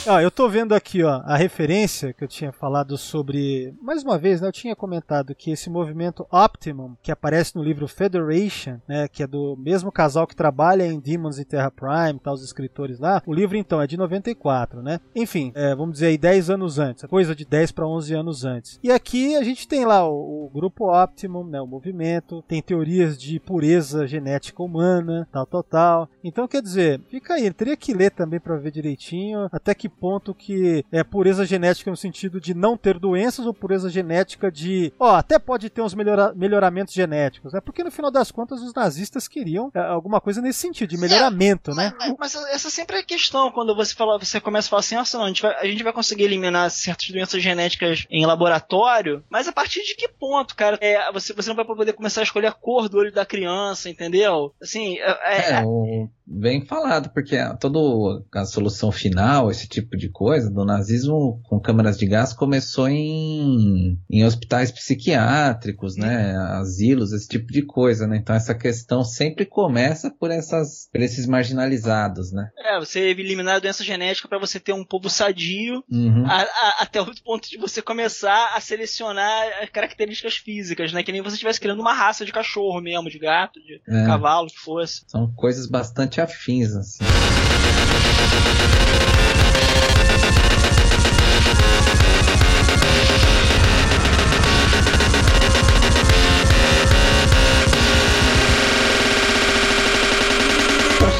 Ó, 0.05 0.19
eu 0.19 0.29
tô 0.29 0.49
vendo 0.49 0.75
aqui, 0.75 1.01
ó, 1.01 1.21
a 1.23 1.37
referência 1.37 2.11
que 2.11 2.21
eu 2.25 2.27
tinha 2.27 2.51
falado 2.51 2.97
sobre. 2.97 3.73
Mais 3.81 4.03
uma 4.03 4.17
vez, 4.17 4.41
né? 4.41 4.49
Eu 4.49 4.51
tinha 4.51 4.75
comentado 4.75 5.33
que 5.33 5.49
esse 5.49 5.69
movimento 5.69 6.27
Optimum, 6.29 6.97
que 7.01 7.09
aparece 7.09 7.55
no 7.55 7.63
livro 7.63 7.87
Federation, 7.87 8.79
né? 8.85 9.07
Que 9.07 9.23
é 9.23 9.27
do 9.27 9.55
mesmo 9.55 9.93
casal 9.93 10.27
que 10.27 10.35
trabalha 10.35 10.85
em 10.85 10.99
Demons 10.99 11.39
e 11.39 11.45
Terra 11.45 11.71
Prime, 11.71 12.19
tá, 12.21 12.33
os 12.33 12.43
escritores 12.43 12.99
lá. 12.99 13.23
O 13.25 13.33
livro, 13.33 13.55
então, 13.55 13.81
é 13.81 13.87
de 13.87 13.95
94, 13.95 14.81
né? 14.83 14.99
Enfim, 15.15 15.53
é, 15.55 15.73
vamos 15.73 15.93
dizer 15.93 16.07
aí 16.07 16.17
10 16.17 16.49
anos 16.49 16.79
antes, 16.79 17.05
coisa 17.05 17.33
de 17.33 17.45
10 17.45 17.71
para 17.71 17.87
11 17.87 18.13
anos 18.13 18.43
antes. 18.43 18.79
E 18.83 18.91
aqui 18.91 19.37
a 19.37 19.43
gente 19.43 19.65
tem 19.65 19.85
lá 19.85 20.05
o, 20.05 20.47
o 20.47 20.49
grupo 20.53 20.91
Optimum, 20.91 21.45
né? 21.45 21.61
O 21.61 21.67
movimento, 21.67 22.43
tem 22.45 22.61
teorias 22.61 23.17
de 23.17 23.39
pureza 23.39 24.05
genética 24.05 24.61
humana, 24.61 25.29
tal, 25.31 25.45
tal, 25.45 25.63
tal. 25.63 26.09
Então, 26.21 26.45
quer 26.45 26.61
dizer, 26.61 26.99
fica 27.09 27.35
aí, 27.35 27.49
teria 27.53 27.77
que 27.77 27.93
ler 27.93 28.11
também 28.11 28.41
para 28.41 28.57
ver 28.57 28.71
direitinho 28.71 29.47
até 29.49 29.73
que 29.73 29.92
ponto 29.93 30.33
que 30.33 30.85
é 30.91 31.03
pureza 31.03 31.45
genética 31.45 31.91
no 31.91 31.97
sentido 31.97 32.39
de 32.39 32.53
não 32.53 32.77
ter 32.77 32.99
doenças 32.99 33.45
ou 33.45 33.53
pureza 33.53 33.89
genética 33.89 34.51
de, 34.51 34.91
ó, 34.99 35.15
até 35.15 35.39
pode 35.39 35.69
ter 35.69 35.81
uns 35.81 35.93
melhora 35.93 36.33
melhoramentos 36.35 36.93
genéticos, 36.93 37.53
né? 37.53 37.61
Porque 37.61 37.83
no 37.83 37.91
final 37.91 38.11
das 38.11 38.31
contas 38.31 38.61
os 38.61 38.73
nazistas 38.73 39.27
queriam 39.27 39.71
é, 39.73 39.79
alguma 39.79 40.19
coisa 40.19 40.41
nesse 40.41 40.59
sentido, 40.59 40.89
de 40.89 40.97
melhoramento, 40.97 41.71
é, 41.71 41.75
né? 41.75 41.93
Mas, 41.97 42.15
mas, 42.19 42.35
essa 42.51 42.69
sempre 42.69 42.97
é 42.97 42.99
a 42.99 43.05
questão, 43.05 43.51
quando 43.51 43.75
você 43.75 43.93
fala, 43.93 44.17
você 44.17 44.39
começa 44.39 44.67
a 44.67 44.69
falar 44.69 44.79
assim, 44.81 44.95
nossa, 44.95 45.17
não, 45.17 45.25
a 45.25 45.27
gente, 45.27 45.41
vai, 45.41 45.55
a 45.55 45.65
gente 45.65 45.83
vai 45.83 45.93
conseguir 45.93 46.23
eliminar 46.23 46.69
certas 46.69 47.09
doenças 47.09 47.41
genéticas 47.41 48.05
em 48.09 48.25
laboratório, 48.25 49.23
mas 49.29 49.47
a 49.47 49.51
partir 49.51 49.83
de 49.83 49.95
que 49.95 50.07
ponto, 50.07 50.55
cara? 50.55 50.77
É, 50.81 51.11
você, 51.11 51.33
você 51.33 51.49
não 51.49 51.55
vai 51.55 51.65
poder 51.65 51.93
começar 51.93 52.21
a 52.21 52.23
escolher 52.23 52.47
a 52.47 52.51
cor 52.51 52.89
do 52.89 52.97
olho 52.97 53.11
da 53.11 53.25
criança, 53.25 53.89
entendeu? 53.89 54.53
Assim, 54.61 54.97
é, 54.99 55.51
é 55.51 55.63
o 55.65 56.09
bem 56.25 56.65
falado, 56.65 57.09
porque 57.09 57.37
toda 57.59 58.23
a 58.33 58.45
solução 58.45 58.91
final, 58.91 59.51
esse 59.51 59.67
tipo 59.67 59.97
de 59.97 60.09
coisa, 60.09 60.49
do 60.49 60.65
nazismo 60.65 61.41
com 61.43 61.59
câmaras 61.59 61.97
de 61.97 62.05
gás 62.05 62.33
começou 62.33 62.87
em, 62.87 63.99
em 64.09 64.25
hospitais 64.25 64.71
psiquiátricos, 64.71 65.95
né, 65.95 66.35
asilos, 66.57 67.11
esse 67.11 67.27
tipo 67.27 67.51
de 67.51 67.63
coisa, 67.63 68.07
né, 68.07 68.17
então 68.17 68.35
essa 68.35 68.55
questão 68.55 69.03
sempre 69.03 69.45
começa 69.45 70.11
por, 70.11 70.31
essas, 70.31 70.89
por 70.91 71.01
esses 71.01 71.27
marginalizados, 71.27 72.31
né. 72.31 72.49
É, 72.57 72.79
você 72.79 72.99
eliminar 72.99 73.55
a 73.55 73.59
doença 73.59 73.83
genética 73.83 74.27
para 74.27 74.39
você 74.39 74.59
ter 74.59 74.73
um 74.73 74.85
povo 74.85 75.09
sadio, 75.09 75.83
uhum. 75.91 76.25
a, 76.25 76.41
a, 76.41 76.75
até 76.81 77.01
o 77.01 77.23
ponto 77.23 77.49
de 77.49 77.57
você 77.57 77.81
começar 77.81 78.53
a 78.55 78.61
selecionar 78.61 79.69
características 79.71 80.35
físicas, 80.35 80.93
né, 80.93 81.03
que 81.03 81.11
nem 81.11 81.21
você 81.21 81.35
estivesse 81.35 81.59
criando 81.59 81.81
uma 81.81 81.93
raça 81.93 82.25
de 82.25 82.31
cachorro 82.31 82.81
mesmo, 82.81 83.09
de 83.09 83.19
gato, 83.19 83.59
de 83.59 83.81
é. 83.87 84.05
cavalo, 84.05 84.47
que 84.47 84.57
fosse. 84.57 85.03
São 85.07 85.31
coisas 85.33 85.67
bastante 85.67 86.12
afins, 86.21 86.75
assim. 86.75 87.03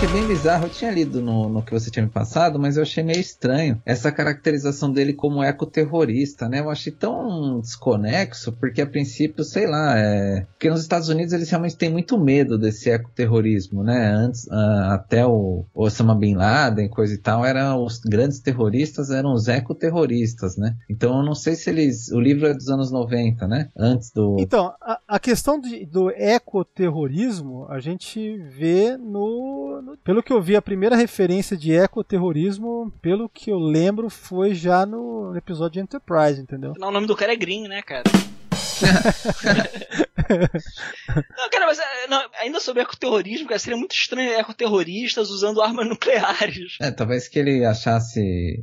Achei 0.04 0.20
bem 0.20 0.28
bizarro. 0.28 0.66
Eu 0.66 0.70
tinha 0.70 0.92
lido 0.92 1.22
no, 1.22 1.48
no 1.48 1.64
que 1.64 1.72
você 1.72 1.90
tinha 1.90 2.04
me 2.04 2.12
passado, 2.12 2.60
mas 2.60 2.76
eu 2.76 2.84
achei 2.84 3.04
meio 3.04 3.20
estranho 3.20 3.82
essa 3.86 4.12
caracterização 4.12 4.92
dele 4.92 5.14
como 5.14 5.44
ecoterrorista, 5.44 6.50
né? 6.50 6.60
Eu 6.60 6.70
achei 6.70 6.92
tão 6.92 7.60
desconexo, 7.60 8.52
porque 8.54 8.82
a 8.82 8.88
princípio, 8.88 9.44
sei 9.44 9.66
lá, 9.68 9.98
é... 9.98 10.46
porque 10.52 10.70
nos 10.70 10.82
Estados 10.82 11.10
Unidos 11.10 11.32
eles 11.32 11.50
realmente 11.50 11.78
têm 11.78 11.90
muito 11.90 12.18
medo 12.18 12.58
desse 12.58 12.90
ecoterrorismo, 12.90 13.84
né? 13.84 14.12
Antes, 14.14 14.46
uh, 14.48 14.92
até 14.92 15.26
o 15.26 15.66
Osama 15.74 16.16
Bin 16.16 16.36
Laden, 16.36 16.90
coisa 16.90 17.14
e 17.14 17.18
tal, 17.18 17.46
eram 17.46 17.84
os 17.84 18.00
grandes 18.00 18.40
terroristas, 18.40 19.10
eram 19.10 19.34
os 19.34 19.48
ecoterroristas, 19.48 20.58
né? 20.58 20.76
Então 20.90 21.18
eu 21.18 21.24
não 21.24 21.36
sei 21.36 21.56
se 21.56 21.70
eles. 21.70 22.12
O 22.12 22.20
livro 22.20 22.48
é 22.48 22.54
dos 22.54 22.68
anos 22.68 22.92
90, 22.92 23.48
né? 23.48 23.70
Antes 23.78 24.12
do. 24.12 24.36
Então, 24.40 24.74
a, 24.82 25.00
a 25.08 25.20
questão 25.20 25.60
de, 25.60 25.86
do 25.86 26.10
ecoterrorismo 26.10 27.68
a 27.70 27.80
gente 27.80 28.38
vê 28.38 28.98
no, 28.98 29.82
no 29.82 29.93
pelo 30.04 30.24
que 30.24 30.32
eu 30.32 30.42
vi, 30.42 30.56
a 30.56 30.62
primeira 30.62 30.96
referência 30.96 31.56
de 31.58 31.72
ecoterrorismo, 31.72 32.92
pelo 33.02 33.30
que 33.30 33.50
eu 33.50 33.60
lembro, 33.60 34.10
foi 34.10 34.54
já 34.54 34.86
no 34.86 35.36
episódio 35.36 35.74
de 35.74 35.80
Enterprise, 35.80 36.42
entendeu? 36.42 36.74
Não, 36.78 36.90
o 36.90 36.92
nome 36.92 37.08
do 37.08 37.16
cara 37.16 37.34
é 37.34 37.36
Green, 37.36 37.68
né, 37.68 37.82
cara? 37.82 38.04
Não, 40.30 41.50
cara, 41.50 41.66
mas 41.66 41.80
é, 41.80 42.08
não, 42.10 42.22
ainda 42.42 42.60
sobre 42.60 42.82
ecoterrorismo, 42.82 43.48
cara, 43.48 43.60
seria 43.60 43.78
muito 43.78 43.94
estranho 43.94 44.34
ecoterroristas 44.34 45.30
usando 45.30 45.62
armas 45.62 45.88
nucleares. 45.88 46.78
É, 46.82 46.92
talvez 46.92 47.28
que 47.28 47.40
ele 47.40 47.66
achasse 47.66 48.22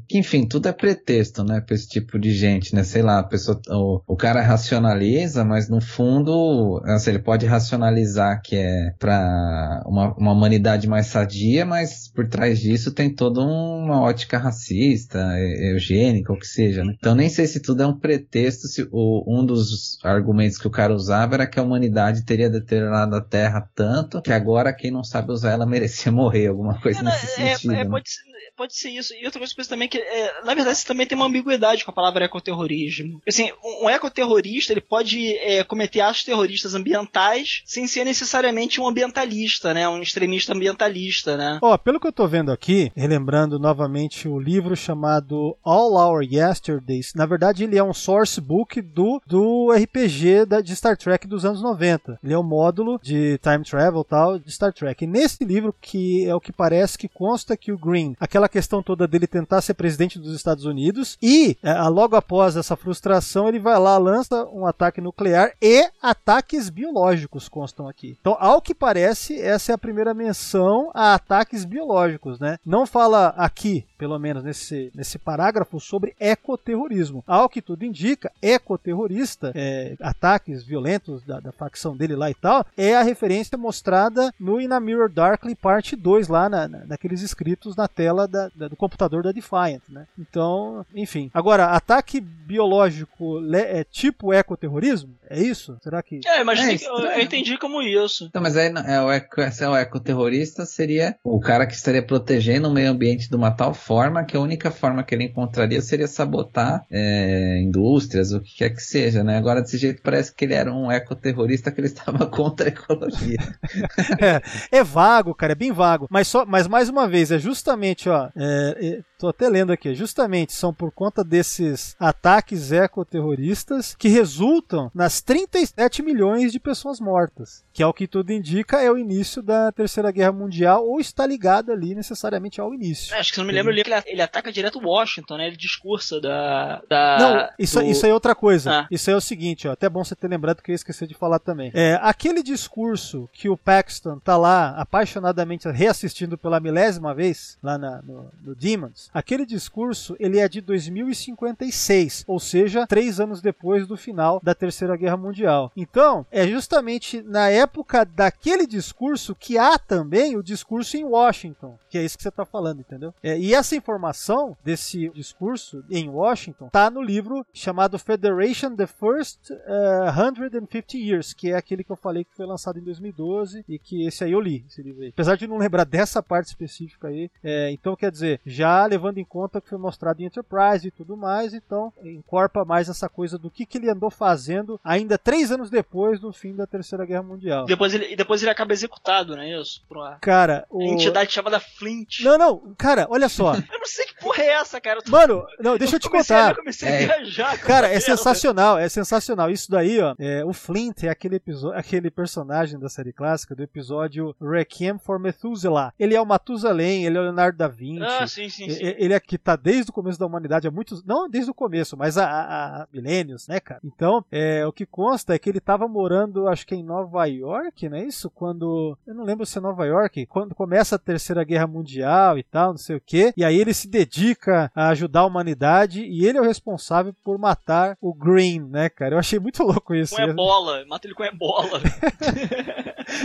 que, 0.08 0.18
enfim, 0.18 0.46
tudo 0.46 0.68
é 0.68 0.72
pretexto, 0.72 1.44
né, 1.44 1.60
pra 1.60 1.74
esse 1.74 1.88
tipo 1.88 2.18
de 2.18 2.32
gente, 2.32 2.74
né? 2.74 2.82
Sei 2.82 3.02
lá, 3.02 3.18
a 3.18 3.24
pessoa, 3.24 3.60
o, 3.68 4.00
o 4.06 4.16
cara 4.16 4.40
racionaliza, 4.42 5.44
mas 5.44 5.68
no 5.68 5.80
fundo, 5.80 6.80
assim, 6.84 7.10
ele 7.10 7.18
pode 7.18 7.46
racionalizar 7.46 8.40
que 8.42 8.56
é 8.56 8.94
pra 8.98 9.82
uma, 9.86 10.14
uma 10.16 10.32
humanidade 10.32 10.88
mais 10.88 11.06
sadia, 11.06 11.64
mas 11.64 12.10
por 12.10 12.28
trás 12.28 12.58
disso 12.58 12.92
tem 12.92 13.12
toda 13.12 13.40
uma 13.40 14.00
ótica 14.00 14.38
racista, 14.38 15.18
eugênica, 15.38 16.32
ou 16.32 16.38
que 16.38 16.46
seja, 16.46 16.84
né? 16.84 16.94
Então 16.98 17.14
nem 17.14 17.28
sei 17.28 17.46
se 17.46 17.60
tudo 17.60 17.82
é 17.82 17.86
um 17.86 17.98
pretexto, 17.98 18.66
se 18.66 18.88
o, 18.90 19.24
um 19.26 19.44
dos 19.44 19.98
argumentos 20.02 20.58
que 20.58 20.66
o 20.66 20.70
cara 20.70 20.94
usava 20.94 21.34
era 21.34 21.46
que 21.46 21.58
a 21.58 21.62
humanidade 21.62 22.24
teria 22.24 22.48
deteriorado 22.48 23.14
a 23.16 23.20
Terra 23.20 23.68
tanto 23.74 24.22
que 24.22 24.32
agora 24.32 24.72
quem 24.72 24.90
não 24.90 25.04
sabe 25.04 25.32
usar 25.32 25.52
ela 25.52 25.66
merecia 25.66 26.10
morrer, 26.10 26.48
alguma 26.48 26.80
coisa 26.80 27.02
não, 27.02 27.10
nesse 27.10 27.40
é, 27.40 27.54
sentido. 27.56 27.72
é, 27.72 27.84
né? 27.84 28.00
ser, 28.04 28.29
pode 28.60 28.76
ser 28.76 28.90
isso. 28.90 29.14
E 29.14 29.24
outra 29.24 29.40
coisa 29.40 29.70
também 29.70 29.86
é 29.86 29.88
que, 29.88 29.96
é, 29.96 30.42
na 30.44 30.52
verdade, 30.52 30.76
isso 30.76 30.86
também 30.86 31.06
tem 31.06 31.16
uma 31.16 31.24
ambiguidade 31.24 31.82
com 31.82 31.90
a 31.90 31.94
palavra 31.94 32.26
ecoterrorismo. 32.26 33.22
Assim, 33.26 33.50
um, 33.64 33.88
ecoterrorista, 33.88 34.74
ele 34.74 34.82
pode 34.82 35.34
é, 35.38 35.64
cometer 35.64 36.02
atos 36.02 36.24
terroristas 36.24 36.74
ambientais 36.74 37.62
sem 37.64 37.86
ser 37.86 38.04
necessariamente 38.04 38.78
um 38.78 38.86
ambientalista, 38.86 39.72
né? 39.72 39.88
Um 39.88 40.02
extremista 40.02 40.52
ambientalista, 40.52 41.38
né? 41.38 41.58
Ó, 41.62 41.78
pelo 41.78 41.98
que 41.98 42.06
eu 42.06 42.12
tô 42.12 42.28
vendo 42.28 42.52
aqui, 42.52 42.92
relembrando 42.94 43.58
novamente 43.58 44.28
o 44.28 44.38
livro 44.38 44.76
chamado 44.76 45.56
All 45.64 45.94
Our 45.94 46.22
Yesterdays, 46.22 47.14
na 47.14 47.24
verdade 47.24 47.64
ele 47.64 47.78
é 47.78 47.82
um 47.82 47.94
source 47.94 48.42
book 48.42 48.82
do, 48.82 49.22
do 49.26 49.72
RPG 49.72 50.44
da, 50.44 50.60
de 50.60 50.76
Star 50.76 50.98
Trek 50.98 51.26
dos 51.26 51.46
anos 51.46 51.62
90. 51.62 52.18
Ele 52.22 52.34
é 52.34 52.38
um 52.38 52.42
módulo 52.42 53.00
de 53.02 53.38
time 53.38 53.64
travel 53.64 54.04
tal 54.04 54.38
de 54.38 54.52
Star 54.52 54.74
Trek. 54.74 55.02
E 55.02 55.06
nesse 55.06 55.42
livro, 55.46 55.74
que 55.80 56.26
é 56.26 56.34
o 56.34 56.40
que 56.40 56.52
parece 56.52 56.98
que 56.98 57.08
consta 57.08 57.56
que 57.56 57.72
o 57.72 57.78
Green, 57.78 58.14
aquela 58.20 58.49
questão 58.50 58.82
toda 58.82 59.08
dele 59.08 59.26
tentar 59.26 59.60
ser 59.62 59.74
presidente 59.74 60.18
dos 60.18 60.34
Estados 60.34 60.64
Unidos 60.66 61.16
e 61.22 61.56
é, 61.62 61.72
logo 61.84 62.16
após 62.16 62.56
essa 62.56 62.76
frustração 62.76 63.48
ele 63.48 63.58
vai 63.58 63.78
lá, 63.78 63.96
lança 63.96 64.44
um 64.46 64.66
ataque 64.66 65.00
nuclear 65.00 65.52
e 65.62 65.88
ataques 66.02 66.68
biológicos 66.68 67.48
constam 67.48 67.88
aqui. 67.88 68.16
Então, 68.20 68.36
ao 68.38 68.60
que 68.60 68.74
parece, 68.74 69.40
essa 69.40 69.72
é 69.72 69.74
a 69.74 69.78
primeira 69.78 70.12
menção 70.12 70.90
a 70.92 71.14
ataques 71.14 71.64
biológicos, 71.64 72.38
né? 72.38 72.58
Não 72.66 72.84
fala 72.86 73.28
aqui, 73.36 73.86
pelo 73.96 74.18
menos 74.18 74.42
nesse, 74.42 74.90
nesse 74.94 75.18
parágrafo, 75.18 75.78
sobre 75.80 76.14
ecoterrorismo. 76.18 77.22
Ao 77.26 77.48
que 77.48 77.62
tudo 77.62 77.84
indica, 77.84 78.30
ecoterrorista, 78.42 79.52
é, 79.54 79.94
ataques 80.00 80.64
violentos 80.64 81.22
da, 81.24 81.40
da 81.40 81.52
facção 81.52 81.96
dele 81.96 82.16
lá 82.16 82.30
e 82.30 82.34
tal, 82.34 82.64
é 82.76 82.96
a 82.96 83.02
referência 83.02 83.56
mostrada 83.58 84.32
no 84.38 84.60
In 84.60 84.72
a 84.72 84.80
Mirror 84.80 85.08
Darkly 85.10 85.54
parte 85.54 85.94
2, 85.96 86.28
lá 86.28 86.48
na, 86.48 86.66
na- 86.68 86.84
naqueles 86.86 87.20
escritos 87.22 87.76
na 87.76 87.86
tela 87.86 88.26
da- 88.26 88.39
da- 88.54 88.68
do 88.68 88.76
computador 88.76 89.22
da 89.22 89.32
Defiant, 89.32 89.82
né? 89.88 90.06
Então, 90.18 90.84
enfim. 90.94 91.30
Agora, 91.34 91.66
ataque 91.66 92.20
biológico 92.20 93.38
le- 93.38 93.58
é 93.58 93.84
tipo 93.84 94.32
ecoterrorismo? 94.32 95.10
É 95.28 95.40
isso? 95.40 95.76
Será 95.82 96.02
que. 96.02 96.20
É, 96.26 96.42
mas 96.44 96.58
É 96.60 96.66
tem- 96.76 96.86
eu, 96.86 96.94
eu 96.98 97.20
entendi 97.20 97.56
como 97.58 97.80
isso. 97.82 98.26
Então, 98.26 98.42
mas 98.42 98.56
aí 98.56 98.68
não- 98.70 98.82
é, 98.82 99.00
o 99.02 99.10
eco, 99.10 99.40
se 99.52 99.64
é 99.64 99.68
o 99.68 99.76
ecoterrorista 99.76 100.64
seria 100.66 101.16
o 101.24 101.38
cara 101.40 101.66
que 101.66 101.74
estaria 101.74 102.02
protegendo 102.02 102.68
o 102.68 102.72
meio 102.72 102.90
ambiente 102.90 103.28
de 103.28 103.36
uma 103.36 103.50
tal 103.50 103.72
forma 103.74 104.24
que 104.24 104.36
a 104.36 104.40
única 104.40 104.70
forma 104.70 105.02
que 105.02 105.14
ele 105.14 105.24
encontraria 105.24 105.80
seria 105.80 106.06
sabotar 106.08 106.84
é, 106.90 107.60
indústrias, 107.62 108.32
o 108.32 108.40
que 108.40 108.56
quer 108.56 108.70
que 108.70 108.82
seja, 108.82 109.22
né? 109.22 109.36
Agora, 109.38 109.60
desse 109.62 109.78
jeito, 109.78 110.02
parece 110.02 110.34
que 110.34 110.44
ele 110.44 110.54
era 110.54 110.72
um 110.72 110.90
ecoterrorista 110.90 111.70
que 111.70 111.80
ele 111.80 111.86
estava 111.94 112.26
contra 112.26 112.66
a 112.66 112.68
ecologia. 112.68 113.38
É, 114.20 114.78
é 114.78 114.84
vago, 114.84 115.34
cara, 115.34 115.52
é 115.52 115.54
bem 115.56 115.72
vago. 115.72 116.06
Mas, 116.10 116.26
só, 116.28 116.44
mas 116.44 116.66
mais 116.66 116.88
uma 116.88 117.06
vez, 117.08 117.30
é 117.30 117.38
justamente, 117.38 118.08
ó. 118.08 118.28
É, 118.36 118.98
é, 118.98 119.04
tô 119.20 119.28
até 119.28 119.48
lendo 119.48 119.72
aqui. 119.72 119.94
Justamente 119.94 120.52
são 120.52 120.72
por 120.72 120.90
conta 120.90 121.22
desses 121.22 121.94
ataques 122.00 122.72
ecoterroristas 122.72 123.94
que 123.98 124.08
resultam 124.08 124.90
nas 124.94 125.20
37 125.20 126.02
milhões 126.02 126.52
de 126.52 126.58
pessoas 126.58 126.98
mortas. 127.00 127.62
Que 127.72 127.82
é 127.82 127.86
o 127.86 127.92
que 127.92 128.06
tudo 128.08 128.32
indica, 128.32 128.80
é 128.82 128.90
o 128.90 128.98
início 128.98 129.42
da 129.42 129.70
Terceira 129.72 130.10
Guerra 130.10 130.32
Mundial, 130.32 130.86
ou 130.86 131.00
está 131.00 131.26
ligado 131.26 131.70
ali 131.72 131.94
necessariamente 131.94 132.60
ao 132.60 132.74
início. 132.74 133.14
É, 133.14 133.18
Acho 133.20 133.30
que 133.30 133.34
se 133.36 133.40
não 133.40 133.46
me 133.46 133.52
lembro, 133.52 133.70
ele, 133.72 133.82
ele 134.06 134.22
ataca 134.22 134.50
direto 134.52 134.80
Washington, 134.82 135.36
né? 135.36 135.46
Ele 135.46 135.56
discursa 135.56 136.20
da. 136.20 136.82
da 136.88 137.18
Não, 137.18 137.48
isso, 137.58 137.78
do- 137.80 137.84
isso 137.86 138.04
aí 138.06 138.10
é 138.10 138.14
outra 138.14 138.34
coisa. 138.34 138.70
Ah. 138.80 138.86
Isso 138.90 139.08
aí 139.10 139.14
é 139.14 139.16
o 139.16 139.20
seguinte, 139.20 139.68
ó, 139.68 139.72
até 139.72 139.88
bom 139.88 140.02
você 140.04 140.16
ter 140.16 140.28
lembrado 140.28 140.62
que 140.62 140.70
eu 140.70 140.74
esqueci 140.74 141.06
de 141.06 141.14
falar 141.14 141.38
também. 141.38 141.70
É, 141.74 141.98
aquele 142.02 142.42
discurso 142.42 143.28
que 143.32 143.48
o 143.48 143.56
Paxton 143.56 144.18
tá 144.18 144.36
lá 144.36 144.70
apaixonadamente 144.76 145.68
reassistindo 145.68 146.36
pela 146.38 146.58
milésima 146.60 147.14
vez, 147.14 147.58
lá 147.62 147.76
na- 147.78 148.02
no, 148.02 148.30
no 148.42 148.54
Demons, 148.54 149.09
aquele 149.12 149.46
discurso 149.46 150.16
ele 150.18 150.38
é 150.38 150.48
de 150.48 150.60
2056, 150.60 152.24
ou 152.26 152.38
seja, 152.40 152.86
três 152.86 153.20
anos 153.20 153.40
depois 153.40 153.86
do 153.86 153.96
final 153.96 154.40
da 154.42 154.54
Terceira 154.54 154.96
Guerra 154.96 155.16
Mundial. 155.16 155.72
Então, 155.76 156.26
é 156.30 156.46
justamente 156.46 157.22
na 157.22 157.48
época 157.48 158.04
daquele 158.04 158.66
discurso 158.66 159.34
que 159.34 159.58
há 159.58 159.78
também 159.78 160.36
o 160.36 160.42
discurso 160.42 160.96
em 160.96 161.04
Washington, 161.04 161.78
que 161.88 161.98
é 161.98 162.04
isso 162.04 162.16
que 162.16 162.22
você 162.22 162.28
está 162.28 162.44
falando, 162.44 162.80
entendeu? 162.80 163.14
É, 163.22 163.38
e 163.38 163.54
essa 163.54 163.76
informação 163.76 164.56
desse 164.64 165.08
discurso 165.10 165.84
em 165.90 166.08
Washington 166.08 166.68
tá 166.68 166.90
no 166.90 167.02
livro 167.02 167.44
chamado 167.52 167.98
Federation 167.98 168.74
The 168.74 168.86
First 168.86 169.50
eh, 169.50 170.12
150 170.14 170.96
Years, 170.96 171.32
que 171.32 171.50
é 171.50 171.56
aquele 171.56 171.84
que 171.84 171.90
eu 171.90 171.96
falei 171.96 172.24
que 172.24 172.34
foi 172.34 172.46
lançado 172.46 172.78
em 172.78 172.82
2012 172.82 173.64
e 173.68 173.78
que 173.78 174.06
esse 174.06 174.24
aí 174.24 174.32
eu 174.32 174.40
li, 174.40 174.64
esse 174.68 174.82
livro 174.82 175.02
aí. 175.02 175.08
Apesar 175.08 175.36
de 175.36 175.46
não 175.46 175.56
lembrar 175.56 175.84
dessa 175.84 176.22
parte 176.22 176.48
específica 176.48 177.08
aí, 177.08 177.30
é, 177.42 177.70
então 177.70 177.96
quer 177.96 178.10
dizer, 178.10 178.40
já 178.44 178.86
levando 179.00 179.18
em 179.18 179.24
conta 179.24 179.60
que 179.60 179.68
foi 179.70 179.78
mostrado 179.78 180.20
em 180.20 180.26
Enterprise 180.26 180.86
e 180.86 180.90
tudo 180.90 181.16
mais, 181.16 181.54
então 181.54 181.90
encorpa 182.04 182.64
mais 182.64 182.88
essa 182.88 183.08
coisa 183.08 183.38
do 183.38 183.50
que, 183.50 183.64
que 183.64 183.78
ele 183.78 183.88
andou 183.90 184.10
fazendo 184.10 184.78
ainda 184.84 185.16
três 185.16 185.50
anos 185.50 185.70
depois 185.70 186.20
do 186.20 186.32
fim 186.32 186.54
da 186.54 186.66
Terceira 186.66 187.06
Guerra 187.06 187.22
Mundial. 187.22 187.64
Depois 187.64 187.94
ele, 187.94 188.12
e 188.12 188.16
depois 188.16 188.42
ele 188.42 188.50
acaba 188.50 188.72
executado, 188.74 189.34
não 189.34 189.42
é 189.42 189.58
isso? 189.60 189.82
Por 189.88 189.96
uma 189.96 190.18
Cara, 190.20 190.66
o... 190.68 190.82
entidade 190.82 191.32
chamada 191.32 191.58
Flint. 191.58 192.20
Não, 192.20 192.36
não, 192.36 192.74
cara, 192.76 193.06
olha 193.08 193.28
só. 193.28 193.54
Eu 193.72 193.78
não 193.78 193.86
sei 193.86 194.04
que 194.04 194.14
porra 194.20 194.42
é 194.42 194.48
essa, 194.48 194.78
cara. 194.80 194.98
Eu 194.98 195.02
tô- 195.02 195.10
Mano, 195.10 195.46
não, 195.58 195.78
deixa 195.78 195.96
eu 195.96 196.00
te 196.00 196.10
comecei 196.10 196.36
a- 196.36 196.40
contar. 196.40 196.50
Eu 196.52 196.56
comecei 196.56 196.88
a 196.88 196.92
É. 196.92 197.06
viajar. 197.06 197.58
Cara, 197.60 197.86
essa 197.88 198.12
é 198.12 198.16
sensacional, 198.16 198.78
é 198.78 198.88
sensacional. 198.88 199.50
Isso 199.50 199.70
daí, 199.70 199.98
ó. 200.00 200.14
é, 200.18 200.44
o 200.44 200.52
Flint 200.52 201.04
é 201.04 201.08
aquele 201.08 201.36
episódio, 201.36 201.78
aquele 201.78 202.10
personagem 202.10 202.78
da 202.78 202.88
série 202.90 203.12
clássica 203.12 203.54
do 203.54 203.62
episódio 203.62 204.34
Requiem 204.40 204.98
for 204.98 205.18
Methuselah. 205.18 205.92
Ele 205.98 206.14
é 206.14 206.20
o 206.20 206.26
Matusalém, 206.26 207.04
ele 207.06 207.16
é 207.16 207.20
o 207.20 207.24
Leonardo 207.24 207.56
da 207.56 207.68
Vinci. 207.68 208.02
Ah, 208.04 208.26
sim, 208.26 208.48
sim, 208.48 208.68
sim. 208.68 208.82
Ele 208.98 209.14
é 209.14 209.20
que 209.20 209.38
tá 209.38 209.56
desde 209.56 209.90
o 209.90 209.94
começo 209.94 210.18
da 210.18 210.26
humanidade, 210.26 210.66
há 210.66 210.70
muitos. 210.70 211.04
Não 211.04 211.28
desde 211.28 211.50
o 211.50 211.54
começo, 211.54 211.96
mas 211.96 212.16
há, 212.18 212.26
há- 212.26 212.82
há 212.82 212.88
milênios, 212.92 213.46
né, 213.48 213.60
cara? 213.60 213.80
Então, 213.84 214.24
é, 214.30 214.66
o 214.66 214.72
que 214.72 214.86
consta 214.86 215.34
é 215.34 215.38
que 215.38 215.48
ele 215.48 215.60
tava 215.60 215.86
morando, 215.88 216.48
acho 216.48 216.66
que 216.66 216.74
em 216.74 216.82
Nova 216.82 217.24
York, 217.26 217.88
não 217.88 217.96
é 217.98 218.04
isso? 218.04 218.30
Quando. 218.30 218.96
Eu 219.06 219.14
não 219.14 219.24
lembro 219.24 219.44
se 219.46 219.58
é 219.58 219.60
Nova 219.60 219.84
York, 219.86 220.26
quando 220.26 220.54
começa 220.54 220.96
a 220.96 220.98
Terceira 220.98 221.44
Guerra 221.44 221.66
Mundial 221.66 222.38
e 222.38 222.42
tal, 222.42 222.70
não 222.70 222.78
sei 222.78 222.96
o 222.96 223.02
quê. 223.04 223.32
E 223.36 223.44
aí 223.44 223.56
ele 223.56 223.74
se 223.74 223.88
dedica 223.88 224.70
a 224.74 224.88
ajudar 224.88 225.20
a 225.20 225.26
humanidade 225.26 226.02
e 226.04 226.26
ele 226.26 226.38
é 226.38 226.40
o 226.40 226.44
responsável 226.44 227.14
por 227.24 227.38
matar 227.38 227.96
o 228.00 228.12
Green, 228.14 228.60
né, 228.60 228.88
cara? 228.88 229.14
Eu 229.14 229.18
achei 229.18 229.38
muito 229.38 229.62
louco 229.62 229.94
isso. 229.94 230.14
Com 230.16 230.22
ebola. 230.22 230.84
Mata 230.86 231.06
ele 231.06 231.14
com 231.14 231.24
ebola. 231.24 231.80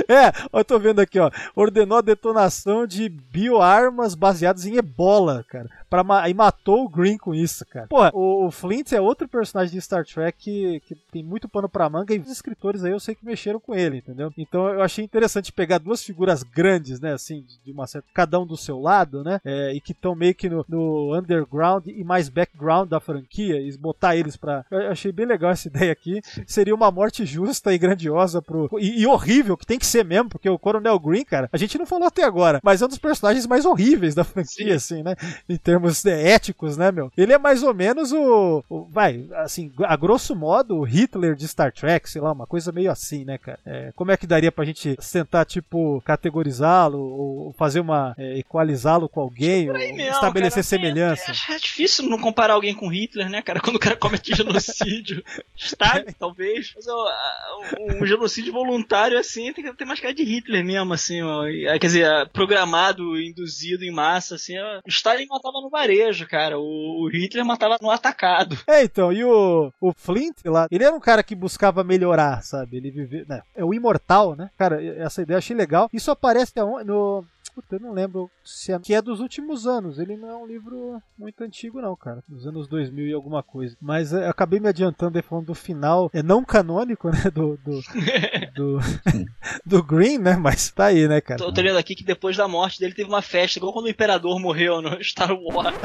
É, 0.10 0.32
eu 0.58 0.66
tô 0.66 0.80
vendo 0.80 1.00
aqui, 1.00 1.20
ó. 1.20 1.30
Ordenou 1.56 1.98
a 2.00 2.02
detonação 2.02 2.88
de 2.88 3.08
bioarmas 3.08 4.16
baseadas 4.16 4.66
em 4.66 4.78
ebola, 4.78 5.46
cara. 5.48 5.55
Pra 5.90 6.04
ma- 6.04 6.28
e 6.30 6.34
matou 6.34 6.84
o 6.86 6.90
Green 6.90 7.18
com 7.18 7.34
isso, 7.34 7.66
cara. 7.66 7.88
Porra, 7.88 8.12
o, 8.14 8.48
o 8.48 8.52
Flint 8.52 8.92
é 8.92 9.02
outro 9.02 9.28
personagem 9.28 9.74
de 9.74 9.82
Star 9.82 10.06
Trek 10.06 10.38
que, 10.38 10.80
que 10.82 10.96
tem 11.12 11.24
muito 11.24 11.48
pano 11.48 11.70
pra 11.70 11.90
manga 11.90 12.14
e 12.14 12.20
os 12.20 12.30
escritores 12.30 12.84
aí 12.84 12.92
eu 12.92 13.00
sei 13.00 13.16
que 13.16 13.26
mexeram 13.26 13.60
com 13.60 13.74
ele, 13.76 13.98
entendeu? 13.98 14.32
Então 14.38 14.68
eu 14.70 14.82
achei 14.82 15.04
interessante 15.04 15.52
pegar 15.52 15.78
duas 15.78 16.04
figuras 16.04 16.44
grandes, 16.44 17.00
né, 17.00 17.14
assim, 17.14 17.46
de- 17.64 17.72
uma 17.72 17.88
certa. 17.88 18.08
cada 18.14 18.40
um 18.40 18.46
do 18.46 18.58
seu 18.58 18.80
lado, 18.80 19.24
né? 19.24 19.40
é, 19.46 19.74
e 19.74 19.82
que 19.82 19.92
estão 19.92 20.16
meio 20.16 20.34
que 20.36 20.50
no, 20.50 20.66
no 20.68 21.16
underground 21.16 21.88
e 21.88 22.04
mais 22.04 22.30
background 22.30 22.90
da 22.90 23.00
franquia 23.00 23.60
e 23.62 23.76
botar 23.78 24.16
eles 24.16 24.36
pra. 24.36 24.66
Eu 24.72 24.92
achei 24.92 25.12
bem 25.12 25.26
legal 25.26 25.52
essa 25.52 25.68
ideia 25.70 25.92
aqui. 25.92 26.22
Seria 26.48 26.74
uma 26.76 26.92
morte 26.92 27.26
justa 27.26 27.74
e 27.74 27.78
grandiosa 27.78 28.42
pro. 28.42 28.70
E, 28.80 29.02
e 29.02 29.08
horrível, 29.08 29.58
que 29.58 29.66
tem 29.66 29.78
que 29.80 29.86
ser 29.86 30.04
mesmo, 30.06 30.30
porque 30.30 30.50
o 30.50 30.58
Coronel 30.60 31.00
Green, 31.00 31.24
cara, 31.26 31.50
a 31.52 31.58
gente 31.58 31.78
não 31.78 31.86
falou 31.86 32.08
até 32.08 32.24
agora, 32.24 32.60
mas 32.64 32.82
é 32.82 32.86
um 32.86 32.90
dos 32.90 32.98
personagens 32.98 33.46
mais 33.48 33.66
horríveis 33.66 34.16
da 34.16 34.24
franquia, 34.24 34.76
assim, 34.76 35.04
né? 35.04 35.16
em 35.50 35.58
termos 35.58 36.06
é, 36.06 36.32
éticos, 36.32 36.78
né, 36.78 36.92
meu? 36.92 37.12
Ele 37.18 37.34
é 37.34 37.38
mais 37.38 37.64
ou 37.64 37.74
menos 37.74 38.12
o, 38.12 38.64
o- 38.70 38.86
vai, 38.86 39.26
assim, 39.36 39.72
a 39.84 39.96
grosso 39.96 40.36
modo, 40.36 40.78
o 40.78 40.84
Hitler 40.84 41.36
de 41.36 41.48
Star 41.48 41.72
Trek, 41.72 42.10
sei 42.10 42.22
lá, 42.22 42.32
uma 42.32 42.48
coisa 42.48 42.72
meio 42.72 42.92
assim, 42.92 43.24
né, 43.26 43.38
cara? 43.38 43.60
É, 43.66 43.92
como 43.96 44.12
é 44.12 44.18
que 44.18 44.28
daria 44.28 44.52
pra 44.52 44.66
gente 44.66 44.96
tentar, 45.12 45.46
tipo, 45.46 46.02
categorizá-lo 46.06 47.00
ou 47.00 47.54
fazer 47.54 47.80
uma, 47.80 48.14
é, 48.18 48.40
equalizá-lo 48.40 49.08
com 49.08 49.20
alguém, 49.22 49.70
ou 49.70 49.76
Aí 49.76 49.94
mesmo, 49.94 50.12
estabelecer 50.14 50.64
cara, 50.64 50.64
semelhança? 50.64 51.32
É, 51.50 51.56
é 51.56 51.58
difícil 51.60 52.10
não 52.10 52.18
comparar 52.20 52.54
alguém 52.54 52.74
com 52.74 52.88
Hitler, 52.88 53.30
né, 53.30 53.42
cara? 53.42 53.60
Quando 53.60 53.76
o 53.78 53.80
cara 53.80 53.96
comete 53.96 54.34
genocídio. 54.36 55.24
Stalin, 55.56 56.12
talvez. 56.20 56.74
Mas 56.76 56.86
ó, 56.88 57.10
um, 58.02 58.06
genocídio 58.06 58.52
voluntário, 58.54 59.18
assim, 59.18 59.52
tem 59.54 59.64
que 59.64 59.74
ter 59.74 59.86
mais 59.86 60.00
cara 60.00 60.14
de 60.14 60.24
Hitler 60.24 60.64
mesmo, 60.66 60.94
assim, 60.94 61.22
ó. 61.22 61.46
É, 61.48 61.78
Quer 61.80 61.88
dizer, 61.88 62.06
é, 62.06 62.26
programado, 62.26 63.20
induzido 63.20 63.84
em 63.84 63.92
massa, 63.92 64.36
assim. 64.36 64.58
ó. 64.58 64.80
O 64.86 64.90
Stalin 65.26 65.28
matava 65.30 65.62
no 65.62 65.70
varejo, 65.70 66.28
cara. 66.28 66.60
O, 66.60 67.10
Hitler 67.12 67.46
matava 67.46 67.78
no 67.82 67.90
atacado. 67.90 68.58
É, 68.68 68.84
então, 68.84 69.12
e 69.12 69.24
o, 69.24 69.72
o 69.80 69.94
Flint 69.94 70.38
lá, 70.46 70.68
ele 70.72 70.84
era 70.84 70.96
um 70.96 71.00
cara 71.00 71.24
que 71.24 71.36
buscava 71.36 71.84
melhorar, 71.84 72.44
sabe? 72.44 72.78
Ele 72.78 72.92
vivia. 72.92 73.26
Né? 73.28 73.42
É 73.56 73.64
o 73.64 73.74
imortal, 73.74 74.36
né? 74.36 74.50
Cara, 74.58 74.84
essa 74.84 75.22
ideia 75.22 75.36
eu 75.36 75.40
achei 75.40 75.56
legal. 75.56 75.90
Isso 75.92 76.12
aparece 76.12 76.54
no. 76.86 77.26
Puta, 77.56 77.78
eu 77.78 77.80
não 77.80 77.94
lembro 77.94 78.30
se 78.44 78.74
é, 78.74 78.80
que 78.80 78.94
é 78.94 79.02
dos 79.02 79.22
últimos 79.22 79.66
anos. 79.66 79.98
Ele 79.98 80.18
não 80.18 80.30
é 80.30 80.36
um 80.36 80.46
livro 80.46 81.02
muito 81.18 81.42
antigo, 81.42 81.82
não, 81.82 81.96
cara. 81.96 82.22
Dos 82.28 82.46
anos 82.46 82.68
2000 82.68 83.08
e 83.08 83.14
alguma 83.14 83.42
coisa. 83.42 83.78
Mas 83.82 84.12
é, 84.12 84.26
eu 84.26 84.30
acabei 84.30 84.60
me 84.60 84.68
adiantando 84.68 85.18
aí 85.18 85.22
falando 85.24 85.46
do 85.46 85.56
final. 85.56 86.10
É 86.14 86.22
não 86.22 86.44
canônico, 86.44 87.08
né? 87.16 87.32
Do. 87.34 87.58
Do, 87.64 87.80
do, 88.54 88.80
do 89.66 89.82
Green, 89.84 90.18
né? 90.18 90.36
Mas 90.36 90.70
tá 90.70 90.88
aí, 90.88 91.08
né, 91.08 91.22
cara? 91.22 91.38
Tô, 91.40 91.50
tô 91.54 91.62
lendo 91.62 91.78
aqui 91.78 91.96
que 91.96 92.04
depois 92.04 92.36
da 92.36 92.46
morte 92.46 92.78
dele 92.80 92.94
teve 92.94 93.08
uma 93.08 93.22
festa, 93.22 93.58
igual 93.58 93.72
quando 93.72 93.86
o 93.86 93.90
Imperador 93.90 94.38
morreu 94.38 94.82
no 94.82 95.02
Star 95.02 95.32
Wars. 95.32 95.76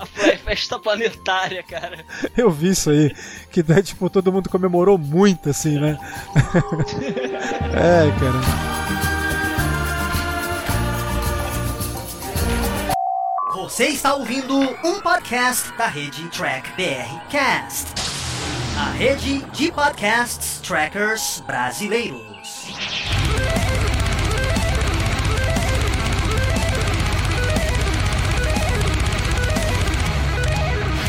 A 0.00 0.06
fe- 0.06 0.36
festa 0.38 0.78
planetária, 0.78 1.62
cara. 1.62 2.04
Eu 2.36 2.50
vi 2.50 2.70
isso 2.70 2.90
aí. 2.90 3.14
Que 3.52 3.62
daí, 3.62 3.82
tipo, 3.82 4.10
todo 4.10 4.32
mundo 4.32 4.48
comemorou 4.48 4.98
muito, 4.98 5.50
assim, 5.50 5.78
né? 5.78 5.96
é, 7.74 8.10
cara. 8.20 8.67
Você 13.68 13.88
está 13.88 14.14
ouvindo 14.14 14.58
um 14.58 14.98
podcast 15.02 15.76
da 15.76 15.86
rede 15.88 16.26
Track 16.30 16.70
BR 16.70 17.28
Cast, 17.28 17.86
a 18.78 18.92
rede 18.92 19.40
de 19.52 19.70
podcasts 19.70 20.58
trackers 20.66 21.42
brasileiros. 21.46 22.22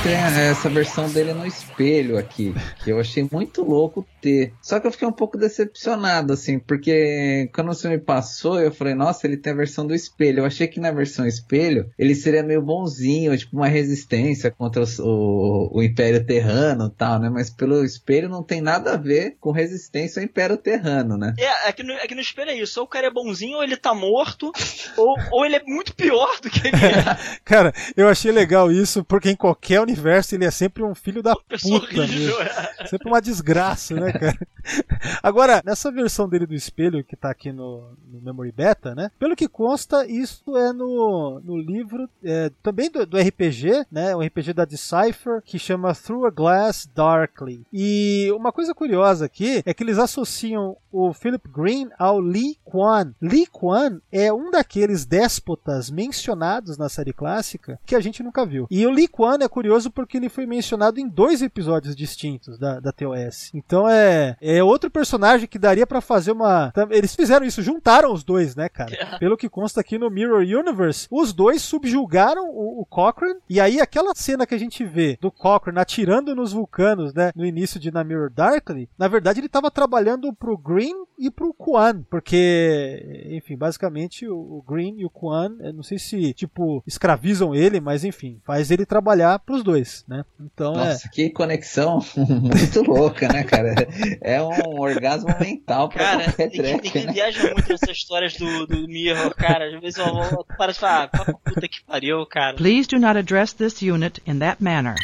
Tem 0.04 0.16
essa 0.16 0.70
versão 0.70 1.10
dele 1.10 1.34
no 1.34 1.46
espelho 1.46 2.18
aqui, 2.18 2.54
que 2.84 2.90
eu 2.90 3.00
achei 3.00 3.26
muito 3.32 3.64
louco 3.64 4.06
ter. 4.22 4.54
Só 4.62 4.80
que 4.80 4.88
eu 4.88 4.92
fiquei 4.92 5.08
um 5.08 5.12
pouco 5.12 5.38
decepcionado, 5.38 6.34
assim, 6.34 6.60
porque 6.60 7.50
quando 7.54 7.68
você 7.68 7.88
me 7.90 7.98
passou, 7.98 8.60
eu 8.60 8.72
falei, 8.72 8.94
nossa, 8.94 9.26
ele 9.28 9.38
tem 9.38 9.54
a 9.54 9.56
versão 9.56 9.86
do 9.86 9.94
espelho. 9.96 10.40
Eu 10.40 10.46
achei 10.46 10.68
que 10.68 10.80
na 10.80 10.92
versão 10.92 11.26
espelho 11.26 11.90
ele 11.98 12.16
seria 12.16 12.44
meio 12.44 12.62
bonzinho, 12.62 13.38
tipo 13.38 13.56
uma 13.56 13.68
resistência 13.68 14.52
contra 14.52 14.82
os- 14.82 15.00
o, 15.00 15.70
o 15.74 15.84
Império 15.84 16.26
Terrano 16.26 16.88
e 16.88 16.98
tal, 16.98 17.20
né? 17.20 17.30
Mas 17.30 17.50
pelo 17.50 17.84
espelho 17.84 18.30
não 18.30 18.44
tem 18.44 18.62
nada 18.62 18.94
a 18.94 18.98
ver 18.98 19.36
com 19.40 19.52
resistência 19.52 20.20
ao 20.20 20.26
Império 20.26 20.58
Terrano, 20.58 21.18
né? 21.18 21.34
É, 21.38 21.68
aqui 21.70 21.84
no, 21.84 21.94
aqui 21.94 22.16
no 22.16 22.22
espelho 22.22 22.52
é 22.52 22.56
isso. 22.56 22.80
Ou 22.80 22.86
o 22.86 22.90
cara 22.90 23.08
é 23.08 23.12
bonzinho, 23.12 23.58
ou 23.58 23.64
ele 23.64 23.78
tá 23.78 23.94
morto, 23.94 24.52
ou, 24.98 25.16
ou 25.32 25.46
ele 25.46 25.56
é 25.56 25.64
muito 25.66 25.94
pior 25.96 26.40
do 26.42 26.50
que 26.50 26.68
ele 26.68 26.76
é. 26.78 27.40
Cara, 27.44 27.74
eu 27.96 28.08
achei 28.08 28.32
legal 28.32 28.72
isso, 28.72 29.04
porque 29.04 29.30
em 29.30 29.36
qualquer 29.36 29.82
universo 29.82 30.36
ele 30.36 30.46
é 30.46 30.52
sempre 30.52 30.84
um 30.84 30.94
filho 30.96 31.22
da 31.22 31.36
Pessoa 31.48 31.80
puta 31.82 32.02
horrível. 32.02 32.42
é. 32.42 32.88
Sempre 32.88 33.08
uma 33.10 33.22
desgraça, 33.22 33.96
né, 33.96 34.09
cara? 34.12 34.38
Agora, 35.24 35.62
nessa 35.66 35.92
versão 35.92 36.28
dele 36.28 36.46
do 36.46 36.54
espelho 36.54 37.04
que 37.04 37.16
tá 37.16 37.30
aqui 37.30 37.52
no, 37.52 37.92
no 38.08 38.22
Memory 38.22 38.52
Beta, 38.52 38.96
né? 38.96 39.12
Pelo 39.20 39.36
que 39.36 39.48
consta, 39.48 40.06
isso 40.06 40.58
é 40.58 40.72
no, 40.74 41.40
no 41.44 41.58
livro 41.58 42.10
é, 42.24 42.52
também 42.62 42.90
do, 42.90 43.06
do 43.06 43.18
RPG, 43.18 43.86
né? 43.92 44.16
O 44.16 44.22
RPG 44.22 44.54
da 44.54 44.66
Decipher, 44.66 45.42
que 45.44 45.60
chama 45.60 45.96
Through 45.96 46.26
a 46.26 46.30
Glass 46.30 46.90
Darkly. 46.94 47.66
E 47.72 48.32
uma 48.36 48.52
coisa 48.52 48.74
curiosa 48.74 49.26
aqui 49.26 49.62
é 49.66 49.74
que 49.74 49.84
eles 49.84 49.98
associam 49.98 50.78
o 50.92 51.14
Philip 51.14 51.48
Green 51.50 51.90
ao 51.98 52.20
Lee 52.20 52.58
Kwan. 52.64 53.14
Lee 53.22 53.46
Kwan 53.46 54.00
é 54.12 54.32
um 54.32 54.52
daqueles 54.52 55.06
déspotas 55.06 55.90
mencionados 55.90 56.78
na 56.78 56.90
série 56.90 57.14
clássica 57.14 57.80
que 57.86 57.96
a 57.96 58.00
gente 58.00 58.24
nunca 58.24 58.46
viu. 58.46 58.68
E 58.70 58.86
o 58.86 58.92
Lee 58.92 59.08
Kwan 59.08 59.38
é 59.42 59.48
curioso 59.48 59.92
porque 59.92 60.18
ele 60.18 60.30
foi 60.30 60.46
mencionado 60.46 61.00
em 61.00 61.08
dois 61.08 61.42
episódios 61.42 61.96
distintos 61.96 62.58
da, 62.58 62.80
da 62.80 62.92
TOS. 62.92 63.52
Então 63.54 63.88
é, 63.88 63.99
é 64.42 64.64
outro 64.64 64.90
personagem 64.90 65.48
que 65.48 65.60
daria 65.60 65.86
pra 65.86 66.02
fazer 66.02 66.32
uma. 66.32 66.72
Eles 66.90 67.16
fizeram 67.16 67.46
isso, 67.46 67.62
juntaram 67.62 68.14
os 68.14 68.24
dois, 68.24 68.56
né, 68.56 68.70
cara? 68.70 68.92
Pelo 69.20 69.38
que 69.38 69.50
consta 69.50 69.82
aqui 69.82 69.98
no 69.98 70.10
Mirror 70.10 70.42
Universe, 70.42 71.08
os 71.12 71.34
dois 71.34 71.62
subjugaram 71.62 72.50
o, 72.50 72.82
o 72.82 72.86
Cochrane. 72.86 73.40
E 73.50 73.60
aí 73.60 73.80
aquela 73.80 74.14
cena 74.16 74.46
que 74.46 74.56
a 74.56 74.58
gente 74.58 74.84
vê 74.84 75.18
do 75.22 75.32
Cochrane 75.32 75.80
atirando 75.80 76.36
nos 76.36 76.54
vulcanos, 76.54 77.14
né, 77.14 77.32
no 77.36 77.46
início 77.46 77.80
de 77.80 77.92
Na 77.92 78.04
Mirror 78.04 78.30
Darkly, 78.30 78.90
na 78.98 79.08
verdade 79.08 79.40
ele 79.40 79.48
estava 79.48 79.72
trabalhando 79.72 80.34
pro 80.34 80.58
Green 80.58 80.96
e 81.18 81.30
pro 81.30 81.54
Kwan, 81.54 82.04
porque, 82.10 83.28
enfim, 83.32 83.58
basicamente 83.58 84.28
o, 84.28 84.38
o 84.38 84.64
Green 84.68 84.96
e 85.00 85.06
o 85.06 85.10
Kwan, 85.10 85.58
eu 85.60 85.74
não 85.74 85.84
sei 85.84 86.00
se, 86.00 86.34
tipo, 86.34 86.82
escravizam 86.88 87.54
ele, 87.54 87.82
mas 87.82 88.04
enfim, 88.04 88.40
faz 88.46 88.72
ele 88.72 88.86
trabalhar 88.86 89.40
pros 89.40 89.64
dois, 89.64 90.06
né? 90.08 90.24
Então 90.40 90.74
é. 90.74 90.90
Nossa, 90.90 91.10
que 91.10 91.30
conexão 91.30 92.00
muito 92.16 92.82
louca, 92.84 93.28
né, 93.28 93.44
cara? 93.44 93.76
É 94.22 94.42
um 94.42 94.80
orgasmo 94.80 95.34
mental 95.40 95.90
pra 95.90 96.04
Cara, 96.04 96.24
qualquer 96.26 96.50
tem 96.50 96.50
que, 96.50 96.62
tem 96.62 96.80
track, 96.80 96.92
que 96.92 97.06
né? 97.08 97.14
viaja 97.14 97.44
muito 97.54 97.70
nessas 97.70 97.90
histórias 97.90 98.34
do, 98.36 98.68
do 98.68 98.88
Mirror, 98.88 99.34
cara. 99.36 99.74
Às 99.76 99.82
vezes 99.82 99.98
eu 99.98 100.14
vou 100.14 100.46
para 100.58 100.72
de 100.72 100.80
falar, 100.80 101.10
ah, 101.14 101.34
puta 101.34 101.68
que 101.68 101.84
pariu, 101.86 102.26
cara. 102.26 102.56
Please 102.56 102.88
do 102.88 103.00
not 103.00 103.18
address 103.18 103.54
this 103.54 103.82
unit 103.82 104.22
in 104.26 104.40
that 104.40 104.62
manner. 104.64 104.96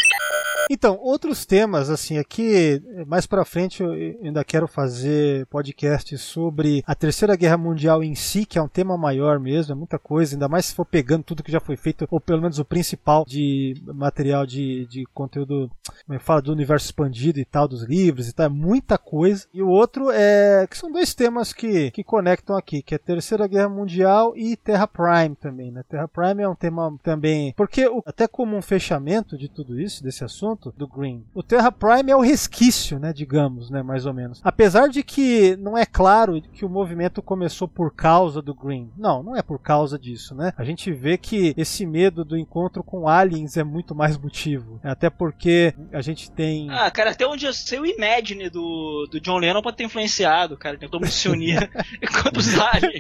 Então, 0.69 0.97
outros 0.99 1.45
temas, 1.45 1.89
assim, 1.89 2.17
aqui, 2.17 2.81
mais 3.05 3.27
pra 3.27 3.45
frente 3.45 3.83
eu 3.83 3.91
ainda 3.91 4.43
quero 4.43 4.67
fazer 4.67 5.45
podcast 5.45 6.17
sobre 6.17 6.83
a 6.87 6.95
Terceira 6.95 7.35
Guerra 7.35 7.57
Mundial 7.57 8.03
em 8.03 8.15
si, 8.15 8.45
que 8.45 8.57
é 8.57 8.61
um 8.61 8.67
tema 8.67 8.97
maior 8.97 9.39
mesmo, 9.39 9.73
é 9.73 9.75
muita 9.75 9.99
coisa, 9.99 10.35
ainda 10.35 10.47
mais 10.47 10.65
se 10.65 10.75
for 10.75 10.85
pegando 10.85 11.23
tudo 11.23 11.43
que 11.43 11.51
já 11.51 11.59
foi 11.59 11.77
feito, 11.77 12.07
ou 12.09 12.19
pelo 12.19 12.41
menos 12.41 12.57
o 12.57 12.65
principal 12.65 13.25
de 13.25 13.75
material 13.85 14.45
de, 14.45 14.87
de 14.87 15.05
conteúdo, 15.13 15.69
como 16.05 16.17
é 16.17 16.19
fala, 16.19 16.41
do 16.41 16.51
universo 16.51 16.87
expandido 16.87 17.39
e 17.39 17.45
tal, 17.45 17.67
dos 17.67 17.83
livros 17.83 18.27
e 18.27 18.33
tal, 18.33 18.47
é 18.47 18.49
muita 18.49 18.97
coisa. 18.97 19.45
E 19.53 19.61
o 19.61 19.69
outro 19.69 20.09
é, 20.11 20.65
que 20.67 20.77
são 20.77 20.91
dois 20.91 21.13
temas 21.13 21.53
que, 21.53 21.91
que 21.91 22.03
conectam 22.03 22.57
aqui, 22.57 22.81
que 22.81 22.95
é 22.95 22.97
Terceira 22.97 23.47
Guerra 23.47 23.69
Mundial 23.69 24.35
e 24.35 24.55
Terra 24.55 24.87
Prime 24.87 25.35
também, 25.35 25.71
né? 25.71 25.83
Terra 25.87 26.07
Prime 26.07 26.41
é 26.41 26.49
um 26.49 26.55
tema 26.55 26.97
também, 27.03 27.53
porque 27.55 27.87
até 28.05 28.27
como 28.27 28.57
um 28.57 28.61
fechamento 28.61 29.37
de 29.37 29.47
tudo 29.47 29.79
isso, 29.79 30.03
desse 30.05 30.23
assunto, 30.23 30.73
do 30.77 30.87
Green, 30.87 31.23
o 31.33 31.43
Terra 31.43 31.71
Prime 31.71 32.11
é 32.11 32.15
o 32.15 32.21
resquício, 32.21 32.99
né, 32.99 33.11
digamos, 33.11 33.69
né, 33.69 33.81
mais 33.83 34.05
ou 34.05 34.13
menos. 34.13 34.39
Apesar 34.43 34.87
de 34.87 35.03
que 35.03 35.55
não 35.57 35.77
é 35.77 35.85
claro 35.85 36.41
que 36.41 36.63
o 36.63 36.69
movimento 36.69 37.21
começou 37.21 37.67
por 37.67 37.93
causa 37.93 38.41
do 38.41 38.53
Green. 38.53 38.91
Não, 38.97 39.23
não 39.23 39.35
é 39.35 39.41
por 39.41 39.59
causa 39.59 39.97
disso, 39.97 40.35
né? 40.35 40.53
A 40.57 40.63
gente 40.63 40.91
vê 40.91 41.17
que 41.17 41.53
esse 41.57 41.85
medo 41.85 42.23
do 42.23 42.37
encontro 42.37 42.83
com 42.83 43.07
aliens 43.07 43.57
é 43.57 43.63
muito 43.63 43.95
mais 43.95 44.17
motivo. 44.17 44.79
Até 44.83 45.09
porque 45.09 45.73
a 45.91 46.01
gente 46.01 46.31
tem 46.31 46.69
Ah, 46.69 46.89
cara, 46.91 47.11
até 47.11 47.25
onde 47.27 47.45
eu 47.45 47.53
sei 47.53 47.79
o 47.79 47.85
Imagine 47.85 48.49
do, 48.49 49.07
do 49.11 49.19
John 49.19 49.37
Lennon 49.37 49.61
pode 49.61 49.77
ter 49.77 49.83
influenciado, 49.83 50.57
cara. 50.57 50.77
Tentou 50.77 50.99
me 50.99 51.07
se 51.07 51.27
unir 51.27 51.69
contra 52.21 52.39
os 52.39 52.59
aliens. 52.59 52.99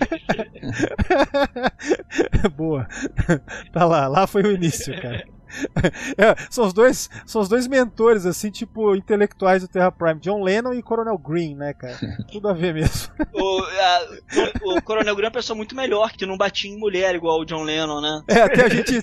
Boa. 2.55 2.87
tá 3.71 3.85
lá, 3.85 4.07
lá 4.07 4.27
foi 4.27 4.43
o 4.43 4.51
início, 4.51 4.99
cara. 5.01 5.25
É, 6.17 6.35
são 6.49 6.65
os 6.65 6.73
dois, 6.73 7.09
são 7.25 7.41
os 7.41 7.49
dois 7.49 7.67
mentores 7.67 8.25
assim, 8.25 8.49
tipo 8.51 8.95
intelectuais 8.95 9.61
do 9.61 9.67
Terra 9.67 9.91
Prime, 9.91 10.19
John 10.19 10.41
Lennon 10.43 10.73
e 10.73 10.81
Coronel 10.81 11.17
Green, 11.17 11.55
né, 11.55 11.73
cara? 11.73 11.97
Tudo 12.31 12.47
a 12.49 12.53
ver 12.53 12.73
mesmo. 12.73 13.13
O, 13.33 13.59
a- 13.59 14.07
o, 14.63 14.77
o 14.77 14.81
Coronel 14.81 15.15
Green 15.15 15.25
é 15.25 15.29
uma 15.29 15.33
pessoa 15.33 15.55
muito 15.57 15.75
melhor, 15.75 16.11
que 16.11 16.25
não 16.25 16.37
batia 16.37 16.71
em 16.71 16.77
mulher 16.77 17.15
igual 17.15 17.39
o 17.41 17.45
John 17.45 17.63
Lennon, 17.63 18.01
né? 18.01 18.21
É, 18.27 18.41
até 18.41 18.65
a 18.65 18.69
gente 18.69 18.99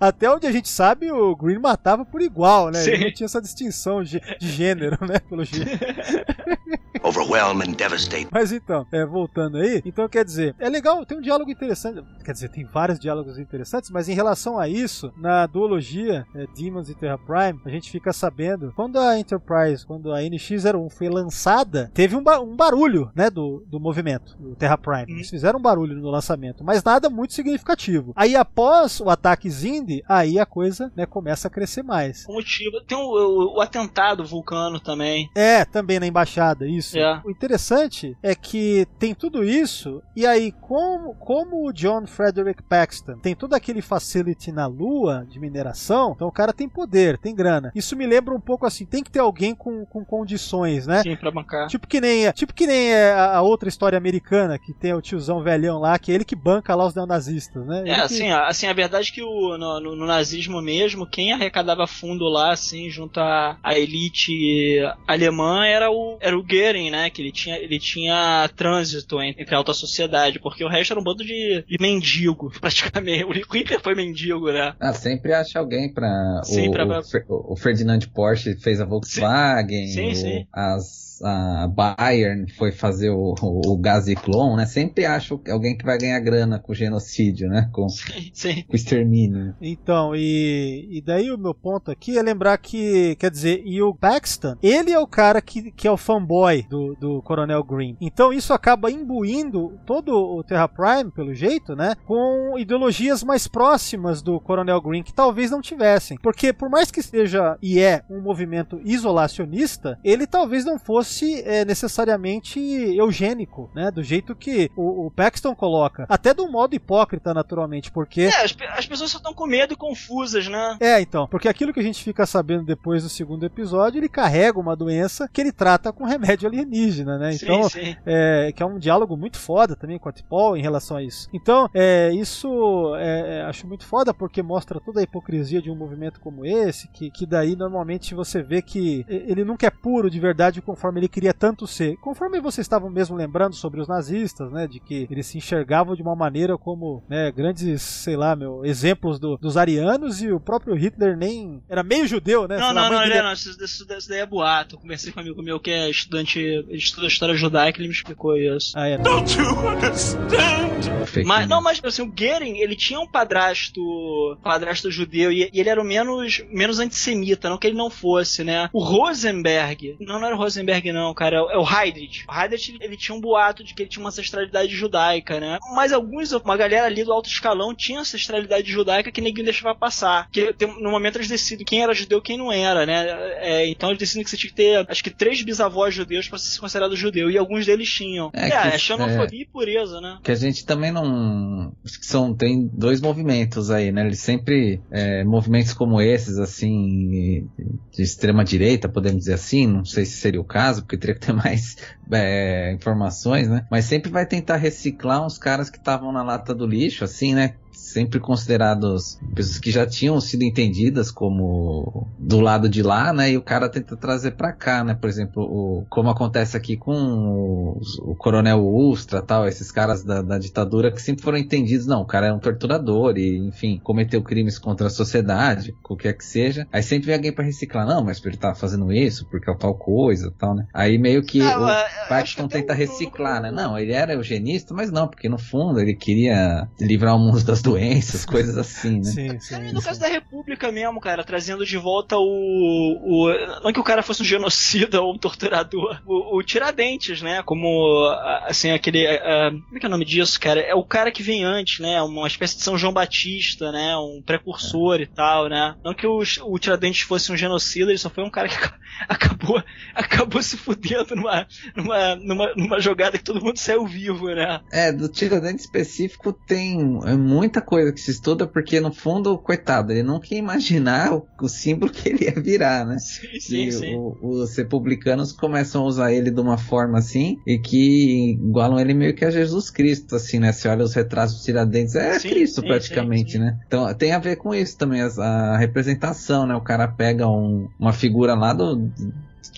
até 0.00 0.30
onde 0.30 0.46
a 0.46 0.52
gente 0.52 0.68
sabe, 0.68 1.10
o 1.12 1.34
Green 1.36 1.58
matava 1.58 2.04
por 2.04 2.20
igual, 2.22 2.70
né? 2.70 2.82
Ele 2.86 3.04
não 3.06 3.12
tinha 3.12 3.26
essa 3.26 3.40
distinção 3.40 4.02
de, 4.02 4.20
de 4.38 4.48
gênero, 4.48 4.98
né, 5.06 5.18
pelo 5.28 5.44
jeito. 5.44 5.70
Overwhelm 7.02 7.60
and 7.62 7.72
devastate. 7.72 8.28
Mas 8.30 8.50
então, 8.52 8.86
é, 8.90 9.04
voltando 9.04 9.58
aí, 9.58 9.82
então 9.84 10.08
quer 10.08 10.24
dizer, 10.24 10.54
é 10.58 10.68
legal, 10.70 11.04
tem 11.04 11.18
um 11.18 11.20
diálogo 11.20 11.50
interessante, 11.50 12.02
quer 12.24 12.32
dizer, 12.32 12.48
tem 12.48 12.64
vários 12.64 12.98
diálogos 12.98 13.38
interessantes, 13.38 13.90
mas 13.90 14.08
em 14.08 14.14
relação 14.14 14.58
a 14.58 14.68
isso, 14.68 15.12
na 15.16 15.46
duologia 15.46 15.83
trilogia, 15.88 16.26
é, 16.34 16.46
Demons 16.56 16.88
e 16.88 16.94
Terra 16.94 17.18
Prime, 17.18 17.60
a 17.64 17.68
gente 17.70 17.90
fica 17.90 18.12
sabendo, 18.12 18.72
quando 18.74 18.98
a 18.98 19.18
Enterprise, 19.18 19.86
quando 19.86 20.12
a 20.12 20.20
NX-01 20.20 20.90
foi 20.90 21.08
lançada, 21.08 21.90
teve 21.94 22.16
um, 22.16 22.22
ba- 22.22 22.40
um 22.40 22.56
barulho, 22.56 23.10
né, 23.14 23.28
do, 23.30 23.62
do 23.66 23.78
movimento, 23.78 24.36
do 24.38 24.54
Terra 24.56 24.78
Prime. 24.78 25.04
Eles 25.08 25.30
fizeram 25.30 25.58
um 25.58 25.62
barulho 25.62 25.96
no 25.96 26.10
lançamento, 26.10 26.64
mas 26.64 26.82
nada 26.82 27.10
muito 27.10 27.34
significativo. 27.34 28.12
Aí 28.16 28.34
após 28.34 29.00
o 29.00 29.10
ataque 29.10 29.48
Zindi, 29.50 30.02
aí 30.08 30.38
a 30.38 30.46
coisa, 30.46 30.90
né, 30.96 31.06
começa 31.06 31.48
a 31.48 31.50
crescer 31.50 31.82
mais. 31.82 32.24
Com 32.24 32.32
motivo. 32.34 32.80
Tem 32.86 32.96
o, 32.96 33.00
o- 33.02 33.56
o 33.56 33.60
atentado 33.60 34.24
vulcano 34.24 34.80
também. 34.80 35.30
É, 35.34 35.64
também 35.64 36.00
na 36.00 36.06
embaixada, 36.06 36.66
isso. 36.66 36.98
É. 36.98 37.20
O 37.24 37.30
interessante 37.30 38.16
é 38.22 38.34
que 38.34 38.86
tem 38.98 39.14
tudo 39.14 39.44
isso, 39.44 40.02
e 40.16 40.26
aí, 40.26 40.52
como, 40.52 41.14
como 41.14 41.66
o 41.68 41.72
John 41.72 42.06
Frederick 42.06 42.62
Paxton 42.62 43.18
tem 43.18 43.34
todo 43.34 43.54
aquele 43.54 43.82
facility 43.82 44.50
na 44.52 44.66
Lua 44.66 45.26
de 45.28 45.38
mineração, 45.38 45.73
então 46.14 46.28
o 46.28 46.32
cara 46.32 46.52
tem 46.52 46.68
poder, 46.68 47.18
tem 47.18 47.34
grana. 47.34 47.70
Isso 47.74 47.96
me 47.96 48.06
lembra 48.06 48.34
um 48.34 48.40
pouco 48.40 48.66
assim, 48.66 48.86
tem 48.86 49.02
que 49.02 49.10
ter 49.10 49.18
alguém 49.20 49.54
com, 49.54 49.84
com 49.86 50.04
condições, 50.04 50.86
né? 50.86 51.02
Sim, 51.02 51.16
pra 51.16 51.30
bancar. 51.30 51.68
Tipo 51.68 51.86
que 51.86 52.00
nem, 52.00 52.30
tipo 52.32 52.52
que 52.54 52.66
nem 52.66 52.92
é, 52.92 53.12
a 53.12 53.34
a 53.34 53.42
outra 53.42 53.68
história 53.68 53.98
americana, 53.98 54.58
que 54.58 54.72
tem 54.72 54.94
o 54.94 55.02
tiozão 55.02 55.42
velhão 55.42 55.78
lá, 55.80 55.98
que 55.98 56.12
é 56.12 56.14
ele 56.14 56.24
que 56.24 56.36
banca 56.36 56.74
lá 56.74 56.86
os 56.86 56.94
neonazistas, 56.94 57.66
né? 57.66 57.80
Ele 57.80 57.90
É, 57.90 57.94
que- 57.96 58.00
assim, 58.00 58.30
a- 58.30 58.46
assim, 58.46 58.66
a 58.66 58.72
verdade 58.72 59.10
é 59.10 59.14
que 59.14 59.22
o, 59.22 59.58
no, 59.58 59.80
no- 59.80 59.96
no 59.96 60.06
nazismo 60.06 60.62
mesmo, 60.62 61.06
quem 61.06 61.32
arrecadava 61.32 61.86
fundo 61.86 62.24
lá, 62.28 62.52
assim, 62.52 62.88
junto 62.90 63.18
à, 63.18 63.58
à 63.62 63.76
elite 63.78 64.80
alemã 65.06 65.64
era 65.66 65.90
o, 65.90 66.16
era 66.20 66.36
o 66.38 66.42
Goering, 66.42 66.90
né? 66.90 67.10
Que 67.10 67.22
ele 67.22 67.32
tinha, 67.32 67.56
ele 67.58 67.78
tinha 67.78 68.48
trânsito 68.56 69.20
entre, 69.20 69.42
entre 69.42 69.54
a 69.54 69.58
alta 69.58 69.74
sociedade, 69.74 70.38
porque 70.38 70.64
o 70.64 70.68
resto 70.68 70.92
era 70.92 71.00
um 71.00 71.04
bando 71.04 71.24
de, 71.24 71.64
de 71.66 71.76
mendigo, 71.80 72.50
praticamente. 72.60 73.24
O 73.24 73.32
Hitler 73.32 73.80
foi 73.80 73.94
mendigo, 73.94 74.50
né? 74.52 74.74
Ah, 74.80 74.92
sempre 74.92 75.32
acha 75.54 75.58
alguém 75.60 75.92
pra. 75.92 76.40
Sim, 76.44 76.68
o, 76.68 76.72
pra- 76.72 77.00
o 77.00 77.02
Fer- 77.04 77.24
o 77.28 77.56
Ferdinand 77.56 78.00
Porsche 78.12 78.56
fez 78.56 78.80
a 78.80 78.84
Volkswagen. 78.84 79.86
Sim, 79.88 80.10
o- 80.10 80.16
sim. 80.16 80.46
As, 80.52 81.13
a 81.22 81.68
Bayern 81.68 82.50
foi 82.52 82.72
fazer 82.72 83.10
o, 83.10 83.34
o, 83.40 83.72
o 83.72 83.76
Gaziclon, 83.76 84.56
né? 84.56 84.66
Sempre 84.66 85.04
acha 85.04 85.38
alguém 85.50 85.76
que 85.76 85.84
vai 85.84 85.98
ganhar 85.98 86.18
grana 86.20 86.58
com 86.58 86.72
o 86.72 86.74
genocídio, 86.74 87.48
né? 87.48 87.68
Com, 87.72 87.88
Sim. 87.88 88.62
com 88.62 88.72
o 88.72 88.76
extermínio. 88.76 89.54
Então, 89.60 90.14
e, 90.14 90.88
e 90.90 91.00
daí 91.00 91.30
o 91.30 91.38
meu 91.38 91.54
ponto 91.54 91.90
aqui 91.90 92.18
é 92.18 92.22
lembrar 92.22 92.56
que, 92.58 93.16
quer 93.16 93.30
dizer, 93.30 93.62
e 93.64 93.80
o 93.82 93.94
Paxton, 93.94 94.56
ele 94.62 94.92
é 94.92 94.98
o 94.98 95.06
cara 95.06 95.40
que, 95.40 95.70
que 95.70 95.86
é 95.86 95.90
o 95.90 95.96
fanboy 95.96 96.66
do, 96.68 96.94
do 96.94 97.22
Coronel 97.22 97.62
Green. 97.62 97.96
Então 98.00 98.32
isso 98.32 98.52
acaba 98.52 98.90
imbuindo 98.90 99.78
todo 99.86 100.14
o 100.14 100.42
Terra 100.42 100.68
Prime, 100.68 101.10
pelo 101.10 101.34
jeito, 101.34 101.74
né, 101.76 101.94
com 102.06 102.58
ideologias 102.58 103.22
mais 103.22 103.46
próximas 103.46 104.22
do 104.22 104.40
Coronel 104.40 104.80
Green, 104.80 105.02
que 105.02 105.12
talvez 105.12 105.50
não 105.50 105.60
tivessem. 105.60 106.18
Porque 106.18 106.52
por 106.52 106.68
mais 106.68 106.90
que 106.90 107.02
seja 107.02 107.56
e 107.62 107.78
é 107.78 108.02
um 108.10 108.20
movimento 108.20 108.80
isolacionista, 108.84 109.98
ele 110.02 110.26
talvez 110.26 110.64
não 110.64 110.78
fosse 110.78 111.03
é, 111.42 111.64
necessariamente 111.64 112.58
eugênico, 112.58 113.70
né, 113.74 113.90
do 113.90 114.02
jeito 114.02 114.34
que 114.34 114.70
o, 114.76 115.06
o 115.06 115.10
Paxton 115.10 115.54
coloca. 115.54 116.06
Até 116.08 116.32
do 116.32 116.50
modo 116.50 116.74
hipócrita, 116.74 117.34
naturalmente, 117.34 117.90
porque... 117.90 118.22
É, 118.22 118.44
as, 118.44 118.56
as 118.76 118.86
pessoas 118.86 119.10
só 119.10 119.18
estão 119.18 119.34
com 119.34 119.46
medo 119.46 119.74
e 119.74 119.76
confusas, 119.76 120.48
né? 120.48 120.76
É, 120.80 121.00
então, 121.00 121.26
porque 121.28 121.48
aquilo 121.48 121.72
que 121.72 121.80
a 121.80 121.82
gente 121.82 122.02
fica 122.02 122.26
sabendo 122.26 122.64
depois 122.64 123.02
do 123.02 123.08
segundo 123.08 123.44
episódio, 123.44 123.98
ele 123.98 124.08
carrega 124.08 124.58
uma 124.58 124.76
doença 124.76 125.28
que 125.32 125.40
ele 125.40 125.52
trata 125.52 125.92
com 125.92 126.04
remédio 126.04 126.48
alienígena, 126.48 127.18
né? 127.18 127.32
Sim, 127.32 127.44
Então, 127.44 127.68
sim. 127.68 127.96
é, 128.04 128.52
que 128.54 128.62
é 128.62 128.66
um 128.66 128.78
diálogo 128.78 129.16
muito 129.16 129.38
foda 129.38 129.76
também 129.76 129.98
com 129.98 130.08
a 130.08 130.12
T'Pol 130.12 130.56
em 130.56 130.62
relação 130.62 130.96
a 130.96 131.02
isso. 131.02 131.28
Então, 131.32 131.68
é, 131.74 132.10
isso 132.12 132.94
é, 132.96 133.38
é, 133.38 133.42
acho 133.42 133.66
muito 133.66 133.86
foda 133.86 134.12
porque 134.12 134.42
mostra 134.42 134.80
toda 134.80 135.00
a 135.00 135.02
hipocrisia 135.02 135.60
de 135.60 135.70
um 135.70 135.76
movimento 135.76 136.20
como 136.20 136.44
esse, 136.44 136.88
que, 136.88 137.10
que 137.10 137.26
daí 137.26 137.56
normalmente 137.56 138.14
você 138.14 138.42
vê 138.42 138.62
que 138.62 139.04
ele 139.08 139.44
nunca 139.44 139.66
é 139.66 139.70
puro 139.70 140.10
de 140.10 140.20
verdade 140.20 140.62
conforme 140.62 140.93
ele 140.98 141.08
queria 141.08 141.32
tanto 141.34 141.66
ser. 141.66 141.96
Conforme 141.98 142.40
vocês 142.40 142.64
estavam 142.64 142.90
mesmo 142.90 143.16
lembrando 143.16 143.54
sobre 143.54 143.80
os 143.80 143.88
nazistas, 143.88 144.50
né, 144.52 144.66
de 144.66 144.80
que 144.80 145.06
eles 145.10 145.26
se 145.26 145.38
enxergavam 145.38 145.94
de 145.94 146.02
uma 146.02 146.14
maneira 146.16 146.56
como 146.58 147.02
né, 147.08 147.30
grandes, 147.32 147.82
sei 147.82 148.16
lá, 148.16 148.34
meu, 148.36 148.64
exemplos 148.64 149.18
do- 149.18 149.36
dos 149.36 149.56
arianos 149.56 150.22
e 150.22 150.30
o 150.32 150.40
próprio 150.40 150.74
Hitler 150.74 151.16
nem 151.16 151.62
era 151.68 151.82
meio 151.82 152.06
judeu, 152.06 152.46
né? 152.48 152.56
Não, 152.58 152.72
não, 152.72 152.82
não, 152.90 152.98
dele 153.00 153.12
ele 153.12 153.18
é, 153.18 153.22
não, 153.22 153.32
isso, 153.32 153.50
isso, 153.62 153.86
isso 153.96 154.08
daí 154.08 154.20
é 154.20 154.26
boato. 154.26 154.74
Eu 154.76 154.80
conversei 154.80 155.12
com 155.12 155.20
um 155.20 155.22
amigo 155.22 155.42
meu 155.42 155.58
que 155.60 155.70
é 155.70 155.88
estudante, 155.90 156.38
ele 156.38 156.76
estuda 156.76 157.06
história 157.06 157.34
judaica, 157.34 157.78
ele 157.80 157.88
me 157.88 157.94
explicou 157.94 158.36
isso. 158.36 158.72
Ah, 158.76 158.86
é. 158.88 158.98
Don't 158.98 159.36
you 159.38 159.68
understand? 159.68 161.24
Mas, 161.24 161.48
não, 161.48 161.62
mas 161.62 161.80
assim, 161.84 162.02
o 162.02 162.06
Goering, 162.06 162.58
ele 162.58 162.74
tinha 162.76 162.98
um 163.00 163.06
padrasto, 163.06 164.36
padrasto 164.42 164.90
judeu 164.90 165.30
e, 165.32 165.50
e 165.52 165.60
ele 165.60 165.68
era 165.68 165.80
o 165.80 165.84
menos, 165.84 166.42
menos 166.50 166.78
antissemita, 166.78 167.48
não 167.48 167.58
que 167.58 167.66
ele 167.66 167.76
não 167.76 167.90
fosse, 167.90 168.42
né? 168.44 168.68
O 168.72 168.82
Rosenberg, 168.82 169.96
não, 170.00 170.18
não 170.18 170.26
era 170.26 170.34
o 170.36 170.38
Rosenberg 170.38 170.83
não, 170.92 171.12
cara, 171.14 171.36
é 171.36 171.58
o 171.58 171.64
Heydrich. 171.66 172.24
O 172.28 172.32
Heydrich, 172.34 172.76
ele 172.80 172.96
tinha 172.96 173.14
um 173.16 173.20
boato 173.20 173.62
de 173.64 173.74
que 173.74 173.82
ele 173.82 173.90
tinha 173.90 174.02
uma 174.02 174.08
ancestralidade 174.08 174.74
judaica, 174.74 175.40
né? 175.40 175.58
Mas 175.74 175.92
alguns, 175.92 176.32
uma 176.32 176.56
galera 176.56 176.86
ali 176.86 177.04
do 177.04 177.12
alto 177.12 177.28
escalão 177.28 177.74
tinha 177.74 178.00
ancestralidade 178.00 178.70
judaica 178.70 179.10
que 179.12 179.20
ninguém 179.20 179.44
deixava 179.44 179.74
passar. 179.74 180.28
Que 180.30 180.52
tem- 180.52 180.80
no 180.82 180.90
momento 180.90 181.16
eles 181.16 181.28
decidem 181.28 181.64
quem 181.64 181.82
era 181.82 181.94
judeu 181.94 182.18
e 182.18 182.22
quem 182.22 182.36
não 182.38 182.52
era, 182.52 182.84
né? 182.86 183.06
É, 183.40 183.68
então 183.68 183.88
eles 183.90 183.98
decidem 183.98 184.24
que 184.24 184.30
você 184.30 184.36
tinha 184.36 184.50
que 184.50 184.56
ter, 184.56 184.86
acho 184.90 185.02
que 185.04 185.10
três 185.10 185.42
bisavós 185.42 185.94
judeus 185.94 186.28
pra 186.28 186.38
ser 186.38 186.58
considerado 186.60 186.96
judeu, 186.96 187.30
e 187.30 187.38
alguns 187.38 187.66
deles 187.66 187.88
tinham. 187.90 188.30
É 188.32 188.46
É, 188.46 188.50
que- 188.50 188.56
é 188.68 188.78
xenofobia 188.78 189.42
e 189.42 189.46
pureza, 189.46 190.00
né? 190.00 190.18
Que 190.22 190.30
a 190.32 190.34
gente 190.34 190.64
também 190.64 190.92
não. 190.92 191.72
Acho 191.84 191.98
que 192.00 192.06
são. 192.06 192.34
Tem 192.34 192.68
dois 192.72 193.00
movimentos 193.00 193.70
aí, 193.70 193.90
né? 193.92 194.06
Eles 194.06 194.20
sempre. 194.20 194.80
é, 194.90 195.24
movimentos 195.24 195.72
como 195.74 196.00
esses, 196.00 196.38
assim. 196.38 197.48
De 197.92 198.02
extrema 198.02 198.44
direita, 198.44 198.88
podemos 198.88 199.20
dizer 199.20 199.34
assim. 199.34 199.66
Não 199.66 199.84
sei 199.84 200.04
se 200.04 200.16
seria 200.18 200.40
o 200.40 200.44
caso, 200.44 200.73
porque 200.82 200.96
teria 200.96 201.14
que 201.14 201.26
ter 201.26 201.32
mais 201.34 201.76
é, 202.10 202.72
informações, 202.72 203.48
né? 203.48 203.66
Mas 203.70 203.84
sempre 203.84 204.10
vai 204.10 204.26
tentar 204.26 204.56
reciclar 204.56 205.24
uns 205.24 205.38
caras 205.38 205.70
que 205.70 205.78
estavam 205.78 206.12
na 206.12 206.22
lata 206.22 206.54
do 206.54 206.66
lixo, 206.66 207.04
assim, 207.04 207.34
né? 207.34 207.54
Sempre 207.92 208.18
considerados 208.18 209.18
pessoas 209.34 209.58
que 209.58 209.70
já 209.70 209.86
tinham 209.86 210.20
sido 210.20 210.42
entendidas 210.42 211.10
como 211.10 212.08
do 212.18 212.40
lado 212.40 212.68
de 212.68 212.82
lá, 212.82 213.12
né? 213.12 213.30
E 213.32 213.36
o 213.36 213.42
cara 213.42 213.68
tenta 213.68 213.96
trazer 213.96 214.32
pra 214.32 214.52
cá, 214.52 214.82
né? 214.82 214.94
Por 214.94 215.08
exemplo, 215.08 215.42
o, 215.42 215.86
como 215.90 216.08
acontece 216.08 216.56
aqui 216.56 216.76
com 216.76 217.76
os- 217.78 217.98
o 218.00 218.14
Coronel 218.16 218.64
Ustra, 218.66 219.20
tal, 219.22 219.46
esses 219.46 219.70
caras 219.70 220.02
da, 220.02 220.22
da 220.22 220.38
ditadura 220.38 220.90
que 220.90 221.00
sempre 221.00 221.22
foram 221.22 221.38
entendidos, 221.38 221.86
não, 221.86 222.00
o 222.02 222.06
cara 222.06 222.28
é 222.28 222.32
um 222.32 222.38
torturador 222.38 223.16
e, 223.18 223.36
enfim, 223.48 223.78
cometeu 223.82 224.22
crimes 224.22 224.58
contra 224.58 224.86
a 224.86 224.90
sociedade, 224.90 225.74
qualquer 225.82 226.14
que 226.14 226.24
seja. 226.24 226.66
Aí 226.72 226.82
sempre 226.82 227.06
vem 227.06 227.14
alguém 227.16 227.32
pra 227.32 227.44
reciclar, 227.44 227.86
não, 227.86 228.02
mas 228.02 228.24
ele 228.24 228.36
tá 228.36 228.54
fazendo 228.54 228.90
isso 228.92 229.26
porque 229.30 229.50
é 229.50 229.54
tal 229.54 229.74
coisa, 229.74 230.32
tal, 230.38 230.54
né? 230.54 230.66
Aí 230.72 230.96
meio 230.98 231.22
que 231.22 231.40
Ah, 231.42 231.86
o 232.06 232.08
Paxton 232.08 232.48
tenta 232.48 232.72
reciclar, 232.72 233.42
né? 233.42 233.50
Não, 233.50 233.78
ele 233.78 233.92
era 233.92 234.14
eugenista, 234.14 234.72
mas 234.74 234.90
não, 234.90 235.06
porque 235.06 235.28
no 235.28 235.38
fundo 235.38 235.78
ele 235.80 235.94
queria 235.94 236.66
livrar 236.80 237.14
o 237.14 237.18
mundo 237.18 237.42
das 237.44 237.60
doenças, 237.74 238.24
coisas 238.26 238.56
assim, 238.56 238.98
né? 238.98 239.04
Sim, 239.04 239.38
sim. 239.38 239.68
E 239.68 239.72
no 239.72 239.80
sim. 239.80 239.86
caso 239.86 240.00
da 240.00 240.08
República 240.08 240.70
mesmo, 240.70 241.00
cara, 241.00 241.24
trazendo 241.24 241.64
de 241.64 241.76
volta 241.76 242.16
o. 242.16 242.22
o 242.22 243.62
não 243.62 243.72
que 243.72 243.80
o 243.80 243.84
cara 243.84 244.02
fosse 244.02 244.22
um 244.22 244.24
genocida 244.24 245.02
ou 245.02 245.14
um 245.14 245.18
torturador, 245.18 246.00
o, 246.06 246.38
o 246.38 246.42
Tiradentes, 246.42 247.22
né? 247.22 247.42
Como, 247.42 248.06
assim, 248.46 248.70
aquele. 248.70 249.06
a- 249.06 249.50
como 249.50 249.76
é 249.76 249.80
que 249.80 249.86
é 249.86 249.88
o 249.88 249.92
nome 249.92 250.04
disso, 250.04 250.38
cara? 250.40 250.60
É 250.60 250.74
o 250.74 250.84
cara 250.84 251.10
que 251.10 251.22
vem 251.22 251.44
antes, 251.44 251.80
né? 251.80 252.00
Uma 252.02 252.26
espécie 252.26 252.56
de 252.56 252.62
São 252.62 252.78
João 252.78 252.92
Batista, 252.92 253.70
né? 253.72 253.96
Um 253.96 254.22
precursor 254.24 255.00
e 255.00 255.06
tal, 255.06 255.48
né? 255.48 255.74
Não 255.84 255.94
que 255.94 256.06
o, 256.06 256.22
o 256.46 256.58
Tiradentes 256.58 257.02
fosse 257.02 257.32
um 257.32 257.36
genocida, 257.36 257.90
ele 257.90 257.98
só 257.98 258.10
foi 258.10 258.24
um 258.24 258.30
cara 258.30 258.48
que 258.48 258.56
acabou, 259.08 259.62
acabou 259.94 260.42
se 260.42 260.56
fudendo 260.56 261.16
numa, 261.16 261.46
numa, 261.76 262.16
numa, 262.16 262.54
numa 262.54 262.80
jogada 262.80 263.18
que 263.18 263.24
todo 263.24 263.42
mundo 263.44 263.58
saiu 263.58 263.86
vivo, 263.86 264.28
né? 264.28 264.60
É, 264.72 264.92
do 264.92 265.08
Tiradentes 265.08 265.64
específico 265.64 266.32
tem 266.32 267.00
é, 267.04 267.14
muita 267.14 267.60
coisa 267.64 267.92
que 267.92 268.00
se 268.00 268.10
estuda, 268.10 268.46
porque 268.46 268.80
no 268.80 268.92
fundo, 268.92 269.38
coitado, 269.40 269.92
ele 269.92 270.02
nunca 270.02 270.28
ia 270.32 270.38
imaginar 270.38 271.12
o, 271.14 271.28
o 271.42 271.48
símbolo 271.48 271.92
que 271.92 272.08
ele 272.10 272.24
ia 272.24 272.34
virar, 272.40 272.84
né? 272.86 272.96
Sim, 273.04 273.40
sim, 273.40 273.70
e 273.70 273.70
sim. 273.70 273.94
o- 273.96 274.18
os 274.22 274.56
republicanos 274.56 275.32
começam 275.32 275.82
a 275.82 275.86
usar 275.86 276.12
ele 276.12 276.30
de 276.30 276.40
uma 276.40 276.56
forma 276.58 276.98
assim, 276.98 277.42
e 277.46 277.58
que 277.58 278.32
igualam 278.34 278.78
ele 278.80 278.94
meio 278.94 279.14
que 279.14 279.24
a 279.24 279.30
Jesus 279.30 279.70
Cristo, 279.70 280.16
assim, 280.16 280.38
né? 280.38 280.52
Você 280.52 280.68
olha 280.68 280.84
os 280.84 280.94
retratos 280.94 281.36
de 281.38 281.42
Tiradentes, 281.44 281.94
é 281.94 282.18
Sim, 282.18 282.28
Cristo 282.28 282.62
sim, 282.62 282.66
praticamente, 282.66 283.38
sim, 283.38 283.38
né? 283.38 283.56
Então 283.66 283.92
tem 283.94 284.12
a 284.12 284.18
ver 284.18 284.36
com 284.36 284.54
isso 284.54 284.76
também, 284.76 285.00
as- 285.02 285.18
a 285.18 285.56
representação, 285.58 286.46
né? 286.46 286.54
O 286.54 286.62
cara 286.62 286.88
pega 286.88 287.28
um- 287.28 287.68
uma 287.78 287.92
figura 287.92 288.34
lá 288.34 288.52
do 288.52 288.90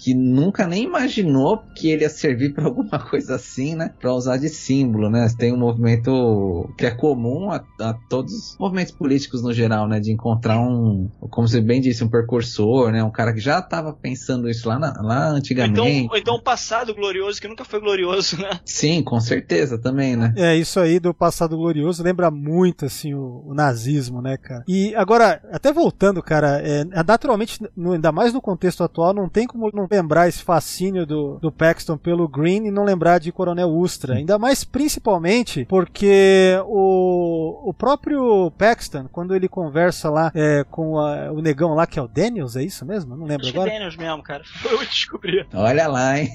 que 0.07 0.14
nunca 0.14 0.68
nem 0.68 0.84
imaginou 0.84 1.64
que 1.74 1.88
ele 1.90 2.02
ia 2.04 2.09
servir 2.09 2.54
pra 2.54 2.66
alguma 2.66 2.96
coisa 3.11 3.34
assim, 3.34 3.74
né? 3.74 3.92
Pra 4.00 4.14
usar 4.14 4.36
de 4.36 4.48
símbolo, 4.48 5.11
né? 5.11 5.26
Tem 5.36 5.52
um 5.52 5.57
movimento 5.57 6.72
que 6.78 6.86
é 6.86 6.92
comum 6.92 7.50
a, 7.50 7.64
a 7.80 7.92
todos 8.09 8.32
os 8.32 8.57
movimentos 8.57 8.92
políticos 8.92 9.42
no 9.42 9.52
geral, 9.52 9.88
né? 9.88 9.98
De 9.98 10.12
encontrar 10.12 10.61
um, 10.61 11.11
como 11.28 11.48
você 11.48 11.61
bem 11.61 11.80
disse, 11.80 12.04
um 12.04 12.09
precursor, 12.09 12.92
né? 12.92 13.02
Um 13.02 13.11
cara 13.11 13.32
que 13.32 13.40
já 13.40 13.61
tava 13.61 13.92
pensando 13.92 14.48
isso 14.48 14.68
lá, 14.68 14.78
na- 14.78 14.94
lá 15.02 15.30
Ou 15.30 15.34
antigamente. 15.36 15.80
então, 15.80 16.09
ou 16.12 16.16
então 16.16 16.36
um 16.36 16.40
passado 16.42 16.94
glorioso 16.94 17.40
que 17.40 17.48
nunca 17.48 17.64
foi 17.64 17.80
glorioso, 17.80 18.40
né? 18.40 18.61
Sim, 18.64 19.02
com 19.02 19.18
certeza 19.18 19.76
também, 19.76 20.14
né? 20.14 20.32
É, 20.36 20.54
isso 20.54 20.78
aí 20.78 21.00
do 21.00 21.12
passado 21.12 21.57
glorioso 21.57 22.00
lembra 22.00 22.30
muito, 22.30 22.84
assim, 22.84 23.12
o, 23.12 23.42
o 23.44 23.54
nazismo, 23.54 24.22
né, 24.22 24.36
cara? 24.36 24.62
E 24.68 24.94
agora, 24.94 25.42
até 25.50 25.72
voltando, 25.72 26.22
cara, 26.22 26.61
é, 26.64 26.84
naturalmente, 27.04 27.59
no- 27.76 27.90
ainda 27.94 28.12
mais 28.12 28.32
no 28.32 28.40
contexto 28.40 28.84
atual, 28.84 29.12
não 29.12 29.28
tem 29.28 29.48
como 29.48 29.68
não 29.74 29.88
lembrar 29.97 30.28
esse 30.28 30.42
fascínio 30.42 31.07
do, 31.07 31.38
do 31.38 31.51
Paxton 31.51 31.97
pelo 31.97 32.28
Green 32.28 32.66
e 32.66 32.70
não 32.70 32.84
lembrar 32.84 33.18
de 33.18 33.32
Coronel 33.32 33.68
Ustra. 33.68 34.14
Ainda 34.14 34.38
mais, 34.38 34.64
principalmente, 34.64 35.64
porque 35.66 36.59
o, 36.66 37.70
o 37.70 37.74
próprio 37.74 38.51
Paxton, 38.53 39.09
quando 39.11 39.34
ele 39.34 39.49
conversa 39.49 40.11
lá 40.11 40.30
é, 40.34 40.64
com 40.70 40.99
a- 40.99 41.32
o 41.32 41.40
negão 41.40 41.74
lá, 41.74 41.86
que 41.86 41.99
é 41.99 42.03
o 42.03 42.09
Daniels, 42.09 42.57
é 42.57 42.62
isso 42.62 42.84
mesmo? 42.84 43.14
Eu 43.14 43.18
Não 43.18 43.26
lembro 43.26 43.44
Acho 43.44 43.53
que 43.53 43.59
agora. 43.59 43.70
é 43.70 43.74
Daniels 43.74 43.97
mesmo, 43.97 44.22
cara. 44.22 44.42
Foi 44.62 44.72
eu 44.74 44.78
que 44.78 44.86
descobri. 44.86 45.47
Olha 45.55 45.86
lá, 45.88 46.18
hein? 46.18 46.30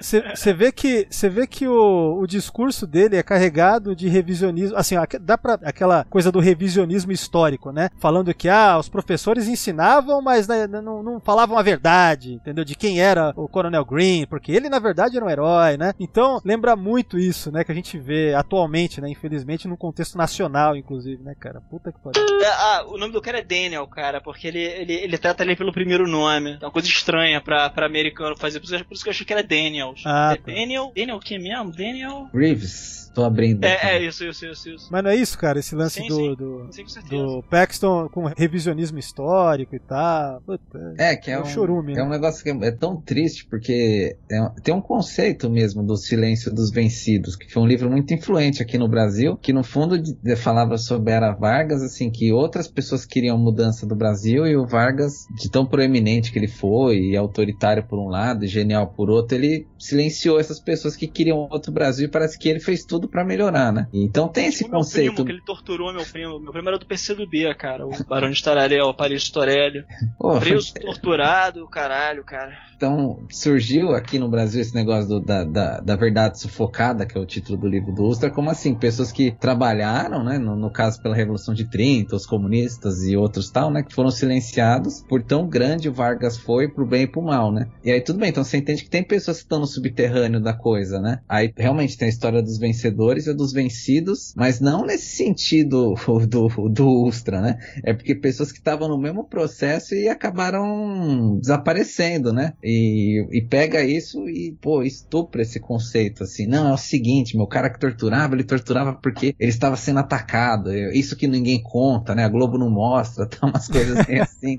Você 0.00 0.52
vê 0.52 0.70
que, 0.72 1.06
você 1.10 1.28
vê 1.28 1.46
que 1.46 1.66
o, 1.66 2.18
o 2.20 2.26
discurso 2.26 2.86
dele 2.86 3.16
é 3.16 3.22
carregado 3.22 3.94
de 3.94 4.08
revisionismo, 4.08 4.76
assim, 4.76 4.96
aque- 4.96 5.18
dá 5.18 5.36
para 5.36 5.54
aquela 5.64 6.04
coisa 6.04 6.30
do 6.32 6.40
revisionismo 6.40 7.12
histórico, 7.12 7.72
né? 7.72 7.90
Falando 7.98 8.32
que 8.34 8.48
ah, 8.48 8.78
os 8.78 8.88
professores 8.88 9.48
ensinavam, 9.48 10.20
mas 10.22 10.46
né, 10.48 10.66
não, 10.66 11.02
não 11.02 11.20
falavam 11.20 11.58
a 11.58 11.62
verdade, 11.62 12.34
entendeu? 12.34 12.64
De 12.64 12.74
quem 12.74 12.99
era 13.00 13.32
o 13.36 13.48
Coronel 13.48 13.84
Green, 13.84 14.26
porque 14.26 14.52
ele 14.52 14.68
na 14.68 14.78
verdade 14.78 15.16
era 15.16 15.24
um 15.24 15.30
herói, 15.30 15.76
né? 15.76 15.94
Então 15.98 16.40
lembra 16.44 16.76
muito 16.76 17.18
isso, 17.18 17.50
né? 17.50 17.64
Que 17.64 17.72
a 17.72 17.74
gente 17.74 17.98
vê 17.98 18.34
atualmente, 18.34 19.00
né? 19.00 19.08
Infelizmente 19.08 19.66
no 19.66 19.76
contexto 19.76 20.16
nacional, 20.16 20.76
inclusive, 20.76 21.22
né, 21.22 21.34
cara? 21.38 21.60
Puta 21.60 21.92
que 21.92 21.98
pariu. 21.98 22.22
É, 22.42 22.46
ah, 22.46 22.84
o 22.86 22.98
nome 22.98 23.12
do 23.12 23.20
cara 23.20 23.38
é 23.38 23.44
Daniel, 23.44 23.86
cara, 23.86 24.20
porque 24.20 24.46
ele, 24.46 24.62
ele, 24.62 24.92
ele 24.92 25.18
trata 25.18 25.42
ele 25.42 25.56
pelo 25.56 25.72
primeiro 25.72 26.06
nome. 26.06 26.58
É 26.60 26.64
uma 26.64 26.70
coisa 26.70 26.88
estranha 26.88 27.40
pra, 27.40 27.68
pra 27.70 27.86
americano 27.86 28.36
fazer, 28.36 28.60
por 28.60 28.66
isso, 28.66 28.84
por 28.84 28.94
isso 28.94 29.02
que 29.02 29.08
eu 29.08 29.12
achei 29.12 29.26
que 29.26 29.32
era 29.32 29.42
Daniels. 29.42 30.02
Ah, 30.04 30.32
é 30.34 30.36
tá. 30.36 30.52
Daniel? 30.52 30.92
Daniel 30.94 31.16
o 31.16 31.20
que 31.20 31.38
mesmo? 31.38 31.72
Daniel? 31.72 32.28
Reeves, 32.32 33.09
tô 33.14 33.24
abrindo. 33.24 33.64
aqui. 33.64 33.86
É, 33.86 33.96
é 33.96 34.02
isso, 34.02 34.24
isso, 34.24 34.46
isso, 34.46 34.68
isso. 34.70 34.88
Mas 34.90 35.02
não 35.04 35.10
é 35.10 35.16
isso, 35.16 35.38
cara? 35.38 35.58
Esse 35.58 35.74
lance 35.74 36.00
Sim, 36.00 36.08
do, 36.08 36.14
sim. 36.16 36.34
do, 36.34 36.66
Sim, 36.70 36.82
com 36.82 36.88
certeza. 36.88 37.22
do 37.22 37.42
Paxton 37.42 38.08
com 38.08 38.24
revisionismo 38.26 38.98
histórico 38.98 39.74
e 39.74 39.78
tal. 39.80 40.40
Puta, 40.42 40.94
É, 40.98 41.16
que 41.16 41.30
é, 41.30 41.34
É 41.34 41.38
um, 41.38 41.42
um 41.42 41.46
chorume, 41.46 41.92
é 41.92 41.96
né? 41.96 42.02
um 42.02 42.08
negócio 42.08 42.42
que 42.42 42.50
é, 42.50 42.68
é 42.68 42.70
tão 42.70 43.00
triste, 43.00 43.46
porque 43.48 44.16
é 44.30 44.40
tem 44.62 44.74
um 44.74 44.80
conceito 44.80 45.48
mesmo 45.50 45.82
do 45.82 45.96
silêncio 45.96 46.52
dos 46.54 46.70
vencidos, 46.70 47.36
que 47.36 47.50
foi 47.52 47.62
um 47.62 47.66
livro 47.66 47.90
muito 47.90 48.12
influente 48.14 48.62
aqui 48.62 48.76
no 48.78 48.88
Brasil, 48.88 49.36
que 49.36 49.52
no 49.52 49.62
fundo 49.62 49.98
de- 49.98 50.14
de- 50.14 50.36
falava 50.36 50.76
sobre 50.78 51.12
Era 51.12 51.32
Vargas, 51.32 51.82
assim, 51.82 52.10
que 52.10 52.32
outras 52.32 52.68
pessoas 52.68 53.04
queriam 53.04 53.36
mudança 53.38 53.86
do 53.86 53.94
Brasil 53.96 54.46
e 54.46 54.56
o 54.56 54.66
Vargas, 54.66 55.26
de 55.36 55.50
tão 55.50 55.66
proeminente 55.66 56.32
que 56.32 56.38
ele 56.38 56.48
foi, 56.48 56.98
e 57.10 57.16
autoritário 57.16 57.84
por 57.86 57.98
um 57.98 58.08
lado, 58.08 58.44
e 58.44 58.48
genial 58.48 58.88
por 58.88 59.10
outro, 59.10 59.36
ele 59.36 59.66
silenciou 59.78 60.38
essas 60.38 60.60
pessoas 60.60 60.94
que 60.96 61.06
queriam 61.06 61.38
outro 61.50 61.72
Brasil 61.72 62.06
e 62.06 62.10
parece 62.10 62.38
que 62.38 62.48
ele 62.48 62.60
fez 62.60 62.84
tudo 62.84 62.99
pra 63.08 63.24
melhorar, 63.24 63.72
né? 63.72 63.86
Então 63.92 64.28
tem 64.28 64.46
esse 64.46 64.64
O 64.64 64.68
meu 64.68 64.78
conceito. 64.78 65.12
primo, 65.14 65.26
que 65.26 65.32
ele 65.32 65.42
torturou 65.44 65.92
meu 65.92 66.04
primo. 66.04 66.38
Meu 66.40 66.52
primo 66.52 66.68
era 66.68 66.78
do 66.78 66.86
PCdoB, 66.86 67.54
cara. 67.56 67.86
O 67.86 67.90
Barão 68.08 68.30
de 68.30 68.42
Tararel, 68.42 68.86
o 68.86 68.94
Paris 68.94 69.28
Torelli. 69.30 69.84
Pô, 70.18 70.32
foi- 70.32 70.40
Preso, 70.50 70.72
torturado, 70.80 71.66
caralho, 71.68 72.24
cara. 72.24 72.52
Então, 72.76 73.26
surgiu 73.30 73.90
aqui 73.94 74.18
no 74.18 74.28
Brasil 74.30 74.60
esse 74.62 74.74
negócio 74.74 75.06
do- 75.08 75.20
da, 75.20 75.44
da, 75.44 75.80
da 75.80 75.96
verdade 75.96 76.40
sufocada, 76.40 77.04
que 77.04 77.16
é 77.16 77.20
o 77.20 77.26
título 77.26 77.58
do 77.58 77.68
livro 77.68 77.92
do 77.92 78.04
Ustra, 78.04 78.30
como 78.30 78.48
assim? 78.48 78.74
Pessoas 78.74 79.12
que 79.12 79.30
trabalharam, 79.32 80.24
né, 80.24 80.38
no, 80.38 80.56
no 80.56 80.70
caso 80.72 81.00
pela 81.02 81.14
Revolução 81.14 81.52
de 81.52 81.68
30, 81.68 82.16
os 82.16 82.24
comunistas 82.24 83.02
e 83.04 83.14
outros 83.16 83.50
tal, 83.50 83.70
né, 83.70 83.82
que 83.82 83.94
foram 83.94 84.10
silenciados 84.10 85.02
por 85.06 85.22
tão 85.22 85.46
grande 85.46 85.88
o 85.88 85.92
Vargas 85.92 86.38
foi 86.38 86.68
pro 86.68 86.86
bem 86.86 87.02
e 87.02 87.06
pro 87.06 87.20
mal, 87.20 87.52
né? 87.52 87.68
E 87.84 87.90
aí 87.90 88.00
tudo 88.00 88.18
bem, 88.18 88.30
então 88.30 88.42
você 88.42 88.56
entende 88.56 88.82
que 88.84 88.88
tem 88.90 89.02
pessoas 89.04 89.36
que 89.38 89.42
estão 89.42 89.58
no 89.60 89.66
subterrâneo 89.66 90.40
da 90.40 90.54
coisa, 90.54 90.98
né? 91.00 91.18
Aí 91.28 91.52
realmente 91.56 91.98
tem 91.98 92.06
a 92.06 92.08
história 92.10 92.40
dos 92.42 92.58
vencedores 92.58 92.89
e 92.90 93.30
a 93.30 93.32
dos 93.32 93.52
vencidos, 93.52 94.32
mas 94.36 94.60
não 94.60 94.84
nesse 94.84 95.16
sentido 95.16 95.94
do, 96.28 96.48
do 96.68 97.04
Ustra, 97.04 97.40
né? 97.40 97.58
É 97.84 97.92
porque 97.92 98.14
pessoas 98.14 98.52
que 98.52 98.58
estavam 98.58 98.88
no 98.88 98.98
mesmo 98.98 99.24
processo 99.24 99.94
e 99.94 100.08
acabaram 100.08 101.38
desaparecendo, 101.40 102.32
né? 102.32 102.54
E, 102.62 103.26
e 103.30 103.42
pega 103.42 103.82
isso 103.82 104.28
e, 104.28 104.56
pô, 104.60 104.82
estupra 104.82 105.42
esse 105.42 105.60
conceito, 105.60 106.22
assim. 106.24 106.46
Não, 106.46 106.68
é 106.68 106.72
o 106.72 106.78
seguinte, 106.78 107.36
meu 107.36 107.46
cara 107.46 107.70
que 107.70 107.78
torturava, 107.78 108.34
ele 108.34 108.44
torturava 108.44 108.92
porque 108.94 109.34
ele 109.38 109.50
estava 109.50 109.76
sendo 109.76 110.00
atacado. 110.00 110.70
É 110.70 110.92
Isso 110.94 111.16
que 111.16 111.26
ninguém 111.26 111.62
conta, 111.62 112.14
né? 112.14 112.24
A 112.24 112.28
Globo 112.28 112.58
não 112.58 112.70
mostra, 112.70 113.26
tá 113.28 113.46
umas 113.46 113.68
coisas 113.68 113.98
assim. 113.98 114.18
assim. 114.18 114.58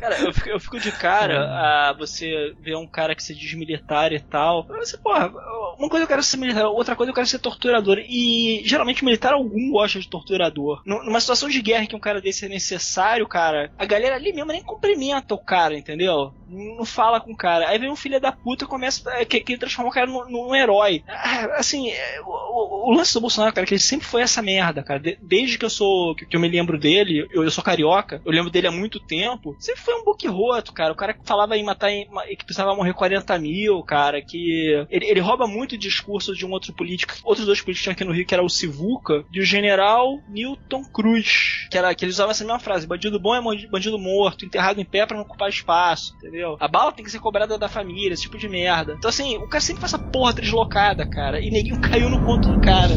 Cara, 0.00 0.20
eu 0.20 0.32
fico, 0.32 0.48
eu 0.48 0.60
fico 0.60 0.78
de 0.78 0.92
cara 0.92 1.44
a 1.90 1.94
você 1.98 2.54
ver 2.62 2.76
um 2.76 2.86
cara 2.86 3.14
que 3.14 3.22
se 3.22 3.34
diz 3.34 3.54
militar 3.54 4.12
e 4.12 4.20
tal. 4.20 4.66
Você, 4.66 4.96
porra, 4.96 5.30
uma 5.78 5.88
coisa 5.88 6.04
eu 6.04 6.08
quero 6.08 6.22
ser 6.22 6.36
militar, 6.36 6.66
outra 6.66 6.96
coisa 6.96 7.10
eu 7.10 7.14
quero 7.14 7.26
ser 7.26 7.35
torturador. 7.38 7.98
E 8.08 8.62
geralmente 8.64 9.04
militar 9.04 9.32
algum 9.32 9.70
gosta 9.70 9.98
de 10.00 10.08
torturador. 10.08 10.82
Num- 10.84 11.04
Numa 11.04 11.20
situação 11.20 11.48
de 11.48 11.60
guerra 11.62 11.86
que 11.86 11.96
um 11.96 12.00
cara 12.00 12.20
desse 12.20 12.44
é 12.46 12.48
necessário, 12.48 13.26
cara, 13.26 13.70
a 13.78 13.84
galera 13.84 14.16
ali 14.16 14.32
mesmo 14.32 14.52
nem 14.52 14.62
cumprimenta 14.62 15.34
o 15.34 15.38
cara, 15.38 15.76
entendeu? 15.76 16.32
Não 16.48 16.84
fala 16.84 17.20
com 17.20 17.32
o 17.32 17.36
cara. 17.36 17.68
Aí 17.68 17.78
vem 17.78 17.90
um 17.90 17.96
filho 17.96 18.20
da 18.20 18.30
puta 18.32 18.64
e 18.64 18.68
começa 18.68 19.10
a 19.10 19.24
que, 19.24 19.40
que 19.40 19.58
transformar 19.58 19.90
o 19.90 19.92
cara 19.94 20.06
num, 20.06 20.28
num 20.30 20.54
herói. 20.54 21.02
Ah, 21.08 21.56
Assim, 21.58 21.90
é, 21.90 22.20
o, 22.20 22.28
o- 22.30 22.90
o 22.90 22.94
lance 22.94 23.12
do 23.14 23.20
Bolsonaro, 23.20 23.52
cara, 23.54 23.66
que 23.66 23.74
ele 23.74 23.80
sempre 23.80 24.06
foi 24.06 24.22
essa 24.22 24.40
merda, 24.42 24.82
cara. 24.82 25.00
De- 25.00 25.18
desde 25.22 25.58
que 25.58 25.64
eu 25.64 25.70
sou. 25.70 26.14
Que, 26.14 26.24
que 26.26 26.36
eu 26.36 26.40
me 26.40 26.48
lembro 26.48 26.78
dele, 26.78 27.26
eu, 27.32 27.42
eu 27.44 27.50
sou 27.50 27.64
carioca, 27.64 28.20
eu 28.24 28.30
lembro 28.32 28.50
dele 28.50 28.66
há 28.68 28.70
muito 28.72 29.00
tempo. 29.00 29.56
Sempre 29.58 29.80
foi 29.80 29.94
um 29.94 30.04
book 30.04 30.26
roto, 30.28 30.72
cara. 30.72 30.92
O 30.92 30.96
cara 30.96 31.14
que 31.14 31.24
falava 31.26 31.56
em 31.56 31.64
matar 31.64 31.90
em, 31.90 32.06
que 32.36 32.44
precisava 32.44 32.74
morrer 32.76 32.94
40 32.94 33.38
mil, 33.38 33.82
cara. 33.82 34.22
Que. 34.22 34.86
Ele, 34.90 35.06
ele 35.06 35.20
rouba 35.20 35.46
muito 35.46 35.72
o 35.72 35.78
discurso 35.78 36.34
de 36.34 36.46
um 36.46 36.50
outro 36.52 36.72
político. 36.72 37.14
Outros 37.26 37.44
dois 37.44 37.60
políticos 37.60 37.88
aqui 37.92 38.04
no 38.04 38.12
Rio, 38.12 38.24
que 38.24 38.32
era 38.32 38.42
o 38.42 38.48
Sivuca, 38.48 39.24
e 39.32 39.40
o 39.40 39.44
general 39.44 40.20
Newton 40.28 40.84
Cruz. 40.84 41.66
Que 41.70 41.76
era 41.76 41.92
que 41.94 42.04
eles 42.04 42.14
usavam 42.14 42.30
essa 42.30 42.44
mesma 42.44 42.60
frase: 42.60 42.86
bandido 42.86 43.18
bom 43.20 43.34
é 43.34 43.42
bandido- 43.68 43.98
morto, 43.98 44.44
enterrado 44.44 44.80
em 44.80 44.84
pé 44.84 45.04
pra 45.04 45.16
não 45.16 45.24
ocupar 45.24 45.48
espaço, 45.48 46.14
entendeu? 46.16 46.56
A 46.60 46.68
bala 46.68 46.92
tem 46.92 47.04
que 47.04 47.10
ser 47.10 47.18
cobrada 47.18 47.58
da 47.58 47.68
família, 47.68 48.14
esse 48.14 48.22
tipo 48.22 48.38
de 48.38 48.48
merda. 48.48 48.94
Então, 48.96 49.08
assim, 49.08 49.36
o 49.38 49.48
cara 49.48 49.60
sempre 49.60 49.80
faz 49.80 49.92
essa 49.92 50.02
porra 50.02 50.32
deslocada, 50.34 51.04
cara. 51.04 51.40
E 51.40 51.50
neguinho 51.50 51.80
caiu 51.82 52.08
no 52.08 52.20
conto 52.22 52.48
do 52.52 52.60
cara. 52.60 52.94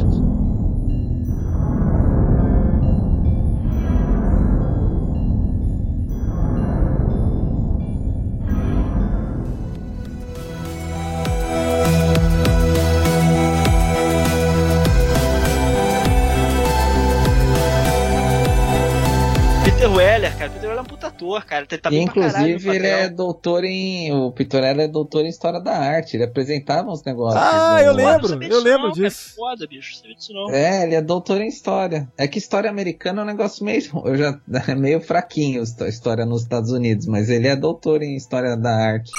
Ator, 21.39 21.49
cara. 21.49 21.67
Ele 21.69 21.81
tá 21.81 21.89
E, 21.91 22.05
pra 22.05 22.13
caralho 22.13 22.47
inclusive, 22.49 22.75
ele 22.75 22.87
é 22.87 23.09
doutor 23.09 23.63
em. 23.63 24.11
O 24.13 24.31
Pitorella 24.31 24.83
é 24.83 24.87
doutor 24.87 25.25
em 25.25 25.29
História 25.29 25.59
da 25.59 25.77
Arte. 25.77 26.15
Ele 26.17 26.23
apresentava 26.23 26.89
uns 26.91 27.03
negócios. 27.03 27.41
Ah, 27.41 27.75
no- 27.75 27.81
eu 27.81 27.93
lembro, 27.93 28.33
eu 28.33 28.39
disso 28.39 28.63
lembro 28.63 28.87
não, 28.87 28.93
cara. 28.93 29.07
disso. 29.09 29.35
Foda, 29.35 29.67
bicho. 29.67 30.01
Disso 30.03 30.33
não. 30.33 30.49
É, 30.51 30.83
ele 30.83 30.95
é 30.95 31.01
doutor 31.01 31.41
em 31.41 31.47
história. 31.47 32.07
É 32.17 32.27
que 32.27 32.37
história 32.37 32.69
americana 32.69 33.21
é 33.21 33.23
um 33.23 33.27
negócio 33.27 33.63
meio, 33.65 33.81
eu 34.05 34.15
já 34.15 34.39
é 34.67 34.75
meio 34.75 35.01
fraquinho 35.01 35.61
a 35.81 35.87
história 35.87 36.25
nos 36.25 36.41
Estados 36.43 36.71
Unidos, 36.71 37.05
mas 37.05 37.29
ele 37.29 37.47
é 37.47 37.55
doutor 37.55 38.01
em 38.03 38.15
história 38.15 38.55
da 38.57 38.71
arte. 38.75 39.11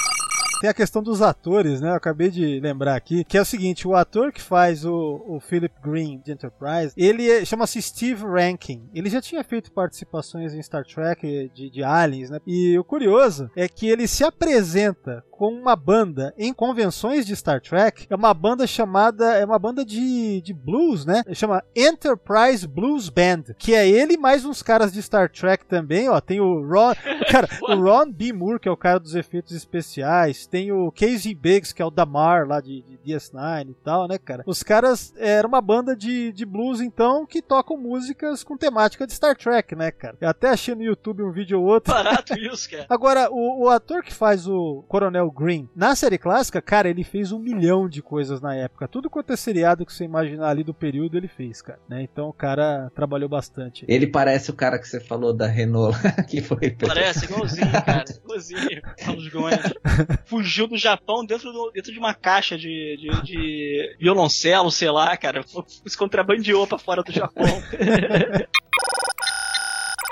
Tem 0.61 0.69
a 0.69 0.75
questão 0.75 1.03
dos 1.03 1.23
atores, 1.23 1.81
né? 1.81 1.89
Eu 1.91 1.95
acabei 1.95 2.31
de 2.31 2.61
lembrar 2.61 2.95
aqui, 2.95 3.25
que 3.25 3.39
é 3.39 3.41
o 3.41 3.45
seguinte, 3.47 3.89
o 3.89 3.95
ator 3.95 4.31
que 4.31 4.43
faz 4.43 4.85
o, 4.85 5.25
o 5.27 5.41
Philip 5.41 5.75
Green 5.83 6.21
de 6.25 6.33
Enterprise, 6.33 6.93
ele 6.97 7.31
é- 7.31 7.45
chama-se 7.45 7.81
Steve 7.81 8.25
Rankin. 8.27 8.89
Ele 8.95 9.09
já 9.09 9.21
tinha 9.23 9.43
feito 9.43 9.73
participações 9.73 10.53
em 10.53 10.63
Star 10.63 10.85
Trek 10.85 11.51
de, 11.55 11.71
de 11.71 11.83
Aliens, 11.83 12.29
né? 12.29 12.41
E 12.47 12.79
o 12.79 12.85
curioso 12.85 13.51
é 13.57 13.67
que 13.69 13.89
ele 13.89 14.07
se 14.07 14.23
apresenta 14.23 15.25
com 15.31 15.49
uma 15.55 15.75
banda 15.75 16.35
em 16.37 16.53
convenções 16.53 17.25
de 17.25 17.35
Star 17.35 17.63
Trek. 17.63 18.07
É 18.11 18.15
uma 18.15 18.35
banda 18.35 18.67
chamada, 18.67 19.39
é 19.39 19.45
uma 19.47 19.59
banda 19.59 19.83
de, 19.87 20.43
de 20.43 20.53
blues, 20.53 21.07
né? 21.07 21.23
Chama 21.33 21.65
Enterprise 21.75 22.69
Blues 22.69 23.09
Band, 23.09 23.55
que 23.59 23.75
é 23.75 23.89
ele 23.89 24.19
mais 24.19 24.45
uns 24.45 24.63
caras 24.63 24.93
de 24.93 25.01
Star 25.03 25.31
Trek 25.31 25.65
também, 25.65 26.11
ó. 26.11 26.21
Tem 26.21 26.41
o 26.41 26.61
Ron, 26.69 26.93
cara, 27.33 27.49
o 27.63 27.75
Ron 27.75 28.13
B. 28.13 28.35
Moore, 28.35 28.61
que 28.61 28.69
é 28.69 28.71
o 28.71 28.77
cara 28.77 29.01
dos 29.01 29.15
efeitos 29.15 29.53
especiais. 29.57 30.47
Tem 30.51 30.73
o 30.73 30.91
Casey 30.91 31.35
Biggs, 31.35 31.75
que 31.75 31.81
é 31.81 31.85
o 31.85 31.91
Damar 31.91 32.47
lá 32.47 32.61
de, 32.61 32.83
de 32.83 32.99
DS9 32.99 33.71
e 33.71 33.75
tal, 33.85 34.09
né, 34.09 34.19
cara? 34.19 34.43
Os 34.47 34.63
caras 34.63 35.15
eram 35.17 35.49
uma 35.49 35.61
banda 35.61 35.95
de, 35.95 36.33
de 36.33 36.45
blues, 36.45 36.81
então, 36.81 37.25
que 37.25 37.41
tocam 37.41 37.77
músicas 37.77 38.43
com 38.43 38.57
temática 38.57 39.07
de 39.07 39.13
Star 39.13 39.37
Trek, 39.37 39.75
né, 39.75 39.91
cara? 39.91 40.17
Eu 40.21 40.29
até 40.29 40.49
achei 40.49 40.75
no 40.75 40.83
YouTube 40.83 41.23
um 41.23 41.31
vídeo 41.31 41.61
ou 41.61 41.67
outro. 41.67 41.95
Barato 41.95 42.35
isso, 42.39 42.69
cara. 42.71 42.87
Agora, 42.89 43.31
o, 43.31 43.65
o 43.65 43.69
ator 43.69 44.03
que 44.03 44.13
faz 44.13 44.47
o 44.47 44.85
Coronel 44.89 45.31
Green, 45.31 45.69
na 45.75 45.95
série 45.95 46.19
clássica, 46.19 46.61
cara, 46.61 46.89
ele 46.89 47.05
fez 47.05 47.33
um 47.33 47.39
milhão 47.39 47.89
de 47.89 48.03
coisas 48.03 48.41
na 48.41 48.55
época. 48.55 48.89
Tudo 48.89 49.09
quanto 49.09 49.33
é 49.33 49.37
seriado 49.37 49.87
que 49.87 49.93
você 49.93 50.05
imaginar 50.05 50.49
ali 50.49 50.65
do 50.65 50.75
período, 50.75 51.17
ele 51.17 51.29
fez, 51.29 51.63
cara. 51.63 51.79
Né? 51.89 52.03
Então 52.03 52.29
o 52.29 52.33
cara 52.33 52.91
trabalhou 52.95 53.29
bastante. 53.29 53.85
Ele 53.89 54.07
parece 54.07 54.51
o 54.51 54.55
cara 54.55 54.79
que 54.79 54.89
você 54.89 55.01
falou 55.01 55.33
da 55.33 55.47
Renault 55.47 55.97
lá, 56.03 56.13
que 56.25 56.41
foi 56.41 56.71
Parece, 56.71 57.27
igualzinho, 57.27 57.71
cara. 57.71 58.05
Igualzinho. 58.25 58.83
Carlos 58.99 59.29
Gomes. 59.29 59.59
Fugiu 60.41 60.67
do 60.67 60.77
Japão 60.79 61.25
dentro, 61.25 61.53
do- 61.53 61.71
dentro 61.71 61.93
de 61.93 61.99
uma 61.99 62.15
caixa 62.15 62.57
de, 62.57 62.97
de, 62.97 63.23
de 63.23 63.97
violoncelo, 64.01 64.71
sei 64.71 64.91
lá, 64.91 65.15
cara. 65.17 65.45
Se 65.87 65.97
contrabandeou 65.99 66.67
pra 66.67 66.79
fora 66.79 67.03
do 67.03 67.13
Japão. 67.13 67.45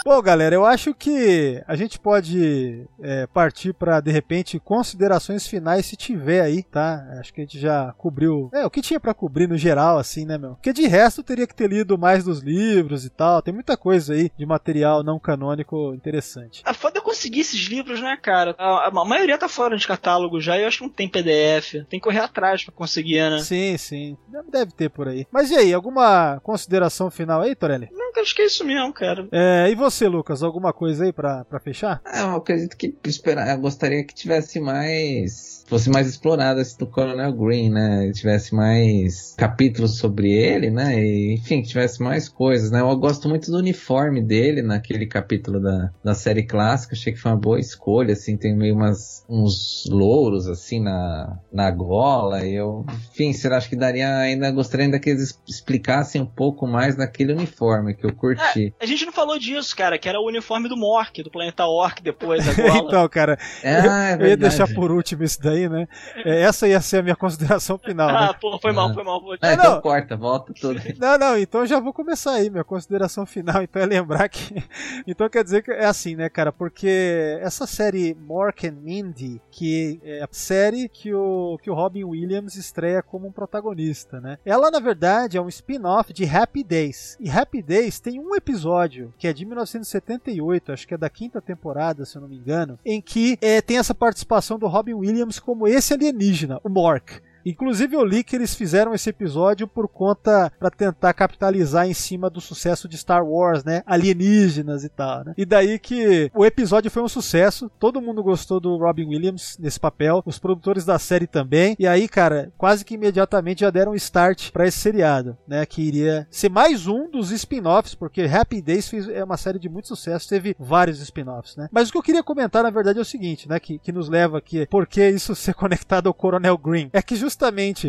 Bom, 0.05 0.23
galera, 0.23 0.55
eu 0.55 0.65
acho 0.65 0.95
que 0.95 1.63
a 1.67 1.77
gente 1.77 1.99
pode 1.99 2.87
é, 3.03 3.27
partir 3.27 3.75
para 3.75 4.01
de 4.01 4.11
repente 4.11 4.59
considerações 4.59 5.47
finais 5.47 5.85
se 5.85 5.97
tiver 5.97 6.41
aí, 6.41 6.63
tá? 6.63 7.05
Acho 7.21 7.35
que 7.35 7.43
a 7.43 7.45
gente 7.45 7.59
já 7.59 7.93
cobriu, 7.99 8.49
é, 8.55 8.65
o 8.65 8.71
que 8.71 8.81
tinha 8.81 8.99
para 8.99 9.13
cobrir 9.13 9.47
no 9.47 9.59
geral, 9.59 9.99
assim, 9.99 10.25
né, 10.25 10.39
meu? 10.39 10.55
Porque 10.55 10.73
de 10.73 10.87
resto 10.87 11.23
teria 11.23 11.47
que 11.47 11.55
ter 11.55 11.69
lido 11.69 11.99
mais 11.99 12.25
dos 12.25 12.41
livros 12.41 13.05
e 13.05 13.11
tal. 13.11 13.43
Tem 13.43 13.53
muita 13.53 13.77
coisa 13.77 14.15
aí 14.15 14.31
de 14.39 14.47
material 14.47 15.03
não 15.03 15.19
canônico 15.19 15.93
interessante. 15.93 16.63
A 16.65 16.73
foda 16.73 16.98
conseguir 17.19 17.41
esses 17.41 17.61
livros, 17.67 18.01
né, 18.01 18.17
cara? 18.21 18.55
A, 18.57 18.89
a 18.89 19.05
maioria 19.05 19.37
tá 19.37 19.49
fora 19.49 19.77
de 19.77 19.87
catálogo 19.87 20.41
já 20.41 20.57
e 20.57 20.63
eu 20.63 20.69
acho 20.69 20.79
que 20.79 20.85
não 20.85 20.91
tem 20.91 21.09
PDF. 21.09 21.85
Tem 21.89 21.99
que 21.99 22.01
correr 22.01 22.21
atrás 22.21 22.65
pra 22.65 22.73
conseguir, 22.73 23.29
né? 23.29 23.39
Sim, 23.41 23.77
sim, 23.77 24.17
deve 24.51 24.73
ter 24.73 24.89
por 24.89 25.09
aí. 25.09 25.27
Mas 25.33 25.51
e 25.51 25.57
aí, 25.57 25.75
alguma 25.75 26.41
consideração 26.41 27.11
final 27.11 27.43
aí, 27.43 27.55
Torelli? 27.55 27.89
Não, 27.93 28.09
acho 28.21 28.35
que 28.35 28.43
é 28.43 28.47
isso 28.47 28.65
mesmo, 28.65 28.93
cara. 28.93 29.29
É, 29.33 29.69
e 29.71 29.75
você, 29.75 30.09
Lucas, 30.09 30.43
alguma 30.43 30.73
coisa 30.73 31.05
aí 31.05 31.13
pra 31.13 31.45
pra 31.45 31.61
fechar? 31.61 32.01
É, 32.07 32.23
eu 32.23 32.37
acredito 32.37 32.77
que 32.77 32.95
esperar, 33.05 33.49
eu 33.51 33.61
gostaria 33.61 34.05
que 34.05 34.15
tivesse 34.15 34.61
mais. 34.61 35.58
Fosse 35.69 35.91
mais 35.91 36.09
explorado 36.09 36.61
esse 36.61 36.79
do 36.79 36.87
Coronel 36.87 37.33
Green, 37.33 37.71
né? 37.71 38.11
Tivesse 38.13 38.55
mais 38.55 39.35
capítulos 39.37 39.99
sobre 39.99 40.33
ele, 40.33 40.71
né? 40.71 40.99
E, 40.99 41.35
enfim, 41.35 41.63
que 41.63 41.69
tivesse 41.69 42.03
mais 42.03 42.29
coisas, 42.29 42.71
né? 42.71 42.81
Eu 42.81 42.97
gosto 42.97 43.29
muito 43.29 43.51
do 43.51 43.59
uniforme 43.59 44.23
dele 44.23 44.63
naquele 44.63 45.07
capítulo 45.07 45.61
da, 45.61 45.91
da 46.03 46.15
série 46.15 46.43
clássica. 46.43 46.95
Achei 46.95 47.13
que 47.13 47.19
foi 47.19 47.33
uma 47.33 47.39
boa 47.39 47.61
escolha, 47.61 48.15
assim. 48.15 48.37
Tem 48.37 48.57
meio 48.57 48.75
umas, 48.75 49.25
uns 49.29 49.85
louros, 49.91 50.49
assim, 50.49 50.81
na, 50.81 51.39
na 51.53 51.71
gola. 51.71 52.45
E 52.45 52.55
eu, 52.55 52.87
enfim, 53.13 53.33
será 53.33 53.59
acho 53.59 53.69
que 53.69 53.77
daria 53.77 54.17
ainda. 54.17 54.51
Gostaria 54.51 54.87
ainda 54.87 54.99
que 54.99 55.11
eles 55.11 55.39
explicassem 55.47 56.23
um 56.23 56.27
pouco 56.27 56.67
mais 56.67 56.97
daquele 56.97 57.33
uniforme 57.33 57.95
que 57.95 58.07
eu 58.07 58.15
curti. 58.15 58.73
A 58.81 58.87
gente 58.87 59.05
não 59.05 59.13
falou 59.13 59.39
disso, 59.39 59.77
cara, 59.77 59.99
que 59.99 60.09
era 60.09 60.19
o 60.19 60.27
uniforme 60.27 60.69
do 60.69 60.77
Mork, 60.77 61.23
do 61.23 61.31
planeta 61.31 61.65
Orc 61.67 62.03
depois, 62.03 62.47
agora. 62.49 62.79
então, 62.79 63.09
cara, 63.09 63.39
Ah, 63.63 64.11
é 64.11 64.15
eu, 64.15 64.21
eu 64.21 64.27
ia 64.29 64.37
deixar 64.37 64.69
por 64.73 64.91
último 64.91 65.25
isso 65.25 65.41
daí, 65.43 65.58
né? 65.67 65.89
É, 66.25 66.43
essa 66.43 66.69
ia 66.69 66.81
ser 66.83 66.99
a 66.99 67.03
minha 67.03 67.17
consideração 67.17 67.79
final, 67.79 68.11
ah, 68.11 68.27
né? 68.29 68.35
pô, 68.39 68.59
foi 68.59 68.73
mal, 68.73 68.93
foi 68.93 69.03
mal. 69.03 69.21
Vou... 69.21 69.33
Ah, 69.33 69.39
Ah, 69.41 69.55
então 69.55 69.75
não. 69.77 69.81
corta, 69.81 70.15
volta 70.15 70.53
tudo. 70.53 70.79
Não, 70.99 71.17
não, 71.17 71.39
então 71.39 71.65
já 71.65 71.81
vou 71.81 71.93
começar 71.93 72.33
aí, 72.33 72.51
minha 72.51 72.65
consideração 72.65 73.25
final, 73.25 73.63
então 73.63 73.81
é 73.81 73.87
lembrar 73.87 74.29
que. 74.29 74.63
Então 75.07 75.29
quer 75.29 75.43
dizer 75.45 75.63
que 75.63 75.71
é 75.71 75.87
assim, 75.87 76.17
né, 76.17 76.29
cara? 76.29 76.53
Porque 76.53 77.39
essa 77.41 77.67
série 77.67 78.15
Mork 78.15 78.67
and 78.67 78.77
Mindy, 78.83 79.41
que 79.51 80.01
é 80.03 80.23
a 80.23 80.29
série 80.31 80.89
que 80.89 81.15
o, 81.15 81.59
que 81.63 81.71
o 81.71 81.75
Robin 81.75 82.05
Williams 82.05 82.57
estreia 82.57 83.03
como 83.03 83.27
um 83.29 83.33
protagonista, 83.33 84.21
né? 84.21 84.39
Ela, 84.45 84.71
na 84.71 84.81
verdade, 84.81 85.37
é 85.37 85.41
um 85.41 85.49
spin-off 85.49 86.13
de 86.13 86.25
Happy 86.25 86.63
Days. 86.63 87.17
E 87.21 87.31
Happy 87.31 87.63
Days 87.63 88.01
tem 88.01 88.19
um 88.21 88.35
episódio, 88.35 89.15
que 89.19 89.27
é 89.27 89.33
de 89.33 89.45
1978, 89.47 90.73
acho 90.73 90.87
que 90.87 90.95
é 90.95 90.99
da 90.99 91.09
quinta 91.09 91.41
temporada, 91.41 92.05
se 92.05 92.17
eu 92.17 92.23
não 92.23 92.29
me 92.29 92.37
engano, 92.37 92.79
em 92.85 93.01
que 93.01 93.39
é, 93.41 93.61
tem 93.61 93.79
essa 93.79 93.95
participação 93.95 94.59
do 94.59 94.67
Robin 94.67 94.95
Williams 94.95 95.39
como 95.49 95.67
esse 95.67 95.95
alienígena, 95.95 96.61
o 96.63 96.69
Mork. 96.69 97.23
Inclusive 97.51 97.95
eu 97.97 98.05
li 98.05 98.23
que 98.23 98.37
eles 98.37 98.55
fizeram 98.55 98.95
esse 98.95 99.11
episódio 99.11 99.67
por 99.67 99.89
conta 99.89 100.53
para 100.59 100.71
tentar 100.71 101.13
capitalizar 101.15 101.87
em 101.89 101.95
cima 101.95 102.29
do 102.31 102.41
sucesso 102.41 102.89
de 102.89 102.97
Star 102.97 103.25
Wars, 103.27 103.65
né? 103.65 103.83
Alienígenas 103.87 104.85
e 104.85 104.89
tal, 104.89 105.25
né? 105.25 105.35
E 105.37 105.45
daí 105.45 105.79
que 105.79 106.31
o 106.35 106.45
episódio 106.45 106.91
foi 106.91 107.03
um 107.03 107.09
sucesso, 107.09 107.71
todo 107.79 108.01
mundo 108.01 108.23
gostou 108.23 108.61
do 108.61 108.77
Robin 108.77 109.07
Williams 109.07 109.57
nesse 109.59 109.79
papel, 109.81 110.23
os 110.27 110.39
produtores 110.39 110.85
da 110.85 110.99
série 110.99 111.27
também. 111.27 111.77
E 111.79 111.87
aí, 111.87 112.09
cara, 112.09 112.53
quase 112.59 112.85
que 112.85 112.95
imediatamente 112.95 113.61
já 113.61 113.71
deram 113.71 113.95
start 113.95 114.51
para 114.51 114.67
esse 114.67 114.79
seriado, 114.79 115.37
né? 115.47 115.65
Que 115.67 115.83
iria 115.83 116.27
ser 116.31 116.49
mais 116.51 116.87
um 116.87 117.11
dos 117.11 117.31
spin-offs, 117.31 117.95
porque 117.95 118.23
Happy 118.23 118.61
Days 118.61 118.89
fez- 118.89 119.09
é 119.09 119.23
uma 119.25 119.37
série 119.37 119.59
de 119.59 119.69
muito 119.69 119.89
sucesso, 119.89 120.29
teve 120.29 120.55
vários 120.59 121.01
spin-offs, 121.01 121.57
né? 121.57 121.69
Mas 121.73 121.89
o 121.89 121.93
que 121.93 121.99
eu 121.99 122.03
queria 122.03 122.23
comentar, 122.23 122.63
na 122.63 122.71
verdade, 122.71 122.99
é 122.99 123.03
o 123.03 123.05
seguinte, 123.05 123.49
né? 123.49 123.59
Que, 123.59 123.79
que 123.79 123.93
nos 123.93 124.09
leva 124.09 124.39
aqui, 124.39 124.67
por 124.67 124.87
que 124.87 125.09
isso 125.09 125.35
ser 125.35 125.55
conectado 125.55 126.07
ao 126.09 126.15
Coronel 126.15 126.59
Green? 126.59 126.91
É 126.93 127.01
que 127.03 127.17
justamente 127.17 127.38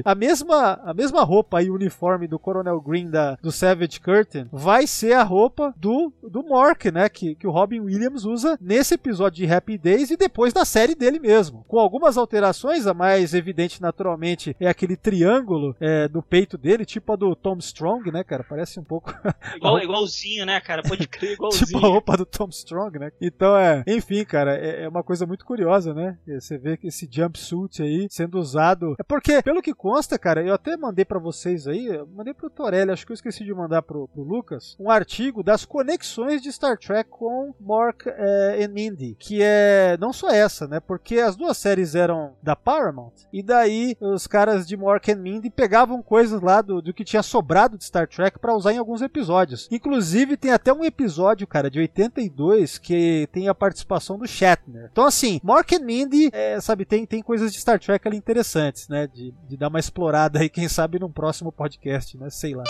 a 0.05 0.15
mesma, 0.15 0.79
a 0.83 0.93
mesma 0.93 1.23
roupa 1.23 1.61
e 1.61 1.69
uniforme 1.69 2.27
do 2.27 2.39
Coronel 2.39 2.79
Green 2.81 3.09
da, 3.09 3.37
do 3.41 3.51
Savage 3.51 3.99
Curtain 3.99 4.47
vai 4.51 4.87
ser 4.87 5.13
a 5.13 5.23
roupa 5.23 5.73
do, 5.77 6.11
do 6.23 6.43
Mork, 6.43 6.91
né? 6.91 7.09
Que, 7.09 7.35
que 7.35 7.47
o 7.47 7.51
Robin 7.51 7.79
Williams 7.81 8.25
usa 8.25 8.57
nesse 8.61 8.95
episódio 8.95 9.45
de 9.45 9.51
Happy 9.51 9.77
Days 9.77 10.11
e 10.11 10.17
depois 10.17 10.53
da 10.53 10.65
série 10.65 10.95
dele 10.95 11.19
mesmo. 11.19 11.65
Com 11.67 11.79
algumas 11.79 12.17
alterações, 12.17 12.87
a 12.87 12.93
mais 12.93 13.33
evidente, 13.33 13.81
naturalmente, 13.81 14.55
é 14.59 14.67
aquele 14.67 14.95
triângulo 14.95 15.75
é, 15.79 16.07
do 16.07 16.21
peito 16.21 16.57
dele, 16.57 16.85
tipo 16.85 17.13
a 17.13 17.15
do 17.15 17.35
Tom 17.35 17.57
Strong, 17.57 18.11
né, 18.11 18.23
cara? 18.23 18.43
Parece 18.43 18.79
um 18.79 18.83
pouco 18.83 19.13
Igual, 19.55 19.79
igualzinho, 19.79 20.45
né, 20.45 20.59
cara? 20.59 20.83
Pode 20.83 21.07
crer, 21.07 21.33
igualzinho. 21.33 21.65
tipo 21.67 21.85
a 21.85 21.89
roupa 21.89 22.17
do 22.17 22.25
Tom 22.25 22.49
Strong, 22.49 22.99
né? 22.99 23.11
Então 23.21 23.57
é, 23.57 23.83
enfim, 23.87 24.23
cara, 24.23 24.55
é, 24.55 24.83
é 24.83 24.89
uma 24.89 25.03
coisa 25.03 25.25
muito 25.25 25.45
curiosa, 25.45 25.93
né? 25.93 26.17
Você 26.27 26.57
vê 26.57 26.77
que 26.77 26.87
esse 26.87 27.07
jumpsuit 27.09 27.81
aí 27.81 28.07
sendo 28.09 28.39
usado. 28.39 28.95
É 28.99 29.03
porque, 29.03 29.38
pelo 29.43 29.61
que 29.61 29.73
consta, 29.73 30.17
cara, 30.17 30.43
eu 30.43 30.53
até 30.53 30.75
mandei 30.77 31.05
pra 31.05 31.19
vocês 31.19 31.67
aí, 31.67 31.89
mandei 32.15 32.33
pro 32.33 32.49
Torelli, 32.49 32.91
acho 32.91 33.05
que 33.05 33.11
eu 33.11 33.15
esqueci 33.15 33.43
de 33.43 33.53
mandar 33.53 33.81
pro, 33.81 34.07
pro 34.07 34.23
Lucas, 34.23 34.75
um 34.79 34.89
artigo 34.89 35.43
das 35.43 35.65
conexões 35.65 36.41
de 36.41 36.51
Star 36.51 36.77
Trek 36.77 37.09
com 37.09 37.53
Mork 37.59 38.07
eh, 38.07 38.57
e 38.61 38.67
Mindy, 38.67 39.15
que 39.19 39.41
é 39.41 39.97
não 39.99 40.13
só 40.13 40.29
essa, 40.29 40.67
né? 40.67 40.79
Porque 40.79 41.19
as 41.19 41.35
duas 41.35 41.57
séries 41.57 41.95
eram 41.95 42.33
da 42.41 42.55
Paramount, 42.55 43.13
e 43.31 43.41
daí 43.43 43.95
os 43.99 44.27
caras 44.27 44.67
de 44.67 44.77
Mork 44.77 45.11
and 45.11 45.17
Mindy 45.17 45.49
pegavam 45.49 46.01
coisas 46.01 46.41
lá 46.41 46.61
do, 46.61 46.81
do 46.81 46.93
que 46.93 47.03
tinha 47.03 47.23
sobrado 47.23 47.77
de 47.77 47.85
Star 47.85 48.07
Trek 48.07 48.39
pra 48.39 48.55
usar 48.55 48.73
em 48.73 48.77
alguns 48.77 49.01
episódios. 49.01 49.67
Inclusive, 49.71 50.37
tem 50.37 50.51
até 50.51 50.73
um 50.73 50.83
episódio, 50.83 51.47
cara, 51.47 51.69
de 51.69 51.79
82 51.79 52.77
que 52.77 53.27
tem 53.31 53.47
a 53.47 53.55
participação 53.55 54.17
do 54.17 54.27
Shatner. 54.27 54.89
Então, 54.91 55.05
assim, 55.05 55.39
Mork 55.43 55.75
and 55.75 55.85
Mindy, 55.85 56.29
é, 56.31 56.59
sabe, 56.61 56.85
tem, 56.85 57.05
tem 57.05 57.21
coisas 57.21 57.51
de 57.51 57.59
Star 57.59 57.79
Trek 57.79 58.07
ali 58.07 58.17
interessantes, 58.17 58.87
né? 58.87 59.07
De, 59.19 59.33
de 59.49 59.57
dar 59.57 59.67
uma 59.67 59.79
explorada 59.79 60.39
aí, 60.39 60.49
quem 60.49 60.69
sabe, 60.69 60.97
num 60.97 61.11
próximo 61.11 61.51
podcast, 61.51 62.17
né? 62.17 62.29
Sei 62.29 62.55
lá. 62.55 62.63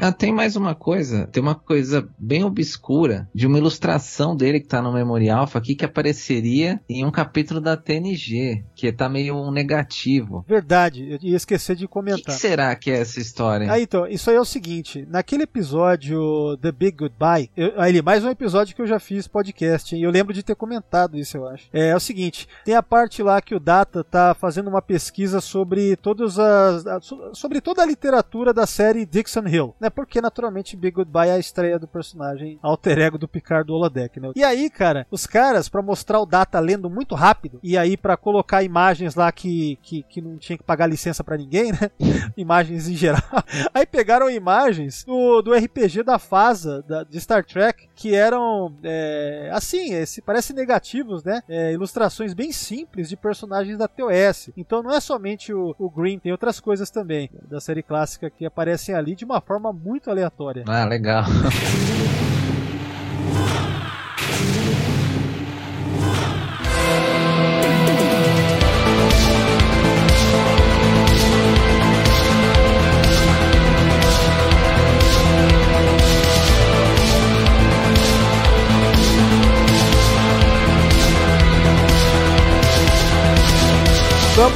Ah, 0.00 0.12
tem 0.12 0.32
mais 0.32 0.56
uma 0.56 0.74
coisa, 0.74 1.26
tem 1.28 1.42
uma 1.42 1.54
coisa 1.54 2.06
bem 2.18 2.42
obscura 2.44 3.28
de 3.34 3.46
uma 3.46 3.58
ilustração 3.58 4.36
dele 4.36 4.60
que 4.60 4.66
tá 4.66 4.82
no 4.82 4.92
Memorial 4.92 5.40
Alpha 5.40 5.58
aqui 5.58 5.74
que 5.74 5.84
apareceria 5.84 6.80
em 6.88 7.04
um 7.04 7.10
capítulo 7.10 7.60
da 7.60 7.76
TNG, 7.76 8.64
que 8.74 8.92
tá 8.92 9.08
meio 9.08 9.36
um 9.36 9.50
negativo. 9.52 10.44
Verdade, 10.48 11.08
eu 11.10 11.18
ia 11.22 11.36
esquecer 11.36 11.76
de 11.76 11.84
O 11.84 11.88
que, 11.88 11.92
comentar. 11.92 12.34
será 12.34 12.74
que 12.74 12.90
é 12.90 12.98
essa 13.00 13.20
história? 13.20 13.70
Ah, 13.70 13.80
então, 13.80 14.06
isso 14.06 14.28
aí 14.30 14.36
é 14.36 14.40
o 14.40 14.44
seguinte, 14.44 15.06
naquele 15.08 15.44
episódio 15.44 16.56
The 16.60 16.72
Big 16.72 16.96
Goodbye, 16.96 17.50
eu, 17.56 17.80
aí, 17.80 18.02
mais 18.02 18.24
um 18.24 18.30
episódio 18.30 18.74
que 18.74 18.82
eu 18.82 18.86
já 18.86 18.98
fiz 18.98 19.28
podcast, 19.28 19.94
hein, 19.94 20.02
eu 20.02 20.10
lembro 20.10 20.32
de 20.34 20.42
ter 20.42 20.56
comentado 20.56 21.16
isso, 21.16 21.36
eu 21.36 21.46
acho. 21.48 21.68
É, 21.72 21.88
é 21.88 21.96
o 21.96 22.00
seguinte, 22.00 22.48
tem 22.64 22.74
a 22.74 22.82
parte 22.82 23.22
lá 23.22 23.40
que 23.40 23.54
o 23.54 23.60
Data 23.60 24.02
tá 24.02 24.34
fazendo 24.34 24.68
uma 24.68 24.82
pesquisa 24.82 25.40
sobre 25.40 25.96
todas 25.96 26.38
as 26.38 26.84
sobre 27.32 27.60
toda 27.60 27.82
a 27.82 27.86
literatura 27.86 28.52
da 28.52 28.66
série 28.66 29.06
Dixon 29.06 29.46
Hill, 29.46 29.74
né? 29.84 29.90
Porque 29.90 30.20
naturalmente 30.20 30.76
Big 30.76 30.96
Goodbye 30.96 31.28
é 31.28 31.32
a 31.32 31.38
estreia 31.38 31.78
do 31.78 31.86
personagem 31.86 32.58
alter 32.62 32.98
ego 32.98 33.18
do 33.18 33.28
Picard 33.28 33.66
do 33.66 33.74
Holodeck, 33.74 34.18
né? 34.18 34.32
E 34.34 34.42
aí, 34.42 34.70
cara, 34.70 35.06
os 35.10 35.26
caras 35.26 35.68
pra 35.68 35.82
mostrar 35.82 36.20
o 36.20 36.26
Data 36.26 36.58
lendo 36.58 36.88
muito 36.88 37.14
rápido 37.14 37.60
e 37.62 37.76
aí 37.76 37.96
pra 37.96 38.16
colocar 38.16 38.62
imagens 38.62 39.14
lá 39.14 39.30
que, 39.30 39.78
que, 39.82 40.02
que 40.04 40.22
não 40.22 40.38
tinha 40.38 40.56
que 40.56 40.64
pagar 40.64 40.86
licença 40.86 41.22
pra 41.22 41.36
ninguém, 41.36 41.70
né? 41.72 41.90
imagens 42.34 42.88
em 42.88 42.94
geral. 42.94 43.20
Aí 43.74 43.84
pegaram 43.84 44.30
imagens 44.30 45.04
do, 45.04 45.42
do 45.42 45.52
RPG 45.52 46.02
da 46.02 46.18
FASA, 46.18 46.82
da, 46.82 47.04
de 47.04 47.20
Star 47.20 47.44
Trek, 47.44 47.88
que 47.94 48.14
eram, 48.14 48.74
é, 48.82 49.50
assim, 49.52 49.92
esse, 49.94 50.22
parece 50.22 50.52
negativos, 50.52 51.22
né? 51.22 51.42
É, 51.48 51.72
ilustrações 51.72 52.32
bem 52.32 52.52
simples 52.52 53.08
de 53.08 53.16
personagens 53.16 53.76
da 53.76 53.88
TOS. 53.88 54.50
Então 54.56 54.82
não 54.82 54.92
é 54.92 55.00
somente 55.00 55.52
o, 55.52 55.74
o 55.78 55.90
Green, 55.90 56.18
tem 56.18 56.32
outras 56.32 56.60
coisas 56.60 56.90
também 56.90 57.30
da 57.48 57.60
série 57.60 57.82
clássica 57.82 58.30
que 58.30 58.46
aparecem 58.46 58.94
ali 58.94 59.14
de 59.14 59.24
uma 59.24 59.40
forma 59.40 59.73
muito 59.74 60.10
aleatória. 60.10 60.64
Ah, 60.66 60.84
legal. 60.84 61.24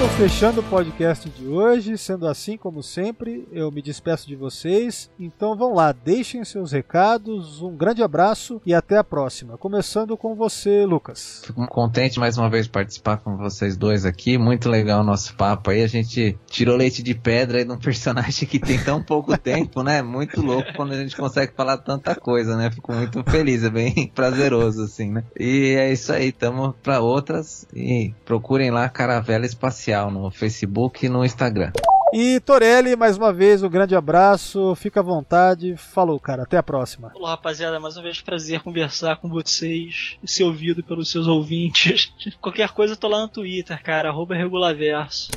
Estamos 0.08 0.32
fechando 0.32 0.60
o 0.60 0.64
podcast 0.64 1.28
de 1.28 1.46
hoje, 1.46 1.98
sendo 1.98 2.26
assim 2.26 2.56
como 2.56 2.82
sempre, 2.82 3.46
eu 3.52 3.70
me 3.70 3.82
despeço 3.82 4.26
de 4.26 4.34
vocês. 4.34 5.10
Então 5.18 5.56
vão 5.56 5.74
lá, 5.74 5.92
deixem 5.92 6.44
seus 6.44 6.72
recados, 6.72 7.60
um 7.60 7.76
grande 7.76 8.02
abraço 8.02 8.60
e 8.64 8.72
até 8.72 8.96
a 8.96 9.04
próxima. 9.04 9.58
Começando 9.58 10.16
com 10.16 10.34
você, 10.34 10.86
Lucas. 10.86 11.42
Fico 11.44 11.66
contente 11.68 12.18
mais 12.18 12.38
uma 12.38 12.48
vez 12.48 12.66
de 12.66 12.72
participar 12.72 13.18
com 13.18 13.36
vocês 13.36 13.76
dois 13.76 14.06
aqui. 14.06 14.38
Muito 14.38 14.68
legal 14.68 15.02
o 15.02 15.04
nosso 15.04 15.34
papo 15.36 15.70
aí. 15.70 15.82
A 15.82 15.86
gente 15.86 16.38
tirou 16.46 16.76
leite 16.76 17.02
de 17.02 17.14
pedra 17.14 17.58
aí 17.58 17.64
de 17.64 17.72
um 17.72 17.76
personagem 17.78 18.48
que 18.48 18.58
tem 18.58 18.82
tão 18.82 19.02
pouco 19.02 19.36
tempo, 19.38 19.82
né? 19.82 20.00
Muito 20.00 20.40
louco 20.40 20.72
quando 20.74 20.92
a 20.92 20.96
gente 20.96 21.16
consegue 21.16 21.52
falar 21.54 21.76
tanta 21.78 22.14
coisa, 22.14 22.56
né? 22.56 22.70
Fico 22.70 22.92
muito 22.92 23.22
feliz, 23.30 23.62
é 23.62 23.70
bem 23.70 24.10
prazeroso, 24.14 24.84
assim, 24.84 25.12
né? 25.12 25.24
E 25.38 25.76
é 25.78 25.92
isso 25.92 26.12
aí, 26.12 26.32
tamo 26.32 26.74
pra 26.82 27.00
outras 27.00 27.66
e 27.74 28.14
procurem 28.24 28.70
lá 28.70 28.88
Caravela 28.88 29.44
Espacial 29.44 29.97
no 30.06 30.30
Facebook 30.30 31.04
e 31.04 31.08
no 31.08 31.24
Instagram. 31.24 31.72
E 32.12 32.40
Torelli, 32.40 32.96
mais 32.96 33.18
uma 33.18 33.32
vez, 33.32 33.62
um 33.62 33.68
grande 33.68 33.94
abraço, 33.94 34.74
fica 34.74 35.00
à 35.00 35.02
vontade. 35.02 35.76
Falou, 35.76 36.18
cara, 36.18 36.44
até 36.44 36.56
a 36.56 36.62
próxima. 36.62 37.12
Olá, 37.14 37.30
rapaziada, 37.30 37.78
mais 37.78 37.96
uma 37.96 38.02
vez 38.02 38.22
prazer 38.22 38.60
conversar 38.60 39.16
com 39.16 39.28
vocês 39.28 40.16
e 40.22 40.30
ser 40.30 40.44
ouvido 40.44 40.82
pelos 40.82 41.10
seus 41.10 41.26
ouvintes. 41.26 42.10
Qualquer 42.40 42.70
coisa 42.70 42.94
eu 42.94 42.96
tô 42.96 43.08
lá 43.08 43.20
no 43.20 43.28
Twitter, 43.28 43.82
cara, 43.82 44.08
arroba 44.08 44.34
Regulaverso. 44.34 45.30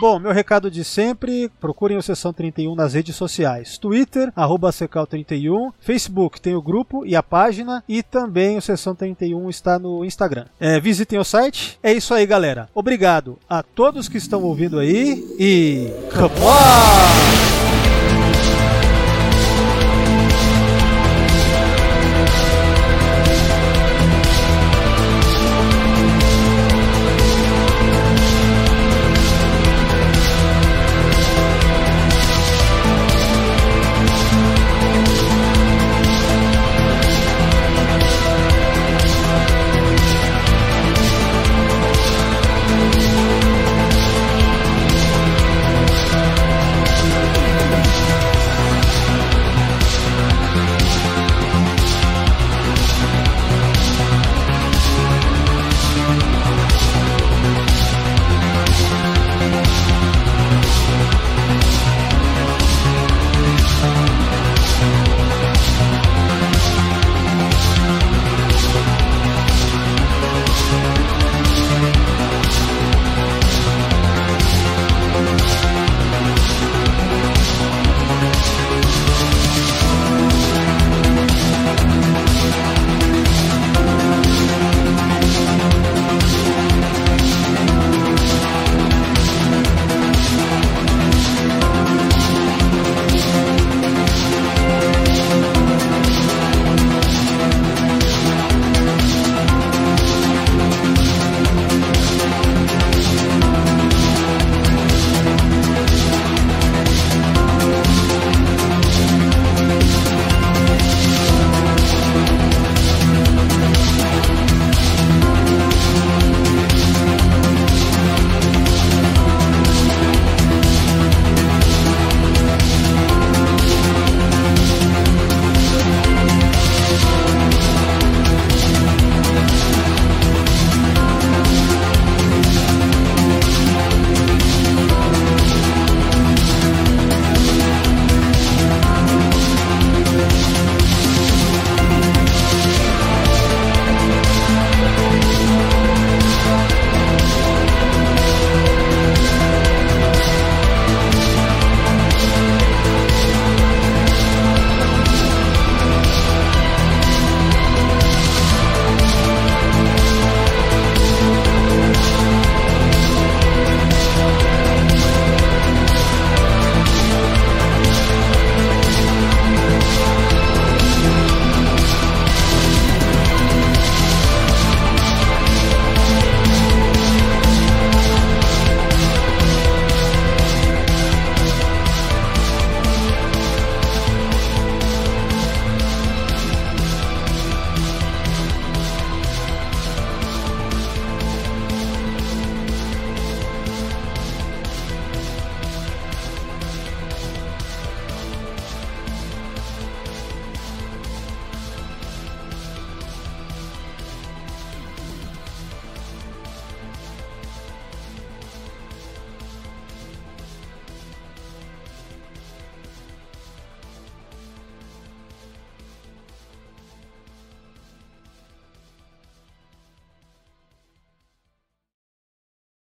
Bom, 0.00 0.18
meu 0.18 0.32
recado 0.32 0.70
de 0.70 0.84
sempre, 0.84 1.50
procurem 1.60 1.96
o 1.96 2.02
Sessão 2.02 2.32
31 2.32 2.74
nas 2.74 2.94
redes 2.94 3.16
sociais. 3.16 3.76
Twitter, 3.76 4.32
arroba 4.34 4.70
Secal31, 4.70 5.72
Facebook 5.80 6.40
tem 6.40 6.54
o 6.54 6.62
grupo 6.62 7.04
e 7.04 7.14
a 7.14 7.22
página, 7.22 7.84
e 7.88 8.02
também 8.02 8.56
o 8.56 8.62
Sessão 8.62 8.94
31 8.94 9.50
está 9.50 9.78
no 9.78 10.04
Instagram. 10.04 10.46
É, 10.58 10.80
visitem 10.80 11.18
o 11.18 11.24
site. 11.24 11.78
É 11.82 11.92
isso 11.92 12.14
aí, 12.14 12.24
galera. 12.24 12.68
Obrigado 12.74 13.38
a 13.48 13.62
todos 13.62 14.08
que 14.08 14.16
estão 14.16 14.42
ouvindo 14.42 14.78
aí 14.78 15.24
e... 15.38 15.92
Come 16.12 16.34
on! 16.46 17.59